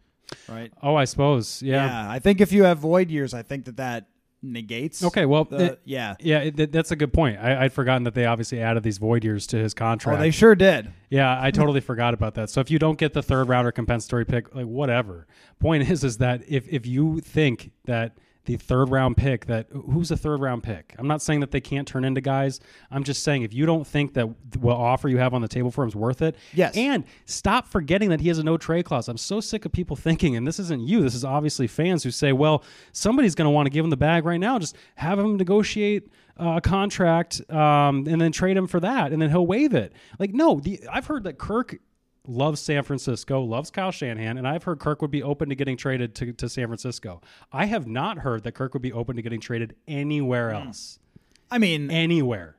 right? 0.49 0.73
Oh, 0.83 0.95
I 0.95 1.05
suppose. 1.05 1.63
Yeah. 1.63 1.87
Yeah, 1.87 2.11
I 2.11 2.19
think 2.19 2.41
if 2.41 2.53
you 2.53 2.65
have 2.65 2.79
void 2.79 3.11
years, 3.11 3.35
I 3.35 3.43
think 3.43 3.65
that 3.65 3.77
that 3.79 4.07
negates. 4.43 5.03
Okay, 5.05 5.27
well, 5.27 5.45
the, 5.45 5.73
it- 5.73 5.81
yeah. 5.85 6.15
Yeah, 6.21 6.39
it, 6.41 6.73
that's 6.73 6.91
a 6.91 6.97
good 6.97 7.13
point. 7.13 7.39
I, 7.39 7.65
I'd 7.65 7.73
forgotten 7.73 8.05
that 8.05 8.15
they 8.15 8.25
obviously 8.25 8.61
added 8.61 8.83
these 8.83 8.99
void 8.99 9.25
years 9.25 9.47
to 9.49 9.57
his 9.59 9.73
Oh, 9.75 9.79
contract. 9.79 10.21
they 10.21 10.31
sure 10.31 10.55
did. 10.55 10.93
Yeah, 11.11 11.37
I 11.41 11.51
totally 11.51 11.81
forgot 11.93 12.15
about 12.15 12.35
that. 12.35 12.51
So 12.51 12.61
if 12.61 12.71
you 12.71 12.79
don't 12.79 12.99
get 12.99 13.13
the 13.15 13.23
third 13.23 13.49
round 13.49 13.67
or 13.67 13.73
compensatory 13.73 14.25
pick, 14.25 14.55
like 14.55 14.67
whatever. 14.67 15.27
Point 15.59 15.91
is, 15.91 16.05
is 16.05 16.19
that 16.19 16.43
if 16.49 16.69
if 16.69 16.87
you 16.87 17.21
think 17.21 17.73
that 17.87 18.17
the 18.49 18.57
third 18.57 18.89
round 18.89 19.19
pick, 19.19 19.45
that 19.45 19.67
who's 19.71 20.11
a 20.11 20.17
third 20.17 20.41
round 20.41 20.63
pick? 20.63 20.95
I'm 20.99 21.07
not 21.07 21.21
saying 21.21 21.41
that 21.41 21.51
they 21.51 21.61
can't 21.61 21.87
turn 21.87 22.03
into 22.03 22.23
guys. 22.23 22.61
I'm 22.91 23.05
just 23.05 23.23
saying 23.23 23.43
if 23.43 23.53
you 23.53 23.67
don't 23.67 23.87
think 23.87 24.15
that 24.15 24.25
what 24.57 24.75
offer 24.75 25.07
you 25.09 25.19
have 25.19 25.35
on 25.35 25.43
the 25.43 25.49
table 25.49 25.71
for 25.71 25.83
him 25.83 25.89
is 25.89 25.95
worth 25.95 26.23
it, 26.23 26.35
Yes. 26.55 26.75
And 26.77 27.05
stop 27.27 27.69
forgetting 27.69 28.09
that 28.09 28.21
he 28.23 28.29
has 28.29 28.39
a 28.39 28.43
no 28.43 28.57
trade 28.57 28.87
clause. 28.87 29.07
I'm 29.09 29.19
so 29.19 29.41
sick 29.41 29.67
of 29.67 29.73
people 29.73 29.97
thinking, 30.09 30.35
and 30.35 30.47
this 30.47 30.59
isn't 30.59 30.81
you. 30.81 31.03
This 31.03 31.15
is 31.15 31.27
obviously 31.27 31.67
fans 31.67 32.03
who 32.03 32.11
say, 32.11 32.33
well, 32.33 32.65
somebody's 32.93 33.35
going 33.35 33.45
to 33.47 33.51
want 33.51 33.67
to 33.67 33.71
give 33.71 33.85
him 33.85 33.91
the 33.91 33.97
bag 33.99 34.25
right 34.25 34.41
now. 34.41 34.59
Just 34.59 34.77
have 34.95 35.19
him 35.19 35.37
negotiate 35.37 36.09
uh, 36.41 36.55
a 36.57 36.61
contract 36.63 37.43
um, 37.51 38.07
and 38.09 38.19
then 38.19 38.33
trade 38.33 38.57
him 38.57 38.67
for 38.67 38.81
that, 38.81 39.13
and 39.13 39.21
then 39.21 39.29
he'll 39.29 39.47
waive 39.47 39.75
it. 39.75 39.93
Like, 40.19 40.33
no, 40.33 40.59
the, 40.59 40.81
I've 40.91 41.07
heard 41.07 41.25
that 41.25 41.37
Kirk 41.37 41.79
loves 42.29 42.61
San 42.61 42.83
Francisco, 42.83 43.43
loves 43.43 43.71
Kyle 43.71 43.91
Shanahan, 43.91 44.39
and 44.39 44.47
I've 44.47 44.65
heard 44.65 44.79
Kirk 44.79 45.03
would 45.03 45.11
be 45.11 45.23
open 45.23 45.49
to 45.49 45.55
getting 45.55 45.77
traded 45.77 46.15
to, 46.17 46.33
to 46.35 46.49
San 46.49 46.67
Francisco. 46.67 47.21
I 47.53 47.65
have 47.65 47.87
not 47.87 48.19
heard 48.19 48.45
that 48.45 48.53
Kirk 48.53 48.75
would 48.75 48.83
be 48.83 48.93
open 48.93 49.17
to 49.17 49.23
getting 49.23 49.41
traded 49.41 49.75
anywhere 49.89 50.51
hmm. 50.51 50.67
else. 50.69 50.99
I 51.51 51.59
mean, 51.59 51.91
Anywhere. 51.91 52.58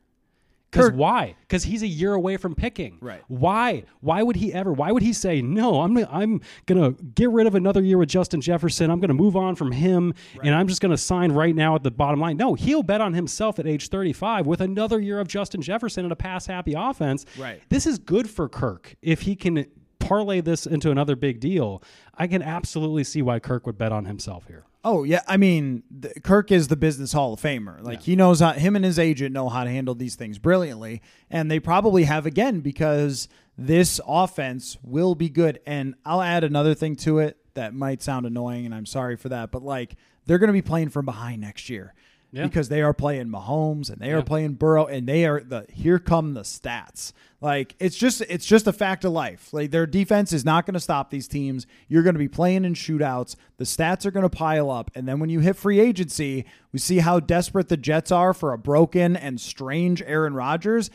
Because 0.71 0.91
why? 0.91 1.35
Because 1.41 1.63
he's 1.63 1.81
a 1.81 1.87
year 1.87 2.13
away 2.13 2.37
from 2.37 2.53
picking. 2.53 2.99
Right. 3.01 3.23
Why? 3.27 3.83
Why 4.01 4.21
would 4.21 4.35
he 4.35 4.53
ever? 4.53 4.71
Why 4.71 4.91
would 4.91 5.01
he 5.01 5.13
say 5.13 5.41
no? 5.41 5.81
I'm 5.81 5.97
I'm 5.97 6.41
gonna 6.67 6.91
get 6.91 7.29
rid 7.31 7.47
of 7.47 7.55
another 7.55 7.81
year 7.81 7.97
with 7.97 8.09
Justin 8.09 8.39
Jefferson. 8.39 8.91
I'm 8.91 8.99
gonna 8.99 9.13
move 9.13 9.35
on 9.35 9.55
from 9.55 9.71
him, 9.71 10.13
and 10.43 10.53
I'm 10.53 10.67
just 10.67 10.81
gonna 10.81 10.97
sign 10.97 11.31
right 11.31 11.55
now 11.55 11.75
at 11.75 11.83
the 11.83 11.91
bottom 11.91 12.19
line. 12.19 12.37
No, 12.37 12.53
he'll 12.53 12.83
bet 12.83 13.01
on 13.01 13.13
himself 13.13 13.57
at 13.57 13.65
age 13.65 13.89
35 13.89 14.45
with 14.45 14.61
another 14.61 14.99
year 14.99 15.19
of 15.19 15.27
Justin 15.27 15.61
Jefferson 15.61 16.05
and 16.05 16.11
a 16.11 16.15
pass 16.15 16.45
happy 16.45 16.75
offense. 16.77 17.25
Right. 17.37 17.61
This 17.69 17.87
is 17.87 17.97
good 17.97 18.29
for 18.29 18.47
Kirk 18.47 18.95
if 19.01 19.21
he 19.21 19.35
can 19.35 19.65
parlay 19.99 20.41
this 20.41 20.65
into 20.65 20.91
another 20.91 21.15
big 21.15 21.39
deal. 21.39 21.83
I 22.15 22.27
can 22.27 22.41
absolutely 22.41 23.03
see 23.03 23.21
why 23.21 23.39
Kirk 23.39 23.65
would 23.65 23.77
bet 23.77 23.91
on 23.91 24.05
himself 24.05 24.47
here. 24.47 24.65
Oh 24.83 25.03
yeah, 25.03 25.21
I 25.27 25.35
mean, 25.37 25.83
th- 26.01 26.15
Kirk 26.23 26.51
is 26.51 26.69
the 26.69 26.77
business 26.77 27.11
Hall 27.11 27.33
of 27.33 27.41
Famer. 27.41 27.81
Like 27.83 28.01
he 28.01 28.15
knows 28.15 28.39
how 28.39 28.53
him 28.53 28.75
and 28.75 28.85
his 28.85 28.97
agent 28.97 29.33
know 29.33 29.49
how 29.49 29.65
to 29.65 29.69
handle 29.69 29.93
these 29.93 30.15
things 30.15 30.37
brilliantly, 30.37 31.01
and 31.29 31.51
they 31.51 31.59
probably 31.59 32.05
have 32.05 32.25
again 32.25 32.61
because 32.61 33.27
this 33.57 33.99
offense 34.07 34.77
will 34.81 35.15
be 35.15 35.27
good. 35.29 35.59
And 35.65 35.95
I'll 36.05 36.21
add 36.21 36.45
another 36.45 36.73
thing 36.73 36.95
to 36.97 37.19
it 37.19 37.37
that 37.55 37.73
might 37.73 38.01
sound 38.01 38.25
annoying, 38.25 38.65
and 38.65 38.73
I'm 38.73 38.85
sorry 38.85 39.17
for 39.17 39.27
that, 39.29 39.51
but 39.51 39.63
like 39.63 39.95
they're 40.25 40.37
going 40.37 40.47
to 40.47 40.53
be 40.53 40.61
playing 40.61 40.89
from 40.89 41.05
behind 41.05 41.41
next 41.41 41.69
year. 41.69 41.93
Yeah. 42.31 42.43
Because 42.43 42.69
they 42.69 42.81
are 42.81 42.93
playing 42.93 43.27
Mahomes 43.27 43.89
and 43.89 43.99
they 43.99 44.11
are 44.11 44.21
playing 44.21 44.53
Burrow 44.53 44.85
and 44.85 45.07
they 45.07 45.25
are 45.25 45.39
the 45.39 45.65
here 45.71 45.97
come 45.97 46.35
the 46.35 46.41
stats. 46.41 47.11
Like 47.41 47.75
it's 47.79 47.95
just 47.95 48.21
it's 48.21 48.45
just 48.45 48.67
a 48.67 48.73
fact 48.73 49.05
of 49.05 49.13
life. 49.13 49.53
Like 49.53 49.71
their 49.71 49.87
defense 49.87 50.33
is 50.33 50.43
not 50.43 50.65
going 50.65 50.73
to 50.73 50.79
stop 50.79 51.09
these 51.09 51.27
teams. 51.27 51.65
You're 51.87 52.03
going 52.03 52.15
to 52.15 52.19
be 52.19 52.27
playing 52.27 52.65
in 52.65 52.73
shootouts. 52.73 53.35
The 53.57 53.63
stats 53.63 54.05
are 54.05 54.11
going 54.11 54.29
to 54.29 54.29
pile 54.29 54.69
up, 54.69 54.91
and 54.93 55.07
then 55.07 55.19
when 55.19 55.29
you 55.29 55.39
hit 55.39 55.55
free 55.55 55.79
agency, 55.79 56.45
we 56.71 56.79
see 56.79 56.99
how 56.99 57.19
desperate 57.19 57.69
the 57.69 57.77
Jets 57.77 58.11
are 58.11 58.33
for 58.33 58.51
a 58.51 58.57
broken 58.57 59.15
and 59.15 59.39
strange 59.39 60.01
Aaron 60.01 60.33
Rodgers. 60.33 60.89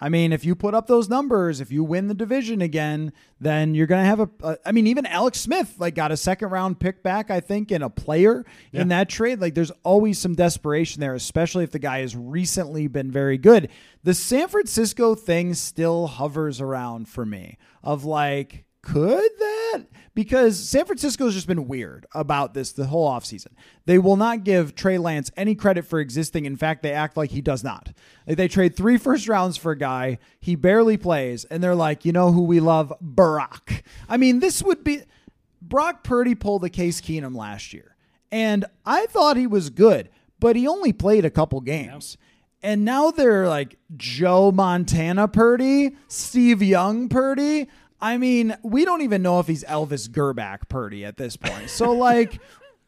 I 0.00 0.08
mean, 0.08 0.32
if 0.32 0.44
you 0.44 0.54
put 0.54 0.74
up 0.74 0.86
those 0.86 1.08
numbers, 1.08 1.60
if 1.60 1.70
you 1.70 1.84
win 1.84 2.08
the 2.08 2.14
division 2.14 2.62
again, 2.62 3.12
then 3.38 3.74
you're 3.74 3.86
going 3.86 4.02
to 4.02 4.06
have 4.06 4.20
a, 4.20 4.30
a. 4.42 4.56
I 4.64 4.72
mean, 4.72 4.86
even 4.86 5.04
Alex 5.04 5.38
Smith 5.38 5.74
like 5.78 5.94
got 5.94 6.10
a 6.10 6.16
second 6.16 6.48
round 6.48 6.80
pick 6.80 7.02
back, 7.02 7.30
I 7.30 7.40
think, 7.40 7.70
in 7.70 7.82
a 7.82 7.90
player 7.90 8.44
in 8.72 8.88
that 8.88 9.08
trade. 9.08 9.40
Like, 9.40 9.54
there's 9.54 9.72
always 9.82 10.18
some 10.18 10.34
desperation 10.34 11.00
there, 11.00 11.14
especially 11.14 11.64
if 11.64 11.70
the 11.70 11.78
guy 11.78 12.00
has 12.00 12.16
recently 12.16 12.86
been 12.86 13.10
very 13.10 13.36
good. 13.36 13.68
The 14.02 14.14
San 14.14 14.48
Francisco 14.48 15.14
thing 15.14 15.52
still 15.54 16.06
hovers 16.06 16.60
around 16.60 17.08
for 17.08 17.26
me 17.26 17.58
of 17.82 18.04
like, 18.04 18.64
could 18.82 19.30
that? 19.38 19.49
Because 20.20 20.58
San 20.58 20.84
Francisco's 20.84 21.32
just 21.32 21.46
been 21.46 21.66
weird 21.66 22.04
about 22.14 22.52
this 22.52 22.72
the 22.72 22.84
whole 22.84 23.08
offseason. 23.10 23.52
They 23.86 23.98
will 23.98 24.16
not 24.16 24.44
give 24.44 24.74
Trey 24.74 24.98
Lance 24.98 25.30
any 25.34 25.54
credit 25.54 25.86
for 25.86 25.98
existing. 25.98 26.44
In 26.44 26.56
fact, 26.58 26.82
they 26.82 26.92
act 26.92 27.16
like 27.16 27.30
he 27.30 27.40
does 27.40 27.64
not. 27.64 27.92
They 28.26 28.46
trade 28.46 28.76
three 28.76 28.98
first 28.98 29.28
rounds 29.28 29.56
for 29.56 29.72
a 29.72 29.78
guy, 29.78 30.18
he 30.38 30.56
barely 30.56 30.98
plays, 30.98 31.46
and 31.46 31.62
they're 31.62 31.74
like, 31.74 32.04
you 32.04 32.12
know 32.12 32.32
who 32.32 32.42
we 32.42 32.60
love? 32.60 32.92
Brock. 33.00 33.82
I 34.10 34.18
mean, 34.18 34.40
this 34.40 34.62
would 34.62 34.84
be 34.84 35.04
Brock 35.62 36.04
Purdy 36.04 36.34
pulled 36.34 36.60
the 36.60 36.68
Case 36.68 37.00
Keenum 37.00 37.34
last 37.34 37.72
year, 37.72 37.96
and 38.30 38.66
I 38.84 39.06
thought 39.06 39.38
he 39.38 39.46
was 39.46 39.70
good. 39.70 40.10
but 40.38 40.56
he 40.56 40.66
only 40.66 40.92
played 40.92 41.24
a 41.24 41.30
couple 41.30 41.60
games. 41.60 42.16
And 42.62 42.84
now 42.84 43.10
they're 43.10 43.48
like 43.48 43.76
Joe 43.96 44.52
Montana 44.52 45.28
Purdy, 45.28 45.96
Steve 46.08 46.62
Young 46.62 47.08
Purdy. 47.08 47.68
I 48.00 48.16
mean, 48.16 48.56
we 48.62 48.84
don't 48.84 49.02
even 49.02 49.22
know 49.22 49.40
if 49.40 49.46
he's 49.46 49.64
Elvis 49.64 50.08
Grbac 50.08 50.68
Purdy 50.68 51.04
at 51.04 51.16
this 51.16 51.36
point. 51.36 51.70
So, 51.70 51.92
like, 51.92 52.40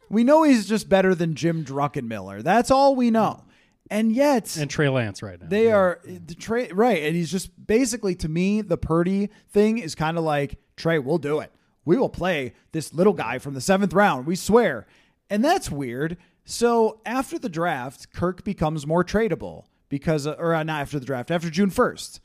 we 0.08 0.24
know 0.24 0.42
he's 0.42 0.66
just 0.66 0.88
better 0.88 1.14
than 1.14 1.34
Jim 1.34 1.64
Druckenmiller. 1.64 2.42
That's 2.42 2.70
all 2.70 2.94
we 2.96 3.10
know. 3.10 3.44
And 3.90 4.12
yet, 4.12 4.56
and 4.56 4.70
Trey 4.70 4.88
Lance 4.88 5.22
right 5.22 5.38
now. 5.38 5.48
they 5.48 5.70
are 5.70 6.00
the 6.04 6.34
Trey 6.34 6.68
right, 6.72 7.02
and 7.02 7.14
he's 7.14 7.30
just 7.30 7.50
basically 7.66 8.14
to 8.16 8.28
me 8.28 8.62
the 8.62 8.78
Purdy 8.78 9.28
thing 9.50 9.76
is 9.76 9.94
kind 9.94 10.16
of 10.16 10.24
like 10.24 10.56
Trey. 10.76 10.98
We'll 10.98 11.18
do 11.18 11.40
it. 11.40 11.52
We 11.84 11.98
will 11.98 12.08
play 12.08 12.54
this 12.70 12.94
little 12.94 13.12
guy 13.12 13.38
from 13.38 13.52
the 13.52 13.60
seventh 13.60 13.92
round. 13.92 14.26
We 14.26 14.34
swear, 14.34 14.86
and 15.28 15.44
that's 15.44 15.70
weird. 15.70 16.16
So 16.44 17.00
after 17.04 17.38
the 17.38 17.50
draft, 17.50 18.12
Kirk 18.14 18.44
becomes 18.44 18.86
more 18.86 19.04
tradable 19.04 19.64
because, 19.90 20.26
or 20.26 20.54
uh, 20.54 20.62
not 20.62 20.80
after 20.80 20.98
the 20.98 21.04
draft, 21.04 21.30
after 21.30 21.50
June 21.50 21.68
first. 21.70 22.20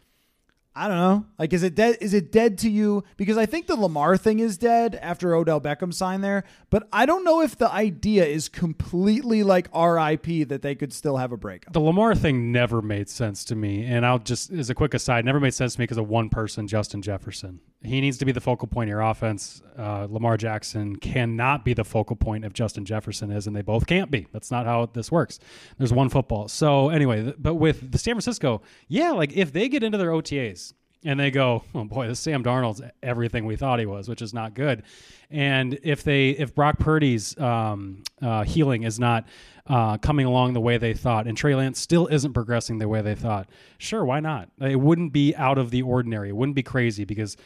I 0.77 0.87
don't 0.87 0.97
know. 0.97 1.25
Like, 1.39 1.53
is 1.53 1.63
it 1.63 1.73
dead? 1.73 1.97
Is 2.01 2.13
it 2.13 2.31
dead 2.31 2.59
to 2.59 2.69
you? 2.69 3.03
Because 3.17 3.35
I 3.35 3.47
think 3.47 3.65
the 3.65 3.75
Lamar 3.75 4.15
thing 4.15 4.39
is 4.39 4.59
dead 4.59 4.93
after 5.01 5.33
Odell 5.33 5.59
Beckham 5.59 5.91
signed 5.91 6.23
there. 6.23 6.43
But 6.69 6.87
I 6.93 7.07
don't 7.07 7.23
know 7.23 7.41
if 7.41 7.57
the 7.57 7.71
idea 7.71 8.25
is 8.25 8.47
completely 8.47 9.41
like 9.41 9.73
RIP 9.75 10.47
that 10.49 10.61
they 10.61 10.75
could 10.75 10.93
still 10.93 11.17
have 11.17 11.31
a 11.31 11.37
breakup. 11.37 11.73
the 11.73 11.79
Lamar 11.79 12.13
thing 12.13 12.51
never 12.51 12.83
made 12.83 13.09
sense 13.09 13.43
to 13.45 13.55
me. 13.55 13.85
And 13.85 14.05
I'll 14.05 14.19
just, 14.19 14.51
as 14.51 14.69
a 14.69 14.75
quick 14.75 14.93
aside, 14.93 15.25
never 15.25 15.39
made 15.39 15.55
sense 15.55 15.73
to 15.73 15.79
me 15.79 15.83
because 15.83 15.97
of 15.97 16.07
one 16.07 16.29
person, 16.29 16.67
Justin 16.67 17.01
Jefferson. 17.01 17.59
He 17.87 18.01
needs 18.01 18.17
to 18.17 18.25
be 18.25 18.31
the 18.31 18.41
focal 18.41 18.67
point 18.67 18.89
of 18.89 18.91
your 18.91 19.01
offense. 19.01 19.61
Uh, 19.77 20.07
Lamar 20.09 20.37
Jackson 20.37 20.95
cannot 20.95 21.65
be 21.65 21.73
the 21.73 21.83
focal 21.83 22.15
point 22.15 22.45
if 22.45 22.53
Justin 22.53 22.85
Jefferson 22.85 23.31
is, 23.31 23.47
and 23.47 23.55
they 23.55 23.61
both 23.61 23.87
can't 23.87 24.11
be. 24.11 24.27
That's 24.31 24.51
not 24.51 24.65
how 24.65 24.87
this 24.87 25.11
works. 25.11 25.39
There's 25.77 25.93
one 25.93 26.09
football. 26.09 26.47
So, 26.47 26.89
anyway, 26.89 27.23
th- 27.23 27.35
but 27.39 27.55
with 27.55 27.91
the 27.91 27.97
San 27.97 28.13
Francisco, 28.13 28.61
yeah, 28.87 29.11
like 29.11 29.35
if 29.35 29.53
they 29.53 29.69
get 29.69 29.83
into 29.83 29.97
their 29.97 30.09
OTAs, 30.09 30.73
and 31.05 31.19
they 31.19 31.31
go, 31.31 31.63
oh 31.75 31.83
boy, 31.83 32.07
this 32.07 32.19
Sam 32.19 32.43
Darnold's 32.43 32.81
everything 33.03 33.45
we 33.45 33.55
thought 33.55 33.79
he 33.79 33.85
was, 33.85 34.09
which 34.09 34.21
is 34.21 34.33
not 34.33 34.53
good. 34.53 34.83
And 35.29 35.79
if 35.83 36.03
they, 36.03 36.31
if 36.31 36.55
Brock 36.55 36.79
Purdy's 36.79 37.37
um, 37.39 38.03
uh, 38.21 38.43
healing 38.43 38.83
is 38.83 38.99
not 38.99 39.25
uh, 39.67 39.97
coming 39.97 40.25
along 40.25 40.53
the 40.53 40.59
way 40.59 40.77
they 40.77 40.93
thought, 40.93 41.27
and 41.27 41.37
Trey 41.37 41.55
Lance 41.55 41.79
still 41.79 42.07
isn't 42.07 42.33
progressing 42.33 42.79
the 42.79 42.87
way 42.87 43.01
they 43.01 43.15
thought, 43.15 43.47
sure, 43.77 44.03
why 44.05 44.19
not? 44.19 44.49
It 44.59 44.79
wouldn't 44.79 45.13
be 45.13 45.35
out 45.35 45.57
of 45.57 45.71
the 45.71 45.81
ordinary. 45.83 46.29
It 46.29 46.35
wouldn't 46.35 46.55
be 46.55 46.63
crazy 46.63 47.05
because 47.05 47.37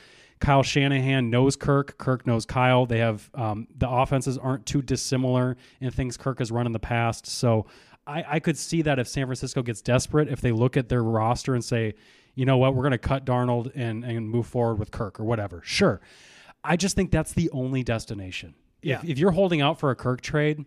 Kyle 0.41 0.63
Shanahan 0.63 1.29
knows 1.29 1.55
Kirk. 1.55 1.97
Kirk 1.97 2.27
knows 2.27 2.45
Kyle. 2.45 2.85
They 2.85 2.97
have 2.97 3.29
um, 3.33 3.67
the 3.77 3.89
offenses 3.89 4.37
aren't 4.37 4.65
too 4.65 4.81
dissimilar 4.81 5.55
in 5.79 5.91
things 5.91 6.17
Kirk 6.17 6.39
has 6.39 6.51
run 6.51 6.65
in 6.65 6.73
the 6.73 6.79
past. 6.79 7.27
So 7.27 7.67
I, 8.05 8.25
I 8.27 8.39
could 8.39 8.57
see 8.57 8.81
that 8.81 8.99
if 8.99 9.07
San 9.07 9.27
Francisco 9.27 9.61
gets 9.61 9.81
desperate, 9.81 10.27
if 10.27 10.41
they 10.41 10.51
look 10.51 10.75
at 10.75 10.89
their 10.89 11.03
roster 11.03 11.53
and 11.53 11.63
say, 11.63 11.93
you 12.33 12.45
know 12.45 12.57
what, 12.57 12.75
we're 12.75 12.81
going 12.81 12.91
to 12.91 12.97
cut 12.97 13.25
Darnold 13.25 13.71
and, 13.75 14.03
and 14.03 14.27
move 14.29 14.47
forward 14.47 14.79
with 14.79 14.91
Kirk 14.91 15.19
or 15.19 15.23
whatever. 15.23 15.61
Sure. 15.63 16.01
I 16.63 16.75
just 16.75 16.95
think 16.95 17.11
that's 17.11 17.33
the 17.33 17.49
only 17.51 17.83
destination. 17.83 18.55
Yeah. 18.81 18.99
If, 19.03 19.11
if 19.11 19.19
you're 19.19 19.31
holding 19.31 19.61
out 19.61 19.79
for 19.79 19.91
a 19.91 19.95
Kirk 19.95 20.21
trade, 20.21 20.65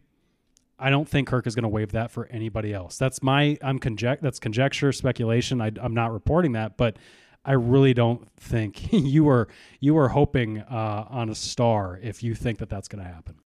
I 0.79 0.91
don't 0.91 1.09
think 1.09 1.29
Kirk 1.29 1.47
is 1.47 1.55
going 1.55 1.65
to 1.65 1.69
waive 1.69 1.93
that 1.93 2.11
for 2.11 2.27
anybody 2.27 2.73
else. 2.73 2.97
That's 2.97 3.23
my 3.23 3.59
I'm 3.63 3.79
conject 3.79 4.23
that's 4.23 4.39
conjecture 4.39 4.93
speculation. 4.93 5.61
I, 5.61 5.73
I'm 5.81 5.95
not 5.95 6.13
reporting 6.13 6.53
that, 6.53 6.77
but 6.77 6.97
I 7.45 7.53
really 7.53 7.95
don't 7.95 8.29
think 8.39 8.93
you 8.93 9.29
are 9.29 9.49
you 9.81 9.97
are 9.99 10.09
hoping 10.09 10.61
uh, 10.61 11.07
on 11.09 11.29
a 11.29 11.35
star 11.35 11.99
if 12.03 12.23
you 12.23 12.35
think 12.35 12.59
that 12.59 12.69
that's 12.69 12.89
going 12.89 13.05
to 13.05 13.11
happen. 13.11 13.37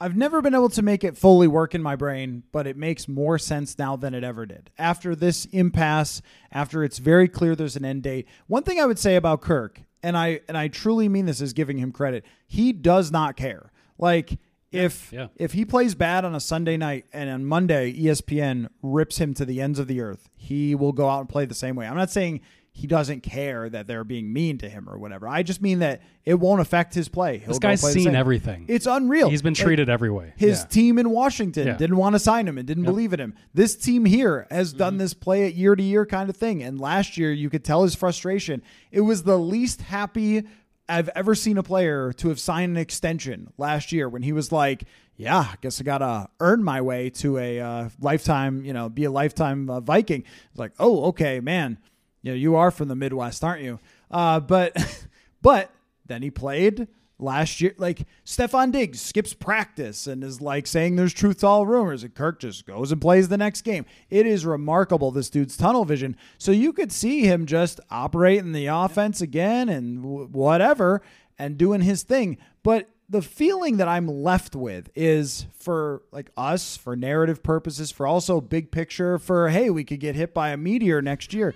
I've 0.00 0.16
never 0.16 0.40
been 0.40 0.54
able 0.54 0.68
to 0.70 0.82
make 0.82 1.02
it 1.02 1.18
fully 1.18 1.48
work 1.48 1.74
in 1.74 1.82
my 1.82 1.96
brain, 1.96 2.44
but 2.52 2.68
it 2.68 2.76
makes 2.76 3.08
more 3.08 3.36
sense 3.36 3.76
now 3.78 3.96
than 3.96 4.14
it 4.14 4.22
ever 4.22 4.46
did. 4.46 4.70
After 4.78 5.16
this 5.16 5.44
impasse, 5.46 6.22
after 6.52 6.84
it's 6.84 6.98
very 6.98 7.26
clear 7.26 7.56
there's 7.56 7.74
an 7.74 7.84
end 7.84 8.04
date. 8.04 8.28
One 8.46 8.62
thing 8.62 8.78
I 8.78 8.86
would 8.86 8.98
say 8.98 9.16
about 9.16 9.40
Kirk, 9.40 9.82
and 10.02 10.16
I 10.16 10.40
and 10.46 10.56
I 10.56 10.68
truly 10.68 11.08
mean 11.08 11.26
this 11.26 11.40
as 11.40 11.52
giving 11.52 11.78
him 11.78 11.90
credit, 11.90 12.24
he 12.46 12.72
does 12.72 13.10
not 13.10 13.36
care. 13.36 13.72
Like 13.98 14.38
if 14.72 15.12
Yeah. 15.12 15.28
if 15.36 15.52
he 15.52 15.64
plays 15.64 15.94
bad 15.94 16.24
on 16.24 16.34
a 16.34 16.40
Sunday 16.40 16.76
night 16.76 17.06
and 17.12 17.30
on 17.30 17.44
Monday 17.44 17.92
ESPN 17.92 18.68
rips 18.82 19.18
him 19.18 19.34
to 19.34 19.44
the 19.44 19.60
ends 19.60 19.78
of 19.78 19.86
the 19.88 20.00
earth, 20.00 20.28
he 20.36 20.74
will 20.74 20.92
go 20.92 21.08
out 21.08 21.20
and 21.20 21.28
play 21.28 21.44
the 21.44 21.54
same 21.54 21.76
way. 21.76 21.86
I'm 21.86 21.96
not 21.96 22.10
saying 22.10 22.40
he 22.70 22.86
doesn't 22.86 23.22
care 23.24 23.68
that 23.68 23.88
they're 23.88 24.04
being 24.04 24.32
mean 24.32 24.56
to 24.58 24.68
him 24.68 24.88
or 24.88 24.98
whatever. 24.98 25.26
I 25.26 25.42
just 25.42 25.60
mean 25.60 25.80
that 25.80 26.00
it 26.24 26.34
won't 26.34 26.60
affect 26.60 26.94
his 26.94 27.08
play. 27.08 27.38
He'll 27.38 27.48
This 27.48 27.58
guy's 27.58 27.80
play 27.80 27.92
seen 27.92 28.14
everything. 28.14 28.66
It's 28.68 28.86
unreal. 28.86 29.30
He's 29.30 29.42
been 29.42 29.54
Like, 29.54 29.64
treated 29.64 29.88
every 29.88 30.10
way. 30.10 30.32
his 30.36 30.60
Yeah. 30.60 30.66
team 30.66 30.98
in 30.98 31.10
Washington 31.10 31.66
Yeah. 31.66 31.76
didn't 31.76 31.96
want 31.96 32.14
to 32.14 32.20
sign 32.20 32.46
him 32.46 32.56
and 32.56 32.68
didn't 32.68 32.84
believe 32.84 33.12
in 33.12 33.18
him. 33.18 33.34
This 33.52 33.74
team 33.74 34.04
here 34.04 34.46
has 34.50 34.72
done 34.72 34.92
Mm-hmm. 34.92 34.98
this 34.98 35.14
play 35.14 35.46
it 35.48 35.54
year 35.56 35.74
to 35.74 35.82
year 35.82 36.06
kind 36.06 36.30
of 36.30 36.36
thing. 36.36 36.62
And 36.62 36.78
last 36.80 37.16
year, 37.18 37.32
you 37.32 37.50
could 37.50 37.64
tell 37.64 37.82
his 37.82 37.96
frustration. 37.96 38.62
It 38.92 39.00
was 39.00 39.24
the 39.24 39.38
least 39.38 39.80
happy 39.82 40.44
I've 40.88 41.10
ever 41.10 41.34
seen 41.34 41.58
a 41.58 41.62
player 41.62 42.12
to 42.14 42.28
have 42.28 42.40
signed 42.40 42.72
an 42.72 42.76
extension 42.78 43.52
last 43.58 43.92
year 43.92 44.08
when 44.08 44.22
he 44.22 44.32
was 44.32 44.50
like, 44.50 44.84
yeah, 45.16 45.38
I 45.38 45.54
guess 45.60 45.80
I 45.80 45.84
got 45.84 45.98
to 45.98 46.28
earn 46.40 46.62
my 46.62 46.80
way 46.80 47.10
to 47.10 47.38
a 47.38 47.60
uh, 47.60 47.88
lifetime, 48.00 48.64
you 48.64 48.72
know, 48.72 48.88
be 48.88 49.04
a 49.04 49.10
lifetime 49.10 49.68
uh, 49.68 49.80
Viking. 49.80 50.24
It's 50.50 50.58
like, 50.58 50.72
oh, 50.78 51.06
okay, 51.06 51.40
man. 51.40 51.78
You 52.22 52.32
know, 52.32 52.36
you 52.36 52.56
are 52.56 52.70
from 52.70 52.88
the 52.88 52.96
Midwest, 52.96 53.44
aren't 53.44 53.62
you? 53.62 53.80
Uh, 54.10 54.40
but, 54.40 54.76
but 55.42 55.70
then 56.06 56.22
he 56.22 56.30
played 56.30 56.88
last 57.18 57.60
year. 57.60 57.74
Like 57.78 58.06
Stefon 58.24 58.72
Diggs 58.72 59.00
skips 59.00 59.34
practice 59.34 60.06
and 60.06 60.22
is 60.22 60.40
like 60.40 60.66
saying 60.66 60.96
there's 60.96 61.12
truth 61.12 61.38
to 61.38 61.46
all 61.46 61.66
rumors, 61.66 62.02
and 62.02 62.14
Kirk 62.14 62.40
just 62.40 62.66
goes 62.66 62.92
and 62.92 63.00
plays 63.00 63.28
the 63.28 63.38
next 63.38 63.62
game. 63.62 63.84
It 64.10 64.26
is 64.26 64.46
remarkable 64.46 65.10
this 65.10 65.30
dude's 65.30 65.56
tunnel 65.56 65.84
vision. 65.84 66.16
So 66.38 66.52
you 66.52 66.72
could 66.72 66.92
see 66.92 67.22
him 67.22 67.46
just 67.46 67.80
operating 67.90 68.52
the 68.52 68.66
offense 68.66 69.20
again 69.20 69.68
and 69.68 70.02
w- 70.02 70.28
whatever 70.28 71.02
and 71.38 71.56
doing 71.56 71.80
his 71.80 72.02
thing. 72.02 72.38
But 72.62 72.88
the 73.08 73.22
feeling 73.22 73.78
that 73.78 73.88
I'm 73.88 74.06
left 74.06 74.54
with 74.54 74.90
is 74.94 75.46
for 75.58 76.02
like 76.12 76.30
us, 76.36 76.76
for 76.76 76.94
narrative 76.94 77.42
purposes, 77.42 77.90
for 77.90 78.06
also 78.06 78.40
big 78.40 78.70
picture, 78.70 79.18
for 79.18 79.48
hey, 79.48 79.70
we 79.70 79.84
could 79.84 80.00
get 80.00 80.14
hit 80.14 80.34
by 80.34 80.50
a 80.50 80.56
meteor 80.56 81.00
next 81.00 81.32
year. 81.32 81.54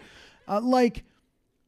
Uh, 0.49 0.61
like, 0.61 1.05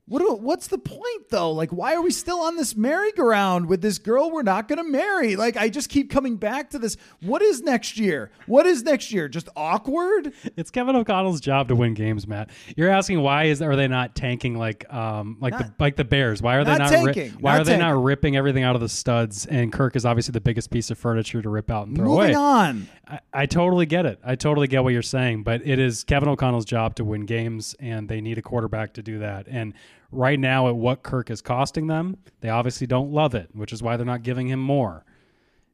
what 0.06 0.18
do, 0.18 0.34
what's 0.34 0.66
the 0.66 0.76
point 0.76 1.30
though? 1.30 1.50
Like, 1.52 1.70
why 1.70 1.94
are 1.94 2.02
we 2.02 2.10
still 2.10 2.40
on 2.40 2.56
this 2.56 2.76
merry-go-round 2.76 3.66
with 3.66 3.80
this 3.80 3.98
girl 3.98 4.30
we're 4.30 4.42
not 4.42 4.68
going 4.68 4.76
to 4.76 4.84
marry? 4.84 5.34
Like, 5.34 5.56
I 5.56 5.70
just 5.70 5.88
keep 5.88 6.10
coming 6.10 6.36
back 6.36 6.70
to 6.70 6.78
this. 6.78 6.98
What 7.22 7.40
is 7.40 7.62
next 7.62 7.96
year? 7.96 8.30
What 8.46 8.66
is 8.66 8.82
next 8.82 9.12
year? 9.12 9.28
Just 9.28 9.48
awkward? 9.56 10.32
It's 10.56 10.70
Kevin 10.70 10.94
O'Connell's 10.94 11.40
job 11.40 11.68
to 11.68 11.74
win 11.74 11.94
games, 11.94 12.26
Matt. 12.26 12.50
You're 12.76 12.90
asking 12.90 13.22
why 13.22 13.44
is 13.44 13.62
are 13.62 13.76
they 13.76 13.88
not 13.88 14.14
tanking 14.14 14.58
like 14.58 14.84
um 14.92 15.38
like 15.40 15.56
the 15.56 15.72
like 15.78 15.96
the 15.96 16.04
Bears? 16.04 16.42
Why 16.42 16.56
are 16.56 16.64
they 16.64 16.76
not 16.76 16.92
not, 16.92 17.16
ri- 17.16 17.32
why 17.40 17.52
not 17.52 17.60
are 17.60 17.64
they 17.64 17.78
not 17.78 18.02
ripping 18.02 18.36
everything 18.36 18.62
out 18.62 18.74
of 18.74 18.82
the 18.82 18.88
studs? 18.90 19.46
And 19.46 19.72
Kirk 19.72 19.96
is 19.96 20.04
obviously 20.04 20.32
the 20.32 20.40
biggest 20.40 20.70
piece 20.70 20.90
of 20.90 20.98
furniture 20.98 21.40
to 21.40 21.48
rip 21.48 21.70
out 21.70 21.86
and 21.86 21.96
throw 21.96 22.06
Moving 22.06 22.34
away. 22.34 22.34
on. 22.34 22.88
I, 23.06 23.20
I 23.32 23.46
totally 23.46 23.86
get 23.86 24.06
it. 24.06 24.18
I 24.24 24.34
totally 24.34 24.66
get 24.66 24.82
what 24.82 24.92
you're 24.92 25.02
saying, 25.02 25.44
but 25.44 25.66
it 25.66 25.78
is 25.78 26.04
Kevin 26.04 26.28
O'Connell's 26.28 26.64
job 26.64 26.94
to 26.96 27.04
win 27.04 27.26
games, 27.26 27.74
and 27.80 28.08
they 28.08 28.20
need 28.20 28.38
a 28.38 28.42
quarterback 28.42 28.94
to 28.94 29.02
do 29.02 29.18
that. 29.18 29.46
And 29.48 29.74
right 30.14 30.38
now, 30.38 30.68
at 30.68 30.76
what 30.76 31.02
Kirk 31.02 31.30
is 31.30 31.40
costing 31.40 31.86
them, 31.86 32.16
they 32.40 32.48
obviously 32.48 32.86
don't 32.86 33.12
love 33.12 33.34
it, 33.34 33.50
which 33.52 33.72
is 33.72 33.82
why 33.82 33.96
they're 33.96 34.06
not 34.06 34.22
giving 34.22 34.48
him 34.48 34.60
more. 34.60 35.04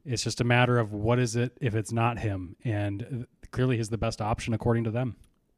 It's 0.05 0.23
just 0.23 0.41
a 0.41 0.43
matter 0.43 0.79
of 0.79 0.93
what 0.93 1.19
is 1.19 1.35
it 1.35 1.57
if 1.61 1.75
it's 1.75 1.91
not 1.91 2.19
him, 2.19 2.55
and 2.63 3.27
clearly 3.51 3.77
he's 3.77 3.89
the 3.89 3.97
best 3.97 4.21
option 4.21 4.53
according 4.53 4.85
to 4.85 4.91
them. 4.91 5.15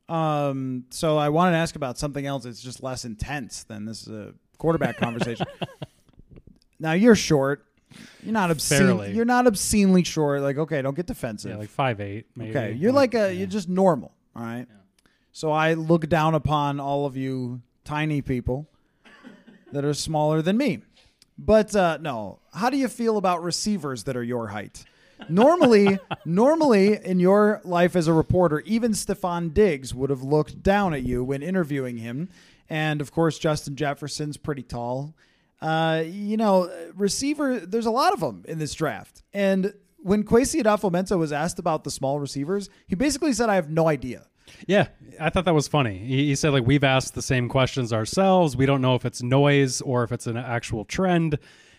Um, 0.09 0.85
so 0.89 1.17
I 1.17 1.29
wanted 1.29 1.51
to 1.51 1.57
ask 1.57 1.75
about 1.75 1.97
something 1.97 2.25
else. 2.25 2.45
It's 2.45 2.61
just 2.61 2.83
less 2.83 3.05
intense 3.05 3.63
than 3.63 3.85
this 3.85 4.07
uh, 4.07 4.31
quarterback 4.57 4.97
conversation. 4.97 5.45
now 6.79 6.91
you're 6.91 7.15
short. 7.15 7.65
You're 8.21 8.33
not 8.33 8.51
obscene. 8.51 8.79
Fairly. 8.79 9.13
You're 9.13 9.25
not 9.25 9.47
obscenely 9.47 10.03
short. 10.03 10.41
Like, 10.41 10.57
okay, 10.57 10.81
don't 10.81 10.95
get 10.95 11.05
defensive. 11.05 11.51
Yeah, 11.51 11.57
like 11.57 11.69
five 11.69 12.01
eight, 12.01 12.25
maybe. 12.35 12.49
Okay, 12.49 12.73
you're 12.73 12.91
like 12.91 13.13
a 13.13 13.33
you're 13.33 13.47
just 13.47 13.69
normal, 13.69 14.11
all 14.35 14.43
right. 14.43 14.67
So 15.31 15.51
I 15.51 15.73
look 15.73 16.09
down 16.09 16.35
upon 16.35 16.79
all 16.79 17.05
of 17.05 17.15
you 17.15 17.61
tiny 17.83 18.21
people 18.21 18.69
that 19.73 19.83
are 19.83 19.93
smaller 19.93 20.41
than 20.41 20.57
me. 20.57 20.79
But 21.37 21.75
uh, 21.75 21.97
no, 21.99 22.39
how 22.53 22.69
do 22.69 22.77
you 22.77 22.87
feel 22.87 23.17
about 23.17 23.43
receivers 23.43 24.03
that 24.03 24.15
are 24.15 24.23
your 24.23 24.47
height? 24.47 24.85
Normally, 25.29 25.99
normally 26.25 27.03
in 27.03 27.19
your 27.19 27.61
life 27.63 27.95
as 27.95 28.07
a 28.07 28.13
reporter, 28.13 28.61
even 28.61 28.91
Stefon 28.91 29.53
Diggs 29.53 29.93
would 29.93 30.09
have 30.09 30.23
looked 30.23 30.61
down 30.61 30.93
at 30.93 31.03
you 31.03 31.23
when 31.23 31.41
interviewing 31.41 31.97
him, 31.97 32.29
and 32.69 33.01
of 33.01 33.11
course 33.11 33.39
Justin 33.39 33.75
Jefferson's 33.75 34.37
pretty 34.37 34.63
tall. 34.63 35.15
Uh, 35.61 36.03
you 36.05 36.35
know, 36.35 36.69
receiver. 36.95 37.59
There's 37.59 37.85
a 37.85 37.91
lot 37.91 38.13
of 38.13 38.19
them 38.19 38.43
in 38.47 38.59
this 38.59 38.73
draft, 38.73 39.23
and 39.33 39.73
when 39.97 40.25
Kwesi 40.25 40.61
Adofo-Mensah 40.61 41.17
was 41.17 41.31
asked 41.31 41.57
about 41.57 41.85
the 41.85 41.91
small 41.91 42.19
receivers, 42.19 42.69
he 42.87 42.95
basically 42.95 43.31
said, 43.31 43.49
"I 43.49 43.55
have 43.55 43.69
no 43.69 43.87
idea." 43.87 44.27
Yeah, 44.67 44.87
I 45.19 45.29
thought 45.29 45.45
that 45.45 45.53
was 45.53 45.67
funny. 45.67 45.97
He, 45.97 46.27
he 46.27 46.35
said 46.35 46.53
like 46.53 46.65
we've 46.65 46.83
asked 46.83 47.15
the 47.15 47.21
same 47.21 47.49
questions 47.49 47.91
ourselves. 47.93 48.55
We 48.55 48.65
don't 48.65 48.81
know 48.81 48.95
if 48.95 49.05
it's 49.05 49.21
noise 49.21 49.81
or 49.81 50.03
if 50.03 50.11
it's 50.11 50.27
an 50.27 50.37
actual 50.37 50.85
trend. 50.85 51.37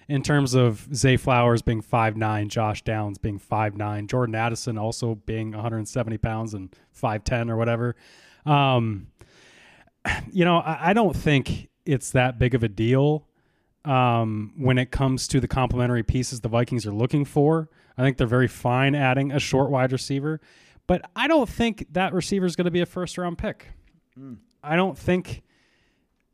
in 0.08 0.22
terms 0.22 0.54
of 0.54 0.86
Zay 0.94 1.16
Flowers 1.16 1.62
being 1.62 1.80
five 1.80 2.16
nine, 2.16 2.48
Josh 2.48 2.82
Downs 2.82 3.18
being 3.18 3.38
five 3.38 3.76
nine, 3.76 4.06
Jordan 4.06 4.34
Addison 4.34 4.78
also 4.78 5.14
being 5.14 5.52
170 5.52 6.18
pounds 6.18 6.54
and 6.54 6.74
5'10 7.00 7.50
or 7.50 7.56
whatever. 7.56 7.96
Um, 8.46 9.08
you 10.32 10.44
know, 10.44 10.58
I, 10.58 10.90
I 10.90 10.92
don't 10.92 11.16
think 11.16 11.68
it's 11.86 12.10
that 12.10 12.38
big 12.38 12.54
of 12.54 12.62
a 12.62 12.68
deal 12.68 13.26
um, 13.84 14.52
when 14.56 14.78
it 14.78 14.90
comes 14.90 15.28
to 15.28 15.40
the 15.40 15.48
complementary 15.48 16.02
pieces 16.02 16.40
the 16.40 16.48
Vikings 16.48 16.86
are 16.86 16.92
looking 16.92 17.24
for. 17.24 17.68
I 17.96 18.02
think 18.02 18.16
they're 18.16 18.26
very 18.26 18.48
fine 18.48 18.94
adding 18.94 19.30
a 19.30 19.38
short 19.38 19.70
wide 19.70 19.92
receiver, 19.92 20.40
but 20.86 21.02
I 21.16 21.28
don't 21.28 21.48
think 21.48 21.86
that 21.92 22.12
receiver 22.12 22.46
is 22.46 22.56
going 22.56 22.66
to 22.66 22.70
be 22.70 22.80
a 22.80 22.86
first 22.86 23.16
round 23.18 23.38
pick. 23.38 23.68
Mm. 24.18 24.38
I 24.62 24.76
don't 24.76 24.96
think, 24.96 25.42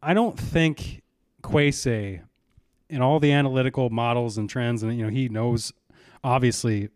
I 0.03 0.15
don't 0.15 0.39
think 0.39 1.03
Kwesi 1.43 2.21
in 2.89 3.03
all 3.03 3.21
the 3.21 3.33
analytical 3.33 3.91
models 3.91 4.37
and 4.39 4.51
trends, 4.51 4.83
and 4.83 4.97
you 4.97 5.05
know 5.05 5.11
he 5.11 5.29
knows 5.29 5.73
obviously 6.23 6.89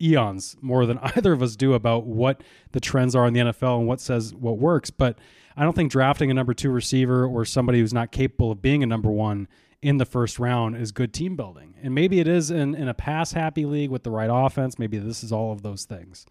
eons 0.00 0.56
more 0.60 0.84
than 0.86 0.98
either 1.16 1.32
of 1.32 1.42
us 1.42 1.56
do 1.56 1.74
about 1.74 2.06
what 2.06 2.42
the 2.72 2.80
trends 2.80 3.14
are 3.14 3.26
in 3.26 3.34
the 3.34 3.40
NFL 3.40 3.78
and 3.78 3.86
what 3.86 4.00
says 4.00 4.34
what 4.34 4.58
works. 4.58 4.90
But 4.90 5.18
I 5.56 5.64
don't 5.64 5.74
think 5.74 5.92
drafting 5.92 6.30
a 6.30 6.34
number 6.34 6.54
two 6.54 6.70
receiver 6.70 7.26
or 7.26 7.44
somebody 7.44 7.80
who's 7.80 7.94
not 7.94 8.10
capable 8.10 8.50
of 8.50 8.62
being 8.62 8.82
a 8.82 8.86
number 8.86 9.10
one 9.10 9.48
in 9.82 9.98
the 9.98 10.04
first 10.04 10.38
round 10.38 10.76
is 10.76 10.92
good 10.92 11.12
team 11.12 11.36
building. 11.36 11.74
And 11.82 11.94
maybe 11.94 12.20
it 12.20 12.28
is 12.28 12.50
in, 12.50 12.74
in 12.74 12.88
a 12.88 12.94
pass 12.94 13.32
happy 13.32 13.66
league 13.66 13.90
with 13.90 14.04
the 14.04 14.10
right 14.10 14.30
offense. 14.32 14.78
Maybe 14.78 14.98
this 14.98 15.22
is 15.24 15.32
all 15.32 15.52
of 15.52 15.62
those 15.62 15.84
things. 15.84 16.24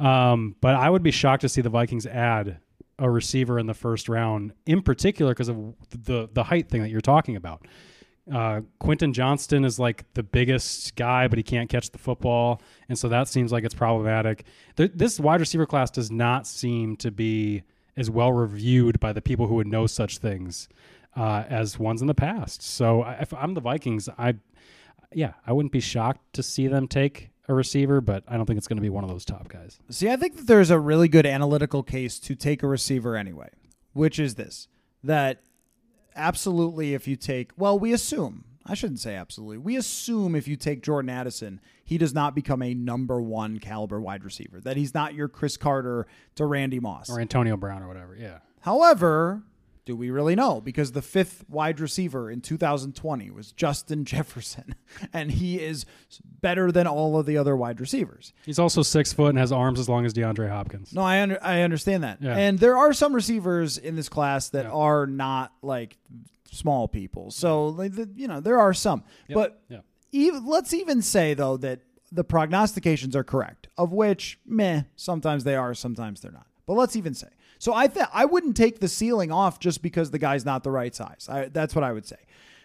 Um, 0.00 0.56
but 0.60 0.74
I 0.74 0.88
would 0.88 1.02
be 1.02 1.10
shocked 1.10 1.42
to 1.42 1.48
see 1.48 1.60
the 1.60 1.68
Vikings 1.68 2.06
add 2.06 2.58
a 2.98 3.10
receiver 3.10 3.58
in 3.58 3.66
the 3.66 3.74
first 3.74 4.08
round, 4.08 4.52
in 4.66 4.82
particular 4.82 5.32
because 5.32 5.48
of 5.48 5.74
the 5.90 6.28
the 6.32 6.44
height 6.44 6.68
thing 6.68 6.82
that 6.82 6.90
you're 6.90 7.00
talking 7.00 7.36
about. 7.36 7.66
Uh, 8.32 8.60
Quentin 8.78 9.12
Johnston 9.12 9.64
is 9.64 9.78
like 9.78 10.04
the 10.14 10.22
biggest 10.22 10.94
guy, 10.96 11.26
but 11.28 11.38
he 11.38 11.42
can't 11.42 11.68
catch 11.68 11.90
the 11.90 11.98
football, 11.98 12.62
and 12.88 12.98
so 12.98 13.08
that 13.08 13.28
seems 13.28 13.52
like 13.52 13.64
it's 13.64 13.74
problematic. 13.74 14.44
this 14.76 15.20
wide 15.20 15.40
receiver 15.40 15.66
class 15.66 15.90
does 15.90 16.10
not 16.10 16.46
seem 16.46 16.96
to 16.96 17.10
be 17.10 17.62
as 17.96 18.10
well 18.10 18.32
reviewed 18.32 19.00
by 19.00 19.12
the 19.12 19.20
people 19.20 19.46
who 19.46 19.54
would 19.56 19.66
know 19.66 19.86
such 19.86 20.18
things 20.18 20.68
uh, 21.16 21.44
as 21.48 21.78
ones 21.78 22.00
in 22.00 22.06
the 22.06 22.14
past. 22.14 22.62
So 22.62 23.04
if 23.20 23.34
I'm 23.34 23.54
the 23.54 23.60
Vikings, 23.60 24.08
I 24.18 24.34
yeah, 25.12 25.32
I 25.46 25.52
wouldn't 25.52 25.72
be 25.72 25.80
shocked 25.80 26.34
to 26.34 26.42
see 26.42 26.68
them 26.68 26.86
take 26.86 27.30
a 27.50 27.54
receiver, 27.54 28.00
but 28.00 28.24
I 28.28 28.36
don't 28.36 28.46
think 28.46 28.56
it's 28.56 28.68
going 28.68 28.78
to 28.78 28.82
be 28.82 28.88
one 28.88 29.04
of 29.04 29.10
those 29.10 29.24
top 29.24 29.48
guys. 29.48 29.78
See, 29.90 30.08
I 30.08 30.16
think 30.16 30.36
that 30.36 30.46
there's 30.46 30.70
a 30.70 30.78
really 30.78 31.08
good 31.08 31.26
analytical 31.26 31.82
case 31.82 32.18
to 32.20 32.34
take 32.34 32.62
a 32.62 32.66
receiver 32.66 33.16
anyway, 33.16 33.50
which 33.92 34.18
is 34.18 34.36
this 34.36 34.68
that 35.02 35.42
absolutely 36.14 36.94
if 36.94 37.06
you 37.08 37.16
take 37.16 37.50
well, 37.56 37.78
we 37.78 37.92
assume 37.92 38.44
I 38.66 38.74
shouldn't 38.74 39.00
say 39.00 39.16
absolutely. 39.16 39.58
We 39.58 39.76
assume 39.76 40.34
if 40.34 40.46
you 40.46 40.56
take 40.56 40.82
Jordan 40.82 41.08
Addison, 41.08 41.60
he 41.82 41.98
does 41.98 42.14
not 42.14 42.34
become 42.34 42.62
a 42.62 42.72
number 42.74 43.20
one 43.20 43.58
caliber 43.58 44.00
wide 44.00 44.22
receiver. 44.22 44.60
That 44.60 44.76
he's 44.76 44.94
not 44.94 45.14
your 45.14 45.28
Cris 45.28 45.56
Carter 45.56 46.06
to 46.36 46.46
Randy 46.46 46.78
Moss 46.78 47.10
or 47.10 47.20
Antonio 47.20 47.56
Brown 47.56 47.82
or 47.82 47.88
whatever. 47.88 48.16
Yeah. 48.16 48.38
However, 48.60 49.42
do 49.90 49.96
we 49.96 50.08
really 50.10 50.36
know? 50.36 50.60
Because 50.60 50.92
the 50.92 51.02
fifth 51.02 51.44
wide 51.48 51.80
receiver 51.80 52.30
in 52.30 52.40
2020 52.40 53.28
was 53.32 53.50
Justin 53.50 54.04
Jefferson, 54.12 54.76
and 55.12 55.32
he 55.32 55.60
is 55.60 55.84
better 56.22 56.70
than 56.70 56.86
all 56.86 57.18
of 57.18 57.26
the 57.26 57.36
other 57.36 57.56
wide 57.56 57.80
receivers. 57.80 58.32
He's 58.46 58.60
also 58.60 58.82
six 58.82 59.12
foot 59.12 59.30
and 59.30 59.38
has 59.38 59.50
arms 59.50 59.80
as 59.80 59.88
long 59.88 60.06
as 60.06 60.14
DeAndre 60.14 60.48
Hopkins. 60.48 60.92
No, 60.92 61.02
I 61.02 61.20
under, 61.22 61.42
I 61.42 61.62
understand 61.62 62.04
that. 62.04 62.22
Yeah. 62.22 62.36
And 62.36 62.60
there 62.60 62.78
are 62.78 62.92
some 62.92 63.12
receivers 63.12 63.78
in 63.78 63.96
this 63.96 64.08
class 64.08 64.50
that 64.50 64.66
yeah. 64.66 64.70
are 64.70 65.08
not 65.08 65.52
like 65.60 65.98
small 66.52 66.86
people. 66.86 67.32
So 67.32 67.66
like 67.68 67.96
the, 67.96 68.08
you 68.14 68.28
know 68.28 68.38
there 68.38 68.60
are 68.60 68.72
some, 68.72 69.02
yep. 69.26 69.34
but 69.34 69.62
yep. 69.68 69.84
Even, 70.12 70.46
let's 70.46 70.72
even 70.72 71.02
say 71.02 71.34
though 71.34 71.56
that 71.58 71.80
the 72.12 72.24
prognostications 72.24 73.16
are 73.16 73.24
correct, 73.24 73.66
of 73.76 73.92
which 73.92 74.38
meh 74.46 74.82
sometimes 74.94 75.42
they 75.42 75.56
are, 75.56 75.74
sometimes 75.74 76.20
they're 76.20 76.30
not. 76.30 76.46
But 76.66 76.74
let's 76.74 76.94
even 76.94 77.14
say. 77.14 77.26
So 77.60 77.74
I 77.74 77.88
th- 77.88 78.06
I 78.12 78.24
wouldn't 78.24 78.56
take 78.56 78.80
the 78.80 78.88
ceiling 78.88 79.30
off 79.30 79.60
just 79.60 79.82
because 79.82 80.10
the 80.10 80.18
guy's 80.18 80.46
not 80.46 80.64
the 80.64 80.70
right 80.70 80.94
size. 80.94 81.28
I, 81.30 81.48
that's 81.48 81.74
what 81.74 81.84
I 81.84 81.92
would 81.92 82.06
say. 82.06 82.16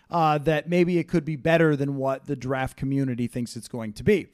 Uh, 0.09 0.37
that 0.37 0.69
maybe 0.69 0.97
it 0.97 1.09
could 1.09 1.25
be 1.25 1.35
better 1.35 1.75
than 1.75 1.97
what 1.97 2.27
the 2.27 2.35
draft 2.35 2.77
community 2.77 3.27
thinks 3.27 3.57
it's 3.57 3.67
going 3.67 3.91
to 3.91 4.03
be. 4.03 4.27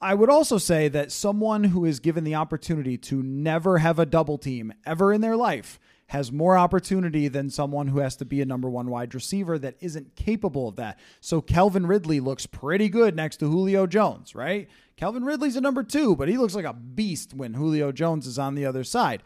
I 0.00 0.14
would 0.14 0.30
also 0.30 0.56
say 0.56 0.86
that 0.88 1.10
someone 1.10 1.64
who 1.64 1.84
is 1.84 1.98
given 1.98 2.22
the 2.22 2.36
opportunity 2.36 2.96
to 2.98 3.22
never 3.22 3.78
have 3.78 3.98
a 3.98 4.06
double 4.06 4.38
team 4.38 4.72
ever 4.86 5.12
in 5.12 5.20
their 5.20 5.36
life 5.36 5.80
has 6.06 6.30
more 6.30 6.56
opportunity 6.56 7.28
than 7.28 7.50
someone 7.50 7.88
who 7.88 8.00
has 8.00 8.16
to 8.16 8.24
be 8.24 8.40
a 8.40 8.46
number 8.46 8.68
one 8.68 8.90
wide 8.90 9.14
receiver 9.14 9.58
that 9.58 9.76
isn't 9.80 10.16
capable 10.16 10.68
of 10.68 10.76
that. 10.76 10.98
So 11.20 11.40
Calvin 11.40 11.86
Ridley 11.86 12.20
looks 12.20 12.46
pretty 12.46 12.88
good 12.88 13.14
next 13.16 13.36
to 13.38 13.48
Julio 13.48 13.86
Jones, 13.86 14.34
right? 14.34 14.68
Calvin 15.00 15.24
Ridley's 15.24 15.56
a 15.56 15.62
number 15.62 15.82
two, 15.82 16.14
but 16.14 16.28
he 16.28 16.36
looks 16.36 16.54
like 16.54 16.66
a 16.66 16.74
beast 16.74 17.32
when 17.32 17.54
Julio 17.54 17.90
Jones 17.90 18.26
is 18.26 18.38
on 18.38 18.54
the 18.54 18.66
other 18.66 18.84
side. 18.84 19.22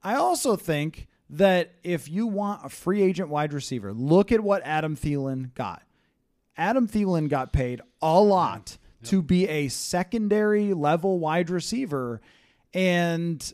I 0.00 0.14
also 0.14 0.54
think 0.54 1.08
that 1.28 1.72
if 1.82 2.08
you 2.08 2.28
want 2.28 2.64
a 2.64 2.68
free 2.68 3.02
agent 3.02 3.28
wide 3.28 3.52
receiver, 3.52 3.92
look 3.92 4.30
at 4.30 4.40
what 4.40 4.62
Adam 4.64 4.96
Thielen 4.96 5.52
got. 5.54 5.82
Adam 6.56 6.86
Thielen 6.86 7.28
got 7.28 7.52
paid 7.52 7.80
a 8.00 8.20
lot 8.20 8.78
yep. 9.00 9.10
to 9.10 9.20
be 9.20 9.48
a 9.48 9.66
secondary 9.66 10.72
level 10.72 11.18
wide 11.18 11.50
receiver. 11.50 12.20
And 12.72 13.52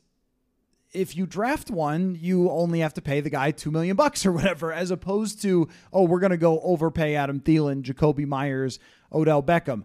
if 0.92 1.16
you 1.16 1.24
draft 1.24 1.70
one, 1.70 2.18
you 2.20 2.50
only 2.50 2.80
have 2.80 2.92
to 2.94 3.00
pay 3.00 3.22
the 3.22 3.30
guy 3.30 3.50
two 3.50 3.70
million 3.70 3.96
bucks 3.96 4.26
or 4.26 4.32
whatever, 4.32 4.74
as 4.74 4.90
opposed 4.90 5.40
to, 5.40 5.68
oh, 5.90 6.02
we're 6.02 6.20
gonna 6.20 6.36
go 6.36 6.60
overpay 6.60 7.14
Adam 7.14 7.40
Thielen, 7.40 7.82
Jakobi 7.82 8.26
Meyers, 8.26 8.78
Odell 9.10 9.42
Beckham. 9.42 9.84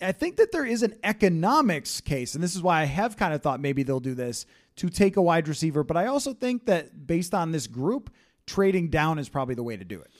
I 0.00 0.12
think 0.12 0.36
that 0.36 0.52
there 0.52 0.64
is 0.64 0.82
an 0.82 0.94
economics 1.02 2.00
case, 2.00 2.34
and 2.34 2.44
this 2.44 2.54
is 2.54 2.62
why 2.62 2.82
I 2.82 2.84
have 2.84 3.16
kind 3.16 3.34
of 3.34 3.42
thought 3.42 3.60
maybe 3.60 3.82
they'll 3.82 4.00
do 4.00 4.14
this 4.14 4.46
to 4.76 4.88
take 4.88 5.16
a 5.16 5.22
wide 5.22 5.48
receiver. 5.48 5.82
But 5.82 5.96
I 5.96 6.06
also 6.06 6.34
think 6.34 6.66
that 6.66 7.06
based 7.06 7.34
on 7.34 7.52
this 7.52 7.66
group, 7.66 8.10
trading 8.46 8.88
down 8.88 9.18
is 9.18 9.28
probably 9.28 9.54
the 9.54 9.62
way 9.62 9.76
to 9.76 9.84
do 9.84 10.00
it. 10.00 10.10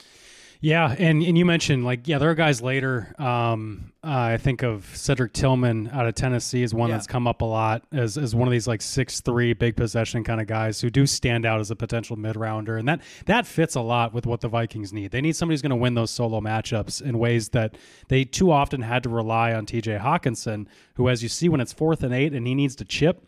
Yeah, 0.64 0.96
and, 0.98 1.22
and 1.22 1.36
you 1.36 1.44
mentioned 1.44 1.84
like 1.84 2.08
yeah, 2.08 2.16
there 2.16 2.30
are 2.30 2.34
guys 2.34 2.62
later. 2.62 3.14
Um, 3.18 3.92
uh, 4.02 4.08
I 4.08 4.38
think 4.38 4.62
of 4.62 4.90
Cedric 4.96 5.34
Tillman 5.34 5.90
out 5.92 6.06
of 6.06 6.14
Tennessee 6.14 6.62
is 6.62 6.72
one 6.72 6.88
yeah. 6.88 6.96
that's 6.96 7.06
come 7.06 7.26
up 7.26 7.42
a 7.42 7.44
lot 7.44 7.82
as, 7.92 8.16
as 8.16 8.34
one 8.34 8.48
of 8.48 8.52
these 8.52 8.66
like 8.66 8.80
six 8.80 9.20
three 9.20 9.52
big 9.52 9.76
possession 9.76 10.24
kind 10.24 10.40
of 10.40 10.46
guys 10.46 10.80
who 10.80 10.88
do 10.88 11.04
stand 11.04 11.44
out 11.44 11.60
as 11.60 11.70
a 11.70 11.76
potential 11.76 12.16
mid 12.16 12.34
rounder, 12.34 12.78
and 12.78 12.88
that 12.88 13.02
that 13.26 13.46
fits 13.46 13.74
a 13.74 13.82
lot 13.82 14.14
with 14.14 14.24
what 14.24 14.40
the 14.40 14.48
Vikings 14.48 14.90
need. 14.90 15.10
They 15.10 15.20
need 15.20 15.36
somebody 15.36 15.52
who's 15.52 15.60
going 15.60 15.68
to 15.68 15.76
win 15.76 15.92
those 15.92 16.10
solo 16.10 16.40
matchups 16.40 17.02
in 17.02 17.18
ways 17.18 17.50
that 17.50 17.76
they 18.08 18.24
too 18.24 18.50
often 18.50 18.80
had 18.80 19.02
to 19.02 19.10
rely 19.10 19.52
on 19.52 19.66
T.J. 19.66 19.98
Hockenson, 19.98 20.66
who, 20.94 21.10
as 21.10 21.22
you 21.22 21.28
see, 21.28 21.50
when 21.50 21.60
it's 21.60 21.74
fourth 21.74 22.02
and 22.02 22.14
eight 22.14 22.32
and 22.32 22.46
he 22.46 22.54
needs 22.54 22.74
to 22.76 22.86
chip 22.86 23.26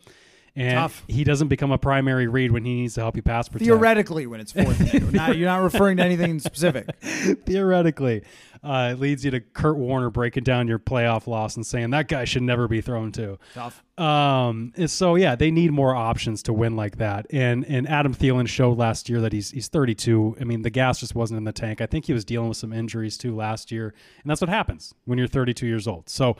and 0.57 0.73
Tough. 0.73 1.03
he 1.07 1.23
doesn't 1.23 1.49
become 1.49 1.71
a 1.71 1.77
primary 1.77 2.27
read 2.27 2.51
when 2.51 2.65
he 2.65 2.73
needs 2.73 2.95
to 2.95 3.01
help 3.01 3.15
you 3.15 3.21
pass 3.21 3.47
protect. 3.47 3.63
Theoretically, 3.65 4.25
when 4.25 4.39
it's 4.39 4.51
fourth 4.51 4.91
and 4.91 5.13
not, 5.13 5.37
you're 5.37 5.47
not 5.47 5.61
referring 5.61 5.97
to 5.97 6.03
anything 6.03 6.39
specific. 6.39 6.89
Theoretically, 7.45 8.23
uh, 8.63 8.89
it 8.93 8.99
leads 8.99 9.23
you 9.23 9.29
to 9.29 9.39
Kurt 9.39 9.77
Warner 9.77 10.09
breaking 10.09 10.45
down 10.45 10.67
your 10.67 10.79
playoff 10.79 11.27
loss 11.27 11.55
and 11.57 11.65
saying 11.65 11.91
that 11.91 12.07
guy 12.07 12.25
should 12.25 12.41
never 12.41 12.67
be 12.67 12.81
thrown 12.81 13.11
to. 13.11 13.37
Tough. 13.53 13.83
Um, 13.99 14.73
so 14.87 15.13
yeah, 15.13 15.35
they 15.35 15.51
need 15.51 15.71
more 15.71 15.95
options 15.95 16.41
to 16.43 16.53
win 16.53 16.75
like 16.75 16.97
that. 16.97 17.27
And 17.31 17.63
and 17.65 17.87
Adam 17.87 18.15
Thielen 18.15 18.47
showed 18.47 18.79
last 18.79 19.09
year 19.09 19.21
that 19.21 19.33
he's 19.33 19.51
he's 19.51 19.67
32. 19.67 20.37
I 20.41 20.43
mean, 20.43 20.63
the 20.63 20.71
gas 20.71 20.99
just 20.99 21.13
wasn't 21.13 21.37
in 21.37 21.43
the 21.43 21.53
tank. 21.53 21.81
I 21.81 21.85
think 21.85 22.05
he 22.05 22.13
was 22.13 22.25
dealing 22.25 22.49
with 22.49 22.57
some 22.57 22.73
injuries 22.73 23.15
too 23.15 23.35
last 23.35 23.71
year, 23.71 23.93
and 24.23 24.29
that's 24.29 24.41
what 24.41 24.49
happens 24.49 24.95
when 25.05 25.19
you're 25.19 25.27
32 25.27 25.67
years 25.67 25.87
old. 25.87 26.09
So 26.09 26.35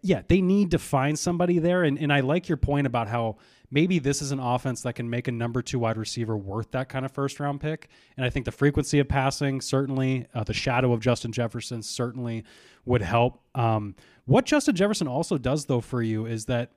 yeah, 0.00 0.22
they 0.28 0.40
need 0.40 0.70
to 0.72 0.78
find 0.78 1.18
somebody 1.18 1.58
there. 1.58 1.84
And, 1.84 1.98
and 1.98 2.12
I 2.12 2.20
like 2.20 2.48
your 2.48 2.56
point 2.56 2.86
about 2.86 3.08
how 3.08 3.36
maybe 3.70 3.98
this 3.98 4.22
is 4.22 4.32
an 4.32 4.38
offense 4.38 4.82
that 4.82 4.94
can 4.94 5.08
make 5.08 5.28
a 5.28 5.32
number 5.32 5.62
two 5.62 5.78
wide 5.78 5.96
receiver 5.96 6.36
worth 6.36 6.70
that 6.72 6.88
kind 6.88 7.04
of 7.04 7.12
first 7.12 7.40
round 7.40 7.60
pick. 7.60 7.88
And 8.16 8.24
I 8.24 8.30
think 8.30 8.44
the 8.44 8.52
frequency 8.52 8.98
of 8.98 9.08
passing, 9.08 9.60
certainly, 9.60 10.26
uh, 10.34 10.44
the 10.44 10.54
shadow 10.54 10.92
of 10.92 11.00
Justin 11.00 11.32
Jefferson 11.32 11.82
certainly 11.82 12.44
would 12.84 13.02
help. 13.02 13.40
Um, 13.54 13.94
what 14.24 14.44
Justin 14.44 14.76
Jefferson 14.76 15.08
also 15.08 15.38
does, 15.38 15.64
though, 15.66 15.80
for 15.80 16.02
you 16.02 16.26
is 16.26 16.44
that 16.46 16.72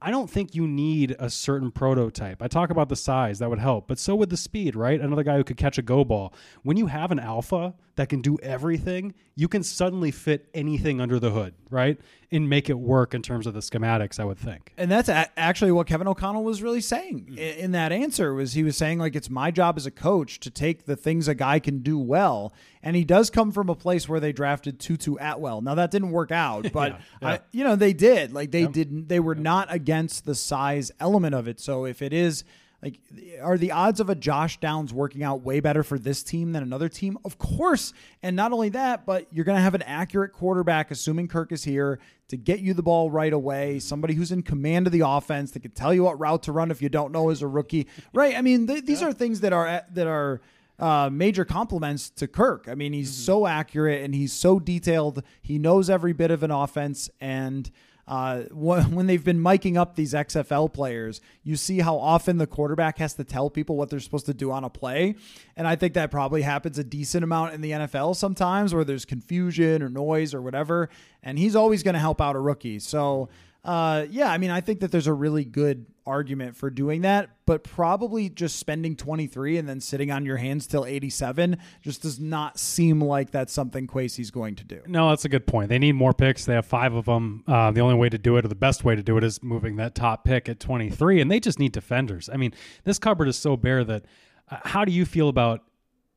I 0.00 0.10
don't 0.10 0.28
think 0.28 0.54
you 0.54 0.68
need 0.68 1.16
a 1.18 1.30
certain 1.30 1.70
prototype. 1.70 2.42
I 2.42 2.48
talk 2.48 2.68
about 2.68 2.90
the 2.90 2.96
size, 2.96 3.38
that 3.38 3.48
would 3.48 3.58
help, 3.58 3.88
but 3.88 3.98
so 3.98 4.14
would 4.16 4.28
the 4.28 4.36
speed, 4.36 4.76
right? 4.76 5.00
Another 5.00 5.22
guy 5.22 5.36
who 5.36 5.44
could 5.44 5.56
catch 5.56 5.78
a 5.78 5.82
go 5.82 6.04
ball. 6.04 6.34
When 6.62 6.76
you 6.76 6.86
have 6.86 7.10
an 7.10 7.18
alpha 7.18 7.74
that 7.96 8.10
can 8.10 8.20
do 8.20 8.36
everything, 8.42 9.14
you 9.34 9.48
can 9.48 9.62
suddenly 9.62 10.10
fit 10.10 10.48
anything 10.54 11.00
under 11.00 11.18
the 11.18 11.30
hood, 11.30 11.54
right? 11.70 11.98
And 12.30 12.48
make 12.48 12.68
it 12.68 12.78
work 12.78 13.14
in 13.14 13.22
terms 13.22 13.46
of 13.46 13.54
the 13.54 13.60
schematics, 13.60 14.20
I 14.20 14.24
would 14.24 14.38
think. 14.38 14.72
And 14.76 14.90
that's 14.90 15.08
a- 15.08 15.30
actually 15.38 15.72
what 15.72 15.86
Kevin 15.86 16.06
O'Connell 16.06 16.44
was 16.44 16.62
really 16.62 16.82
saying 16.82 17.28
mm. 17.32 17.56
in 17.56 17.72
that 17.72 17.92
answer 17.92 18.34
was 18.34 18.52
he 18.52 18.62
was 18.62 18.76
saying 18.76 18.98
like 18.98 19.16
it's 19.16 19.30
my 19.30 19.50
job 19.50 19.76
as 19.76 19.86
a 19.86 19.90
coach 19.90 20.40
to 20.40 20.50
take 20.50 20.84
the 20.84 20.96
things 20.96 21.26
a 21.26 21.34
guy 21.34 21.58
can 21.58 21.78
do 21.78 21.98
well. 21.98 22.52
And 22.82 22.96
he 22.96 23.04
does 23.04 23.30
come 23.30 23.50
from 23.50 23.68
a 23.68 23.74
place 23.74 24.08
where 24.08 24.20
they 24.20 24.32
drafted 24.32 24.78
Tutu 24.78 25.16
Atwell. 25.18 25.62
Now 25.62 25.74
that 25.74 25.90
didn't 25.90 26.10
work 26.10 26.30
out, 26.30 26.70
but 26.72 26.92
yeah, 26.92 26.98
yeah. 27.22 27.28
I, 27.28 27.40
you 27.50 27.64
know 27.64 27.76
they 27.76 27.92
did. 27.92 28.32
Like 28.32 28.50
they 28.50 28.62
yep. 28.62 28.72
didn't 28.72 29.08
they 29.08 29.20
were 29.20 29.34
yep. 29.34 29.42
not 29.42 29.74
against 29.86 30.24
the 30.26 30.34
size 30.34 30.90
element 30.98 31.32
of 31.32 31.46
it. 31.46 31.60
So 31.60 31.84
if 31.86 32.02
it 32.02 32.12
is 32.12 32.42
Like, 32.82 32.98
are 33.40 33.56
the 33.56 33.70
odds 33.70 34.00
of 34.00 34.10
a 34.10 34.14
Josh 34.14 34.58
Downs 34.58 34.92
working 34.92 35.22
out 35.22 35.42
way 35.42 35.60
better 35.60 35.82
for 35.82 35.98
this 35.98 36.22
team 36.22 36.52
than 36.52 36.62
another 36.62 36.88
team? 36.88 37.16
Of 37.24 37.38
course. 37.38 37.92
And 38.22 38.34
not 38.36 38.52
only 38.52 38.68
that, 38.70 39.06
but 39.06 39.26
you're 39.32 39.46
going 39.46 39.56
to 39.56 39.62
have 39.62 39.74
an 39.74 39.82
accurate 39.82 40.32
quarterback, 40.32 40.90
assuming 40.90 41.28
Kirk 41.28 41.52
is 41.52 41.64
here, 41.64 41.98
to 42.28 42.36
get 42.36 42.60
you 42.60 42.74
the 42.74 42.82
ball 42.82 43.10
right 43.10 43.32
away. 43.32 43.78
Somebody 43.78 44.14
who's 44.14 44.30
in 44.30 44.42
command 44.42 44.86
of 44.86 44.92
the 44.92 45.04
offense 45.06 45.52
that 45.52 45.60
can 45.60 45.70
tell 45.70 45.94
you 45.94 46.02
what 46.02 46.18
route 46.20 46.42
to 46.44 46.52
run 46.52 46.70
if 46.70 46.82
you 46.82 46.88
don't 46.88 47.12
know 47.12 47.30
as 47.30 47.42
a 47.42 47.46
rookie. 47.46 47.86
Right. 48.12 48.36
I 48.36 48.42
mean, 48.42 48.66
th- 48.66 48.84
these 48.84 49.02
are 49.02 49.12
things 49.12 49.40
that 49.40 49.52
are 49.52 49.82
that 49.94 50.06
are 50.06 50.40
uh, 50.78 51.08
major 51.10 51.44
compliments 51.44 52.10
to 52.10 52.26
Kirk. 52.28 52.66
I 52.68 52.74
mean, 52.74 52.92
he's 52.92 53.12
mm-hmm. 53.12 53.24
so 53.24 53.46
accurate 53.46 54.02
and 54.04 54.14
he's 54.14 54.32
so 54.32 54.58
detailed. 54.58 55.22
He 55.40 55.58
knows 55.58 55.88
every 55.88 56.12
bit 56.12 56.30
of 56.30 56.42
an 56.42 56.50
offense. 56.50 57.08
And 57.20 57.70
uh, 58.08 58.42
when 58.52 59.06
they've 59.06 59.24
been 59.24 59.40
miking 59.40 59.76
up 59.76 59.94
these 59.94 60.14
XFL 60.14 60.72
players, 60.72 61.20
you 61.42 61.56
see 61.56 61.80
how 61.80 61.96
often 61.96 62.38
the 62.38 62.46
quarterback 62.46 62.98
has 62.98 63.14
to 63.14 63.24
tell 63.24 63.50
people 63.50 63.76
what 63.76 63.90
they're 63.90 64.00
supposed 64.00 64.26
to 64.26 64.34
do 64.34 64.50
on 64.52 64.64
a 64.64 64.70
play. 64.70 65.14
And 65.56 65.66
I 65.66 65.76
think 65.76 65.94
that 65.94 66.10
probably 66.10 66.42
happens 66.42 66.78
a 66.78 66.84
decent 66.84 67.24
amount 67.24 67.54
in 67.54 67.60
the 67.60 67.72
NFL 67.72 68.16
sometimes 68.16 68.74
where 68.74 68.84
there's 68.84 69.04
confusion 69.04 69.82
or 69.82 69.88
noise 69.88 70.34
or 70.34 70.42
whatever. 70.42 70.88
And 71.22 71.38
he's 71.38 71.56
always 71.56 71.82
going 71.82 71.94
to 71.94 72.00
help 72.00 72.20
out 72.20 72.36
a 72.36 72.40
rookie. 72.40 72.78
So, 72.78 73.28
uh, 73.64 74.06
yeah, 74.10 74.30
I 74.30 74.38
mean, 74.38 74.50
I 74.50 74.60
think 74.60 74.80
that 74.80 74.92
there's 74.92 75.08
a 75.08 75.12
really 75.12 75.44
good 75.44 75.86
argument 76.06 76.56
for 76.56 76.70
doing 76.70 77.02
that, 77.02 77.30
but 77.46 77.64
probably 77.64 78.28
just 78.28 78.56
spending 78.56 78.96
23 78.96 79.58
and 79.58 79.68
then 79.68 79.80
sitting 79.80 80.10
on 80.10 80.24
your 80.24 80.36
hands 80.36 80.66
till 80.66 80.84
87 80.84 81.58
just 81.82 82.02
does 82.02 82.20
not 82.20 82.58
seem 82.58 83.00
like 83.00 83.30
that's 83.30 83.52
something 83.52 83.86
Kwesi's 83.86 84.30
going 84.30 84.54
to 84.56 84.64
do. 84.64 84.80
No, 84.86 85.10
that's 85.10 85.24
a 85.24 85.28
good 85.28 85.46
point. 85.46 85.68
They 85.68 85.78
need 85.78 85.92
more 85.92 86.12
picks. 86.12 86.44
They 86.44 86.54
have 86.54 86.66
five 86.66 86.94
of 86.94 87.06
them. 87.06 87.44
Uh, 87.46 87.70
the 87.70 87.80
only 87.80 87.96
way 87.96 88.08
to 88.08 88.18
do 88.18 88.36
it, 88.36 88.44
or 88.44 88.48
the 88.48 88.54
best 88.54 88.84
way 88.84 88.94
to 88.94 89.02
do 89.02 89.16
it, 89.16 89.24
is 89.24 89.42
moving 89.42 89.76
that 89.76 89.94
top 89.94 90.24
pick 90.24 90.48
at 90.48 90.60
23, 90.60 91.20
and 91.20 91.30
they 91.30 91.40
just 91.40 91.58
need 91.58 91.72
defenders. 91.72 92.30
I 92.32 92.36
mean, 92.36 92.52
this 92.84 92.98
cupboard 92.98 93.28
is 93.28 93.36
so 93.36 93.56
bare 93.56 93.84
that 93.84 94.04
uh, 94.50 94.58
how 94.64 94.84
do 94.84 94.92
you 94.92 95.04
feel 95.04 95.28
about 95.28 95.62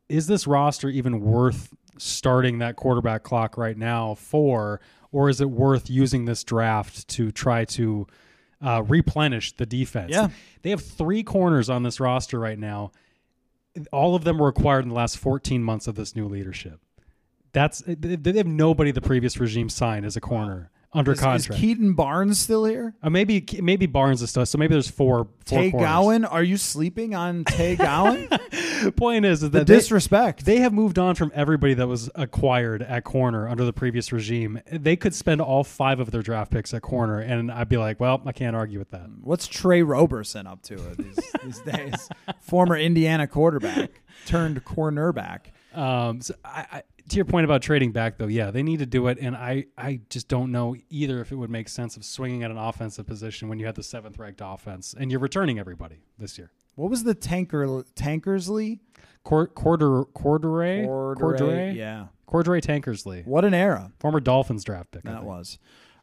is 0.07 0.27
this 0.27 0.47
roster 0.47 0.89
even 0.89 1.21
worth 1.21 1.73
starting 1.97 2.59
that 2.59 2.75
quarterback 2.75 3.23
clock 3.23 3.57
right 3.57 3.77
now 3.77 4.15
for? 4.15 4.79
or 5.11 5.29
is 5.29 5.41
it 5.41 5.49
worth 5.49 5.89
using 5.89 6.25
this 6.25 6.43
draft 6.43 7.07
to 7.07 7.31
try 7.31 7.65
to 7.65 8.05
uh, 8.61 8.83
replenish 8.87 9.53
the 9.53 9.65
defense? 9.65 10.11
Yeah. 10.11 10.29
They 10.61 10.69
have 10.69 10.83
three 10.83 11.23
corners 11.23 11.69
on 11.69 11.83
this 11.83 11.99
roster 11.99 12.39
right 12.39 12.59
now. 12.59 12.91
All 13.91 14.15
of 14.15 14.23
them 14.23 14.37
were 14.37 14.47
acquired 14.47 14.83
in 14.83 14.89
the 14.89 14.95
last 14.95 15.17
14 15.17 15.63
months 15.63 15.87
of 15.87 15.95
this 15.95 16.15
new 16.15 16.27
leadership. 16.27 16.79
That's 17.51 17.81
they 17.85 18.37
have 18.37 18.45
nobody 18.47 18.91
the 18.91 19.01
previous 19.01 19.39
regime 19.39 19.69
signed 19.69 20.05
as 20.05 20.15
a 20.15 20.21
corner 20.21 20.69
under 20.91 21.11
is, 21.11 21.19
contract. 21.19 21.49
Is 21.51 21.59
Keaton 21.59 21.93
Barnes 21.93 22.39
still 22.39 22.65
here? 22.65 22.95
Uh, 23.03 23.09
maybe 23.09 23.45
maybe 23.61 23.85
Barnes 23.85 24.21
is 24.21 24.29
still. 24.29 24.45
So 24.45 24.57
maybe 24.57 24.73
there's 24.73 24.89
four. 24.89 25.27
four 25.45 25.59
Tay 25.59 25.71
Gowan, 25.71 26.25
are 26.25 26.43
you 26.43 26.57
sleeping 26.57 27.15
on 27.15 27.43
Tay 27.43 27.75
Gowan? 27.75 28.27
Point 28.95 29.25
is, 29.25 29.43
is 29.43 29.51
the 29.51 29.59
that 29.59 29.67
disrespect. 29.67 30.45
They, 30.45 30.55
they 30.55 30.61
have 30.61 30.73
moved 30.73 30.97
on 30.97 31.15
from 31.15 31.31
everybody 31.35 31.73
that 31.75 31.87
was 31.87 32.09
acquired 32.15 32.81
at 32.81 33.03
corner 33.03 33.47
under 33.47 33.65
the 33.65 33.73
previous 33.73 34.11
regime. 34.11 34.61
They 34.71 34.95
could 34.95 35.13
spend 35.13 35.41
all 35.41 35.63
five 35.63 35.99
of 35.99 36.11
their 36.11 36.21
draft 36.21 36.51
picks 36.51 36.73
at 36.73 36.81
corner, 36.81 37.19
and 37.19 37.51
I'd 37.51 37.69
be 37.69 37.77
like, 37.77 37.99
well, 37.99 38.21
I 38.25 38.31
can't 38.31 38.55
argue 38.55 38.79
with 38.79 38.91
that. 38.91 39.09
What's 39.21 39.47
Tre 39.47 39.81
Roberson 39.81 40.47
up 40.47 40.61
to 40.63 40.75
these, 40.97 41.19
these 41.43 41.59
days? 41.59 42.09
Former 42.39 42.77
Indiana 42.77 43.27
quarterback 43.27 44.01
turned 44.25 44.63
cornerback. 44.63 45.47
Um, 45.73 46.21
so 46.21 46.33
I, 46.43 46.65
I 46.71 46.83
to 47.09 47.15
your 47.15 47.25
point 47.25 47.45
about 47.45 47.61
trading 47.61 47.91
back, 47.91 48.17
though, 48.17 48.27
yeah, 48.27 48.51
they 48.51 48.63
need 48.63 48.79
to 48.79 48.85
do 48.85 49.07
it, 49.07 49.17
and 49.19 49.35
I, 49.35 49.65
I 49.77 50.01
just 50.09 50.27
don't 50.27 50.51
know 50.51 50.75
either 50.89 51.19
if 51.21 51.31
it 51.31 51.35
would 51.35 51.49
make 51.49 51.69
sense 51.69 51.97
of 51.97 52.05
swinging 52.05 52.43
at 52.43 52.51
an 52.51 52.57
offensive 52.57 53.05
position 53.05 53.49
when 53.49 53.59
you 53.59 53.65
had 53.65 53.75
the 53.75 53.83
seventh 53.83 54.17
ranked 54.17 54.41
offense 54.43 54.95
and 54.97 55.11
you're 55.11 55.19
returning 55.19 55.59
everybody 55.59 56.03
this 56.17 56.37
year. 56.37 56.51
What 56.75 56.89
was 56.89 57.03
the 57.03 57.13
tanker 57.13 57.65
Tankersley? 57.95 58.79
Quarter 59.23 60.05
Cordrea 60.15 60.87
Cordrea 61.17 61.75
yeah 61.75 62.07
Cordrea 62.27 62.61
Tankersley. 62.61 63.25
What 63.25 63.43
an 63.43 63.53
era! 63.53 63.91
Former 63.99 64.19
Dolphins 64.19 64.63
draft 64.63 64.91
pick. 64.91 65.03
That 65.03 65.23
was. 65.23 65.59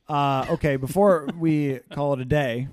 Uh, 0.09 0.44
okay, 0.50 0.76
before 0.76 1.28
we 1.38 1.80
call 1.92 2.12
it 2.12 2.20
a 2.20 2.24
day, 2.24 2.68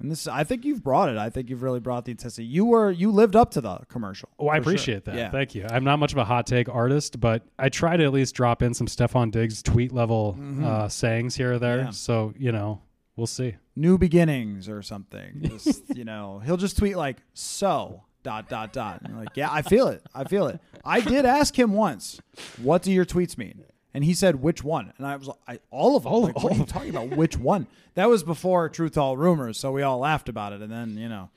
and 0.00 0.10
this, 0.10 0.28
I 0.28 0.44
think 0.44 0.64
you've 0.64 0.82
brought 0.82 1.08
it. 1.08 1.16
I 1.16 1.28
think 1.28 1.50
you've 1.50 1.62
really 1.62 1.80
brought 1.80 2.04
the 2.04 2.12
intensity. 2.12 2.46
You 2.46 2.64
were, 2.64 2.90
you 2.90 3.10
lived 3.10 3.34
up 3.34 3.50
to 3.52 3.60
the 3.60 3.78
commercial. 3.88 4.28
Oh, 4.38 4.48
I 4.48 4.56
appreciate 4.56 5.04
sure. 5.04 5.12
that. 5.12 5.16
Yeah. 5.16 5.30
Thank 5.30 5.54
you. 5.54 5.66
I'm 5.68 5.84
not 5.84 5.98
much 5.98 6.12
of 6.12 6.18
a 6.18 6.24
hot 6.24 6.46
take 6.46 6.68
artist, 6.68 7.18
but 7.18 7.42
I 7.58 7.68
try 7.68 7.96
to 7.96 8.04
at 8.04 8.12
least 8.12 8.34
drop 8.34 8.62
in 8.62 8.74
some 8.74 8.86
Stefon 8.86 9.30
Diggs 9.30 9.62
tweet 9.62 9.92
level 9.92 10.36
mm-hmm. 10.38 10.64
uh, 10.64 10.88
sayings 10.88 11.34
here 11.34 11.54
or 11.54 11.58
there. 11.58 11.78
Yeah. 11.78 11.90
So 11.90 12.32
you 12.38 12.52
know, 12.52 12.80
we'll 13.16 13.26
see. 13.26 13.56
New 13.74 13.98
beginnings 13.98 14.68
or 14.68 14.82
something. 14.82 15.40
Just 15.42 15.82
you 15.96 16.04
know, 16.04 16.40
he'll 16.44 16.56
just 16.56 16.78
tweet 16.78 16.96
like 16.96 17.16
so 17.34 18.04
dot 18.22 18.48
dot 18.48 18.72
dot. 18.72 19.02
like, 19.10 19.36
yeah, 19.36 19.48
I 19.50 19.62
feel 19.62 19.88
it. 19.88 20.02
I 20.14 20.24
feel 20.24 20.46
it. 20.46 20.60
I 20.84 21.00
did 21.00 21.24
ask 21.24 21.58
him 21.58 21.72
once, 21.72 22.20
what 22.62 22.82
do 22.82 22.92
your 22.92 23.04
tweets 23.04 23.36
mean? 23.36 23.64
And 23.94 24.04
he 24.04 24.14
said, 24.14 24.36
which 24.42 24.62
one? 24.62 24.92
And 24.98 25.06
I 25.06 25.16
was 25.16 25.28
like, 25.48 25.62
all 25.70 25.96
of 25.96 26.02
them. 26.02 26.12
All, 26.12 26.22
like, 26.22 26.36
all 26.36 26.42
what 26.44 26.52
are 26.52 26.56
you 26.56 26.64
talking 26.66 26.90
about? 26.90 27.16
Which 27.16 27.36
one? 27.36 27.66
That 27.94 28.08
was 28.08 28.22
before 28.22 28.68
Truth 28.68 28.98
All 28.98 29.16
Rumors, 29.16 29.58
so 29.58 29.72
we 29.72 29.82
all 29.82 29.98
laughed 29.98 30.28
about 30.28 30.52
it. 30.52 30.60
And 30.60 30.70
then, 30.70 30.96
you 30.98 31.08
know, 31.08 31.30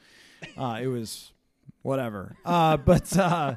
uh, 0.58 0.80
it 0.82 0.88
was 0.88 1.32
whatever. 1.82 2.36
Uh, 2.46 2.78
but 2.78 3.18
uh, 3.18 3.56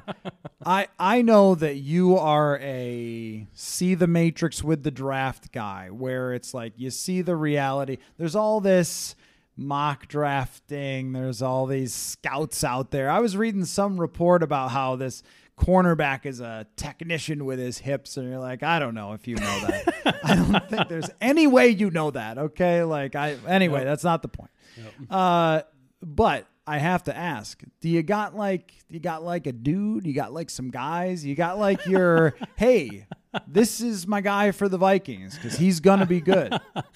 I 0.65 0.87
I 0.97 1.21
know 1.21 1.55
that 1.55 1.75
you 1.75 2.17
are 2.17 2.57
a 2.59 3.47
see 3.53 3.95
the 3.95 4.07
matrix 4.07 4.63
with 4.63 4.83
the 4.83 4.91
draft 4.91 5.51
guy, 5.51 5.89
where 5.89 6.33
it's 6.33 6.53
like 6.53 6.73
you 6.77 6.89
see 6.89 7.21
the 7.21 7.35
reality. 7.35 7.97
There's 8.17 8.35
all 8.35 8.61
this 8.61 9.15
mock 9.57 10.07
drafting. 10.07 11.13
There's 11.13 11.41
all 11.41 11.65
these 11.65 11.93
scouts 11.93 12.63
out 12.63 12.91
there. 12.91 13.09
I 13.09 13.19
was 13.19 13.37
reading 13.37 13.65
some 13.65 13.99
report 13.99 14.43
about 14.43 14.71
how 14.71 14.95
this 14.95 15.21
cornerback 15.57 16.25
is 16.25 16.41
a 16.41 16.67
technician 16.75 17.45
with 17.45 17.59
his 17.59 17.77
hips 17.77 18.17
and 18.17 18.29
you're 18.29 18.39
like 18.39 18.61
i 18.61 18.77
don't 18.77 18.93
know 18.93 19.13
if 19.13 19.27
you 19.27 19.35
know 19.35 19.59
that. 19.61 20.19
I 20.23 20.35
don't 20.35 20.69
think 20.69 20.89
there's 20.89 21.09
any 21.21 21.47
way 21.47 21.69
you 21.69 21.89
know 21.91 22.11
that 22.11 22.37
okay? 22.37 22.83
Like 22.83 23.15
i 23.15 23.37
anyway 23.47 23.79
yep. 23.79 23.87
that's 23.87 24.03
not 24.03 24.21
the 24.21 24.27
point. 24.27 24.51
Yep. 24.77 24.93
uh 25.09 25.61
but 26.01 26.47
i 26.67 26.77
have 26.77 27.03
to 27.03 27.15
ask 27.15 27.63
do 27.79 27.89
you 27.89 28.03
got 28.03 28.35
like 28.35 28.73
you 28.89 28.99
got 28.99 29.23
like 29.23 29.47
a 29.47 29.51
dude? 29.53 30.05
You 30.05 30.13
got 30.13 30.33
like 30.33 30.49
some 30.49 30.69
guys? 30.71 31.25
You 31.25 31.35
got 31.35 31.57
like 31.57 31.85
your 31.85 32.35
hey 32.55 33.07
this 33.47 33.81
is 33.81 34.07
my 34.07 34.21
guy 34.21 34.51
for 34.51 34.69
the 34.69 34.77
Vikings 34.77 35.35
because 35.35 35.57
he's 35.57 35.79
gonna 35.79 36.05
be 36.05 36.21
good. 36.21 36.53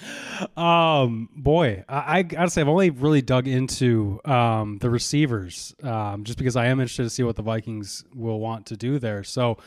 um, 0.58 1.30
boy, 1.36 1.84
I, 1.88 2.20
I, 2.20 2.24
gotta 2.24 2.50
say 2.50 2.62
I've 2.62 2.68
only 2.68 2.90
really 2.90 3.22
dug 3.22 3.48
into 3.48 4.20
um, 4.26 4.78
the 4.80 4.90
receivers 4.90 5.76
um, 5.84 6.24
just 6.24 6.38
because 6.38 6.56
I 6.56 6.68
am 6.68 6.80
interested 6.80 7.04
to 7.04 7.10
see 7.10 7.24
what 7.24 7.36
the 7.36 7.42
Vikings 7.42 8.04
will 8.14 8.40
want 8.40 8.68
to 8.68 8.78
do 8.78 9.00
there. 9.00 9.24
So 9.24 9.58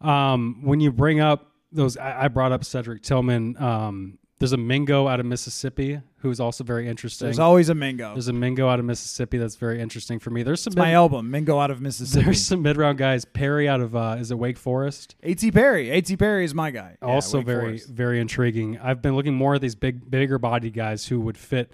um, 0.00 0.60
when 0.62 0.80
you 0.80 0.92
bring 0.92 1.20
up 1.20 1.52
those, 1.72 1.96
I, 1.96 2.24
I 2.24 2.28
brought 2.28 2.52
up 2.52 2.64
Cedric 2.64 3.02
Tillman. 3.02 3.60
Um, 3.62 4.18
there's 4.38 4.52
a 4.52 4.56
Mingo 4.56 5.08
out 5.08 5.18
of 5.18 5.26
Mississippi 5.26 6.00
who's 6.18 6.38
also 6.38 6.62
very 6.62 6.88
interesting. 6.88 7.26
There's 7.26 7.38
always 7.38 7.68
a 7.68 7.74
Mingo. 7.74 8.12
There's 8.14 8.28
a 8.28 8.32
Mingo 8.32 8.68
out 8.68 8.78
of 8.78 8.86
Mississippi 8.86 9.38
that's 9.38 9.56
very 9.56 9.80
interesting 9.80 10.18
for 10.18 10.30
me. 10.30 10.42
There's 10.42 10.62
some 10.62 10.72
mid- 10.72 10.78
my 10.78 10.92
album, 10.92 11.30
Mingo 11.30 11.58
out 11.58 11.70
of 11.70 11.80
Mississippi. 11.82 12.24
There's 12.26 12.42
some 12.44 12.62
mid 12.62 12.76
round 12.76 12.98
guys. 12.98 13.24
Perry 13.24 13.68
out 13.68 13.80
of 13.80 13.96
uh, 13.96 14.16
is 14.18 14.30
it 14.30 14.38
Wake 14.38 14.58
Forest? 14.58 15.16
A.T. 15.22 15.50
Perry. 15.52 15.90
A.T. 15.90 16.16
Perry 16.16 16.44
is 16.44 16.54
my 16.54 16.70
guy. 16.70 16.96
Also 17.02 17.40
very 17.42 17.78
Forest. 17.78 17.88
very 17.88 18.20
intriguing. 18.20 18.78
I've 18.78 19.02
been 19.02 19.16
looking 19.16 19.34
more 19.34 19.56
at 19.56 19.60
these 19.60 19.74
big 19.74 20.10
bigger 20.10 20.38
body 20.38 20.70
guys 20.70 21.06
who 21.06 21.20
would 21.20 21.36
fit 21.36 21.72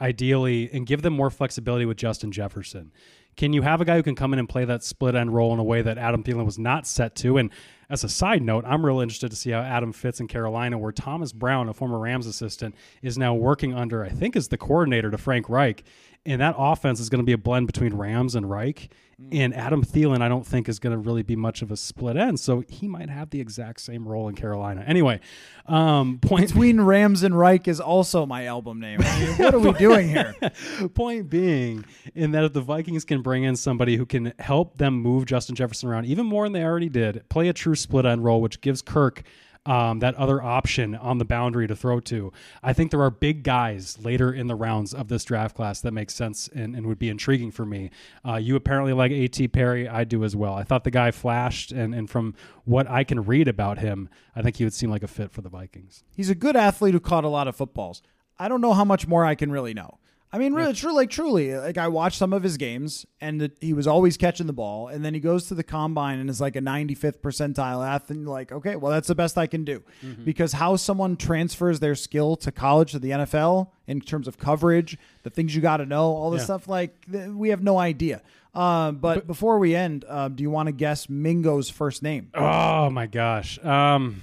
ideally 0.00 0.70
and 0.72 0.86
give 0.86 1.02
them 1.02 1.12
more 1.12 1.30
flexibility 1.30 1.86
with 1.86 1.96
Justin 1.96 2.32
Jefferson. 2.32 2.92
Can 3.36 3.52
you 3.52 3.62
have 3.62 3.80
a 3.80 3.84
guy 3.84 3.96
who 3.96 4.02
can 4.02 4.14
come 4.14 4.32
in 4.32 4.38
and 4.38 4.48
play 4.48 4.64
that 4.64 4.84
split 4.84 5.14
end 5.16 5.34
role 5.34 5.52
in 5.52 5.58
a 5.58 5.64
way 5.64 5.82
that 5.82 5.98
Adam 5.98 6.22
Thielen 6.22 6.44
was 6.44 6.58
not 6.58 6.86
set 6.86 7.16
to? 7.16 7.36
And 7.38 7.50
as 7.88 8.04
a 8.04 8.08
side 8.08 8.42
note, 8.42 8.64
I'm 8.66 8.84
real 8.84 9.00
interested 9.00 9.30
to 9.30 9.36
see 9.36 9.50
how 9.50 9.60
Adam 9.60 9.92
fits 9.92 10.20
in 10.20 10.28
Carolina, 10.28 10.78
where 10.78 10.92
Thomas 10.92 11.32
Brown, 11.32 11.68
a 11.68 11.74
former 11.74 11.98
Rams 11.98 12.26
assistant, 12.26 12.74
is 13.02 13.18
now 13.18 13.34
working 13.34 13.74
under, 13.74 14.04
I 14.04 14.08
think, 14.08 14.36
is 14.36 14.48
the 14.48 14.58
coordinator 14.58 15.10
to 15.10 15.18
Frank 15.18 15.48
Reich. 15.48 15.84
And 16.26 16.40
that 16.40 16.54
offense 16.56 17.00
is 17.00 17.10
going 17.10 17.18
to 17.18 17.24
be 17.24 17.32
a 17.32 17.38
blend 17.38 17.66
between 17.66 17.94
Rams 17.94 18.34
and 18.34 18.48
Reich. 18.48 18.90
And 19.30 19.54
Adam 19.54 19.84
Thielen, 19.84 20.22
I 20.22 20.28
don't 20.28 20.46
think, 20.46 20.68
is 20.68 20.78
going 20.78 20.92
to 20.92 20.98
really 20.98 21.22
be 21.22 21.36
much 21.36 21.62
of 21.62 21.70
a 21.70 21.76
split 21.76 22.16
end. 22.16 22.40
So 22.40 22.64
he 22.68 22.88
might 22.88 23.10
have 23.10 23.30
the 23.30 23.40
exact 23.40 23.80
same 23.80 24.08
role 24.08 24.28
in 24.28 24.34
Carolina. 24.34 24.82
Anyway, 24.86 25.20
um, 25.66 26.18
point 26.22 26.48
between 26.48 26.80
Rams 26.80 27.22
and 27.22 27.38
Reich 27.38 27.68
is 27.68 27.78
also 27.78 28.26
my 28.26 28.46
album 28.46 28.80
name. 28.80 29.00
I 29.02 29.20
mean, 29.20 29.36
what 29.36 29.54
are 29.54 29.58
we 29.58 29.72
doing 29.74 30.08
here? 30.08 30.34
point 30.94 31.28
being, 31.28 31.84
in 32.14 32.32
that 32.32 32.44
if 32.44 32.52
the 32.54 32.60
Vikings 32.60 33.04
can 33.04 33.22
bring 33.22 33.44
in 33.44 33.54
somebody 33.54 33.96
who 33.96 34.06
can 34.06 34.32
help 34.38 34.78
them 34.78 34.94
move 34.94 35.26
Justin 35.26 35.54
Jefferson 35.54 35.88
around 35.88 36.06
even 36.06 36.26
more 36.26 36.44
than 36.44 36.52
they 36.52 36.64
already 36.64 36.88
did, 36.88 37.28
play 37.28 37.48
a 37.48 37.52
true 37.52 37.76
split 37.76 38.06
end 38.06 38.24
role, 38.24 38.40
which 38.40 38.60
gives 38.60 38.82
Kirk 38.82 39.22
um, 39.66 40.00
that 40.00 40.14
other 40.16 40.42
option 40.42 40.94
on 40.94 41.18
the 41.18 41.24
boundary 41.24 41.66
to 41.66 41.76
throw 41.76 42.00
to. 42.00 42.32
I 42.62 42.72
think 42.72 42.90
there 42.90 43.02
are 43.02 43.10
big 43.10 43.42
guys 43.42 43.98
later 44.02 44.32
in 44.32 44.46
the 44.46 44.54
rounds 44.54 44.92
of 44.92 45.08
this 45.08 45.24
draft 45.24 45.56
class 45.56 45.80
that 45.80 45.92
make 45.92 46.10
sense 46.10 46.48
and, 46.54 46.74
and 46.74 46.86
would 46.86 46.98
be 46.98 47.08
intriguing 47.08 47.50
for 47.50 47.64
me. 47.64 47.90
Uh, 48.26 48.36
you 48.36 48.56
apparently 48.56 48.92
like 48.92 49.12
A.T. 49.12 49.48
Perry. 49.48 49.88
I 49.88 50.04
do 50.04 50.24
as 50.24 50.36
well. 50.36 50.54
I 50.54 50.64
thought 50.64 50.84
the 50.84 50.90
guy 50.90 51.10
flashed, 51.10 51.72
and, 51.72 51.94
and 51.94 52.10
from 52.10 52.34
what 52.64 52.88
I 52.90 53.04
can 53.04 53.24
read 53.24 53.48
about 53.48 53.78
him, 53.78 54.08
I 54.36 54.42
think 54.42 54.56
he 54.56 54.64
would 54.64 54.74
seem 54.74 54.90
like 54.90 55.02
a 55.02 55.08
fit 55.08 55.30
for 55.30 55.40
the 55.40 55.48
Vikings. 55.48 56.04
He's 56.14 56.30
a 56.30 56.34
good 56.34 56.56
athlete 56.56 56.94
who 56.94 57.00
caught 57.00 57.24
a 57.24 57.28
lot 57.28 57.48
of 57.48 57.56
footballs. 57.56 58.02
I 58.38 58.48
don't 58.48 58.60
know 58.60 58.72
how 58.72 58.84
much 58.84 59.06
more 59.06 59.24
I 59.24 59.34
can 59.34 59.50
really 59.50 59.74
know. 59.74 59.98
I 60.34 60.38
mean, 60.38 60.52
really, 60.52 60.72
true, 60.72 60.92
like 60.92 61.10
truly, 61.10 61.56
like 61.56 61.78
I 61.78 61.86
watched 61.86 62.18
some 62.18 62.32
of 62.32 62.42
his 62.42 62.56
games, 62.56 63.06
and 63.20 63.40
the, 63.40 63.52
he 63.60 63.72
was 63.72 63.86
always 63.86 64.16
catching 64.16 64.48
the 64.48 64.52
ball, 64.52 64.88
and 64.88 65.04
then 65.04 65.14
he 65.14 65.20
goes 65.20 65.46
to 65.46 65.54
the 65.54 65.62
combine 65.62 66.18
and 66.18 66.28
is 66.28 66.40
like 66.40 66.56
a 66.56 66.60
95th 66.60 67.18
percentile 67.20 67.86
athlete. 67.86 68.16
And 68.16 68.26
you're 68.26 68.32
like, 68.34 68.50
okay, 68.50 68.74
well, 68.74 68.90
that's 68.90 69.06
the 69.06 69.14
best 69.14 69.38
I 69.38 69.46
can 69.46 69.64
do, 69.64 69.84
because 70.24 70.52
how 70.54 70.74
someone 70.74 71.16
transfers 71.16 71.78
their 71.78 71.94
skill 71.94 72.34
to 72.38 72.50
college 72.50 72.90
to 72.92 72.98
the 72.98 73.10
NFL 73.10 73.68
in 73.86 74.00
terms 74.00 74.26
of 74.26 74.36
coverage, 74.36 74.98
the 75.22 75.30
things 75.30 75.54
you 75.54 75.62
got 75.62 75.76
to 75.76 75.86
know, 75.86 76.06
all 76.06 76.30
this 76.32 76.40
Yeah. 76.40 76.44
stuff, 76.46 76.66
like 76.68 77.06
th- 77.10 77.28
we 77.28 77.50
have 77.50 77.62
no 77.62 77.78
idea. 77.78 78.20
Uh, 78.54 78.90
but, 78.92 79.26
before 79.28 79.58
we 79.60 79.74
end, 79.74 80.04
uh, 80.08 80.28
do 80.28 80.42
you 80.42 80.50
want 80.50 80.66
to 80.66 80.72
guess 80.72 81.08
Mingo's 81.08 81.70
first 81.70 82.02
name? 82.02 82.30
Oh 82.34 82.90
my 82.90 83.06
gosh. 83.06 83.58
Um, 83.64 84.22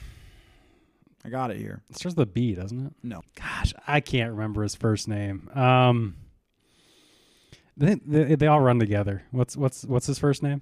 I 1.23 1.29
got 1.29 1.51
it 1.51 1.57
here. 1.57 1.83
it 1.89 1.97
starts 1.97 2.15
with 2.15 2.27
a 2.27 2.31
B, 2.31 2.55
doesn't 2.55 2.87
it? 2.87 2.93
No, 3.03 3.21
Gosh, 3.35 3.73
I 3.87 3.99
can't 3.99 4.31
remember 4.31 4.63
his 4.63 4.75
first 4.75 5.07
name. 5.07 5.49
Um, 5.53 6.15
they, 7.77 7.95
they, 8.05 8.35
they 8.35 8.47
all 8.47 8.59
run 8.59 8.79
together. 8.79 9.23
What's 9.31 9.55
what's 9.55 9.83
what's 9.85 10.07
his 10.07 10.19
first 10.19 10.43
name? 10.43 10.61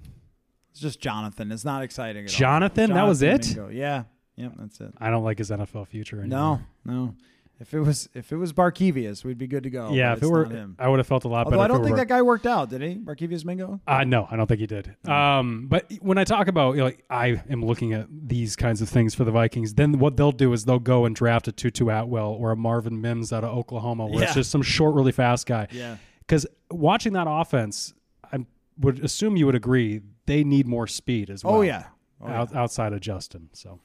it's 0.70 0.80
just 0.80 1.00
Jonathan. 1.00 1.50
It's 1.50 1.64
not 1.64 1.82
exciting. 1.82 2.24
At 2.24 2.30
all. 2.32 2.38
Jonathan? 2.38 2.92
That 2.92 3.06
was 3.06 3.20
Jonathan 3.20 3.50
it? 3.50 3.56
Mingo. 3.56 3.68
Yeah, 3.70 4.04
yep, 4.36 4.52
that's 4.56 4.80
it. 4.80 4.94
I 4.98 5.10
don't 5.10 5.24
like 5.24 5.38
his 5.38 5.50
NFL 5.50 5.88
future 5.88 6.20
anymore. 6.20 6.60
No, 6.84 6.94
no. 6.94 7.14
If 7.60 7.74
it 7.74 7.80
was 7.80 8.08
if 8.14 8.32
it 8.32 8.36
was 8.36 8.54
Barkevius, 8.54 9.22
we'd 9.22 9.36
be 9.36 9.46
good 9.46 9.64
to 9.64 9.70
go. 9.70 9.92
yeah, 9.92 10.14
if 10.14 10.22
it 10.22 10.26
were, 10.26 10.46
him. 10.46 10.76
I 10.78 10.88
would 10.88 10.98
have 10.98 11.06
felt 11.06 11.24
a 11.24 11.28
lot 11.28 11.44
Although 11.44 11.58
better. 11.58 11.62
I 11.74 11.76
don't 11.76 11.84
think 11.84 11.96
that 11.98 12.08
guy 12.08 12.22
worked 12.22 12.46
out, 12.46 12.70
did 12.70 12.80
he? 12.80 12.94
Barkevius 12.94 13.44
Mingo. 13.44 13.80
Uh, 13.86 14.02
no, 14.04 14.26
I 14.30 14.36
don't 14.36 14.46
think 14.46 14.60
he 14.60 14.66
did. 14.66 14.96
Um, 15.06 15.66
but 15.68 15.92
when 16.00 16.16
I 16.16 16.24
talk 16.24 16.48
about, 16.48 16.72
you 16.72 16.78
know, 16.78 16.84
like, 16.86 17.04
I 17.10 17.42
am 17.50 17.62
looking 17.62 17.92
at 17.92 18.06
these 18.10 18.56
kinds 18.56 18.80
of 18.80 18.88
things 18.88 19.14
for 19.14 19.24
the 19.24 19.30
Vikings, 19.30 19.74
then 19.74 19.98
what 19.98 20.16
they'll 20.16 20.32
do 20.32 20.54
is 20.54 20.64
they'll 20.64 20.78
go 20.78 21.04
and 21.04 21.14
draft 21.14 21.48
a 21.48 21.52
Tutu 21.52 21.88
Atwell 21.90 22.30
or 22.30 22.50
a 22.50 22.56
Marvin 22.56 22.98
Mims 23.00 23.30
out 23.30 23.44
of 23.44 23.54
Oklahoma, 23.56 24.06
where 24.06 24.20
Yeah. 24.20 24.24
it's 24.24 24.34
just 24.34 24.50
some 24.50 24.62
short, 24.62 24.94
really 24.94 25.12
fast 25.12 25.46
guy. 25.46 25.68
Yeah. 25.70 25.96
Because 26.20 26.46
watching 26.70 27.12
that 27.12 27.26
offense, 27.28 27.92
I 28.32 28.46
would 28.78 29.04
assume 29.04 29.36
you 29.36 29.44
would 29.44 29.54
agree 29.54 30.00
they 30.24 30.44
need 30.44 30.66
more 30.66 30.86
speed 30.86 31.28
as 31.28 31.44
well. 31.44 31.56
Oh 31.56 31.60
yeah. 31.60 31.88
Oh, 32.22 32.28
yeah. 32.28 32.40
out, 32.40 32.54
outside 32.56 32.92
of 32.94 33.00
Justin. 33.00 33.50
So 33.52 33.80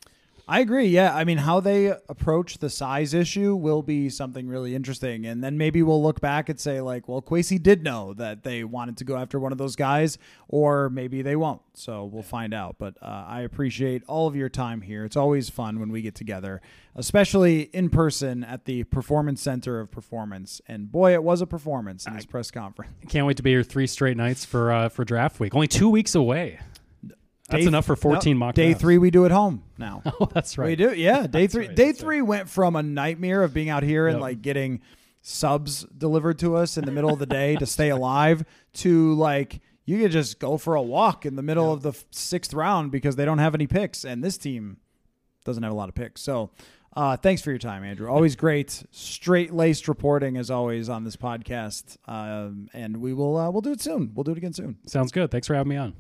I 0.48 0.60
agree. 0.60 0.86
Yeah, 0.86 1.16
I 1.16 1.24
mean, 1.24 1.40
how 1.40 1.60
they 1.60 1.88
approach 1.88 2.60
the 2.60 2.70
size 2.70 3.16
issue 3.16 3.56
will 3.56 3.82
be 3.82 4.10
something 4.10 4.48
really 4.48 4.76
interesting, 4.76 5.26
and 5.26 5.44
then 5.44 5.58
maybe 5.58 5.82
we'll 5.82 6.04
look 6.04 6.22
back 6.22 6.50
and 6.50 6.60
say 6.60 6.82
like, 6.82 7.08
well, 7.08 7.22
Kwesi 7.22 7.62
did 7.62 7.84
know 7.84 8.14
that 8.14 8.44
they 8.44 8.64
wanted 8.64 8.98
to 8.98 9.04
go 9.04 9.18
after 9.18 9.40
one 9.40 9.52
of 9.52 9.58
those 9.58 9.76
guys, 9.76 10.20
or 10.48 10.90
maybe 10.92 11.24
they 11.24 11.36
won't. 11.36 11.62
So 11.74 12.06
we'll 12.06 12.22
find 12.22 12.54
out. 12.54 12.76
But 12.78 12.96
uh, 13.02 13.26
I 13.28 13.42
appreciate 13.42 14.04
all 14.08 14.28
of 14.28 14.36
your 14.36 14.50
time 14.50 14.82
here. 14.82 15.04
It's 15.04 15.18
always 15.18 15.50
fun 15.50 15.80
when 15.80 15.92
we 15.92 16.04
get 16.04 16.14
together, 16.14 16.62
especially 16.96 17.62
in 17.62 17.90
person 17.90 18.44
at 18.44 18.66
the 18.66 18.84
Performance 18.84 19.42
Center 19.42 19.80
of 19.80 19.90
Performance. 19.90 20.62
And 20.68 20.92
boy, 20.92 21.14
it 21.14 21.24
was 21.24 21.42
a 21.42 21.48
performance 21.48 22.06
in 22.06 22.14
this 22.14 22.26
press 22.26 22.52
conference. 22.52 22.92
can't 23.10 23.26
wait 23.26 23.38
to 23.38 23.44
be 23.44 23.50
here 23.50 23.64
three 23.64 23.88
straight 23.88 24.16
nights 24.16 24.46
for 24.46 24.72
uh, 24.72 24.90
for 24.90 25.04
draft 25.04 25.40
week. 25.40 25.56
Only 25.56 25.68
two 25.68 25.90
weeks 25.90 26.14
away. 26.14 26.60
That's 27.50 27.66
enough 27.66 27.86
for 27.86 27.96
14 27.96 28.34
no, 28.36 28.40
mock 28.40 28.56
Day 28.56 28.68
drafts. 28.70 28.82
three, 28.82 28.98
we 28.98 29.12
do 29.12 29.26
it 29.26 29.32
home 29.32 29.64
now. 29.78 30.02
Oh, 30.20 30.28
that's 30.34 30.58
right. 30.58 30.68
We 30.68 30.76
do, 30.76 30.94
yeah. 30.94 31.28
Day 31.28 31.48
three, 31.48 31.68
right, 31.68 31.76
day 31.76 31.92
three 31.92 32.22
went 32.22 32.50
from 32.50 32.76
a 32.76 32.82
nightmare 32.84 33.44
of 33.44 33.54
being 33.54 33.70
out 33.70 33.84
here 33.84 34.08
and 34.08 34.16
Yep. 34.16 34.22
like 34.22 34.42
getting 34.42 34.82
subs 35.22 35.86
delivered 35.98 36.40
to 36.40 36.56
us 36.56 36.78
in 36.78 36.86
the 36.86 36.92
middle 36.92 37.12
of 37.12 37.20
the 37.20 37.26
day 37.26 37.56
to 37.56 37.66
stay 37.66 37.90
alive 37.90 38.44
to 38.74 39.14
like 39.16 39.60
you 39.86 40.00
could 40.00 40.12
just 40.12 40.40
go 40.40 40.58
for 40.58 40.76
a 40.76 40.82
walk 40.82 41.26
in 41.26 41.36
the 41.36 41.42
middle 41.44 41.72
of 41.72 41.82
the 41.84 41.94
sixth 42.12 42.54
round 42.54 42.92
because 42.92 43.16
they 43.16 43.26
don't 43.26 43.40
have 43.40 43.54
any 43.56 43.68
picks 43.68 44.04
and 44.06 44.24
this 44.24 44.38
team 44.38 44.78
doesn't 45.44 45.62
have 45.64 45.72
a 45.72 45.76
lot 45.76 45.90
of 45.90 45.96
picks. 45.96 46.22
So, 46.22 46.50
uh, 46.96 47.18
thanks 47.18 47.42
for 47.42 47.50
your 47.52 47.60
time, 47.60 47.84
Andrew. 47.84 48.08
Always 48.10 48.36
great, 48.36 48.84
straight 48.92 49.54
laced 49.54 49.88
reporting 49.88 50.38
as 50.38 50.50
always 50.50 50.90
on 50.90 51.04
this 51.04 51.16
podcast. 51.18 51.98
Um, 52.08 52.70
and 52.74 52.98
we 52.98 53.14
will 53.14 53.36
uh, 53.38 53.52
we'll 53.52 53.62
do 53.62 53.72
it 53.74 53.82
soon. 53.82 54.12
We'll 54.16 54.24
do 54.24 54.32
it 54.32 54.38
again 54.38 54.54
soon. 54.54 54.78
Sounds 54.88 55.12
good. 55.12 55.30
Thanks 55.30 55.46
for 55.48 55.54
having 55.56 55.70
me 55.70 55.76
on. 55.78 55.94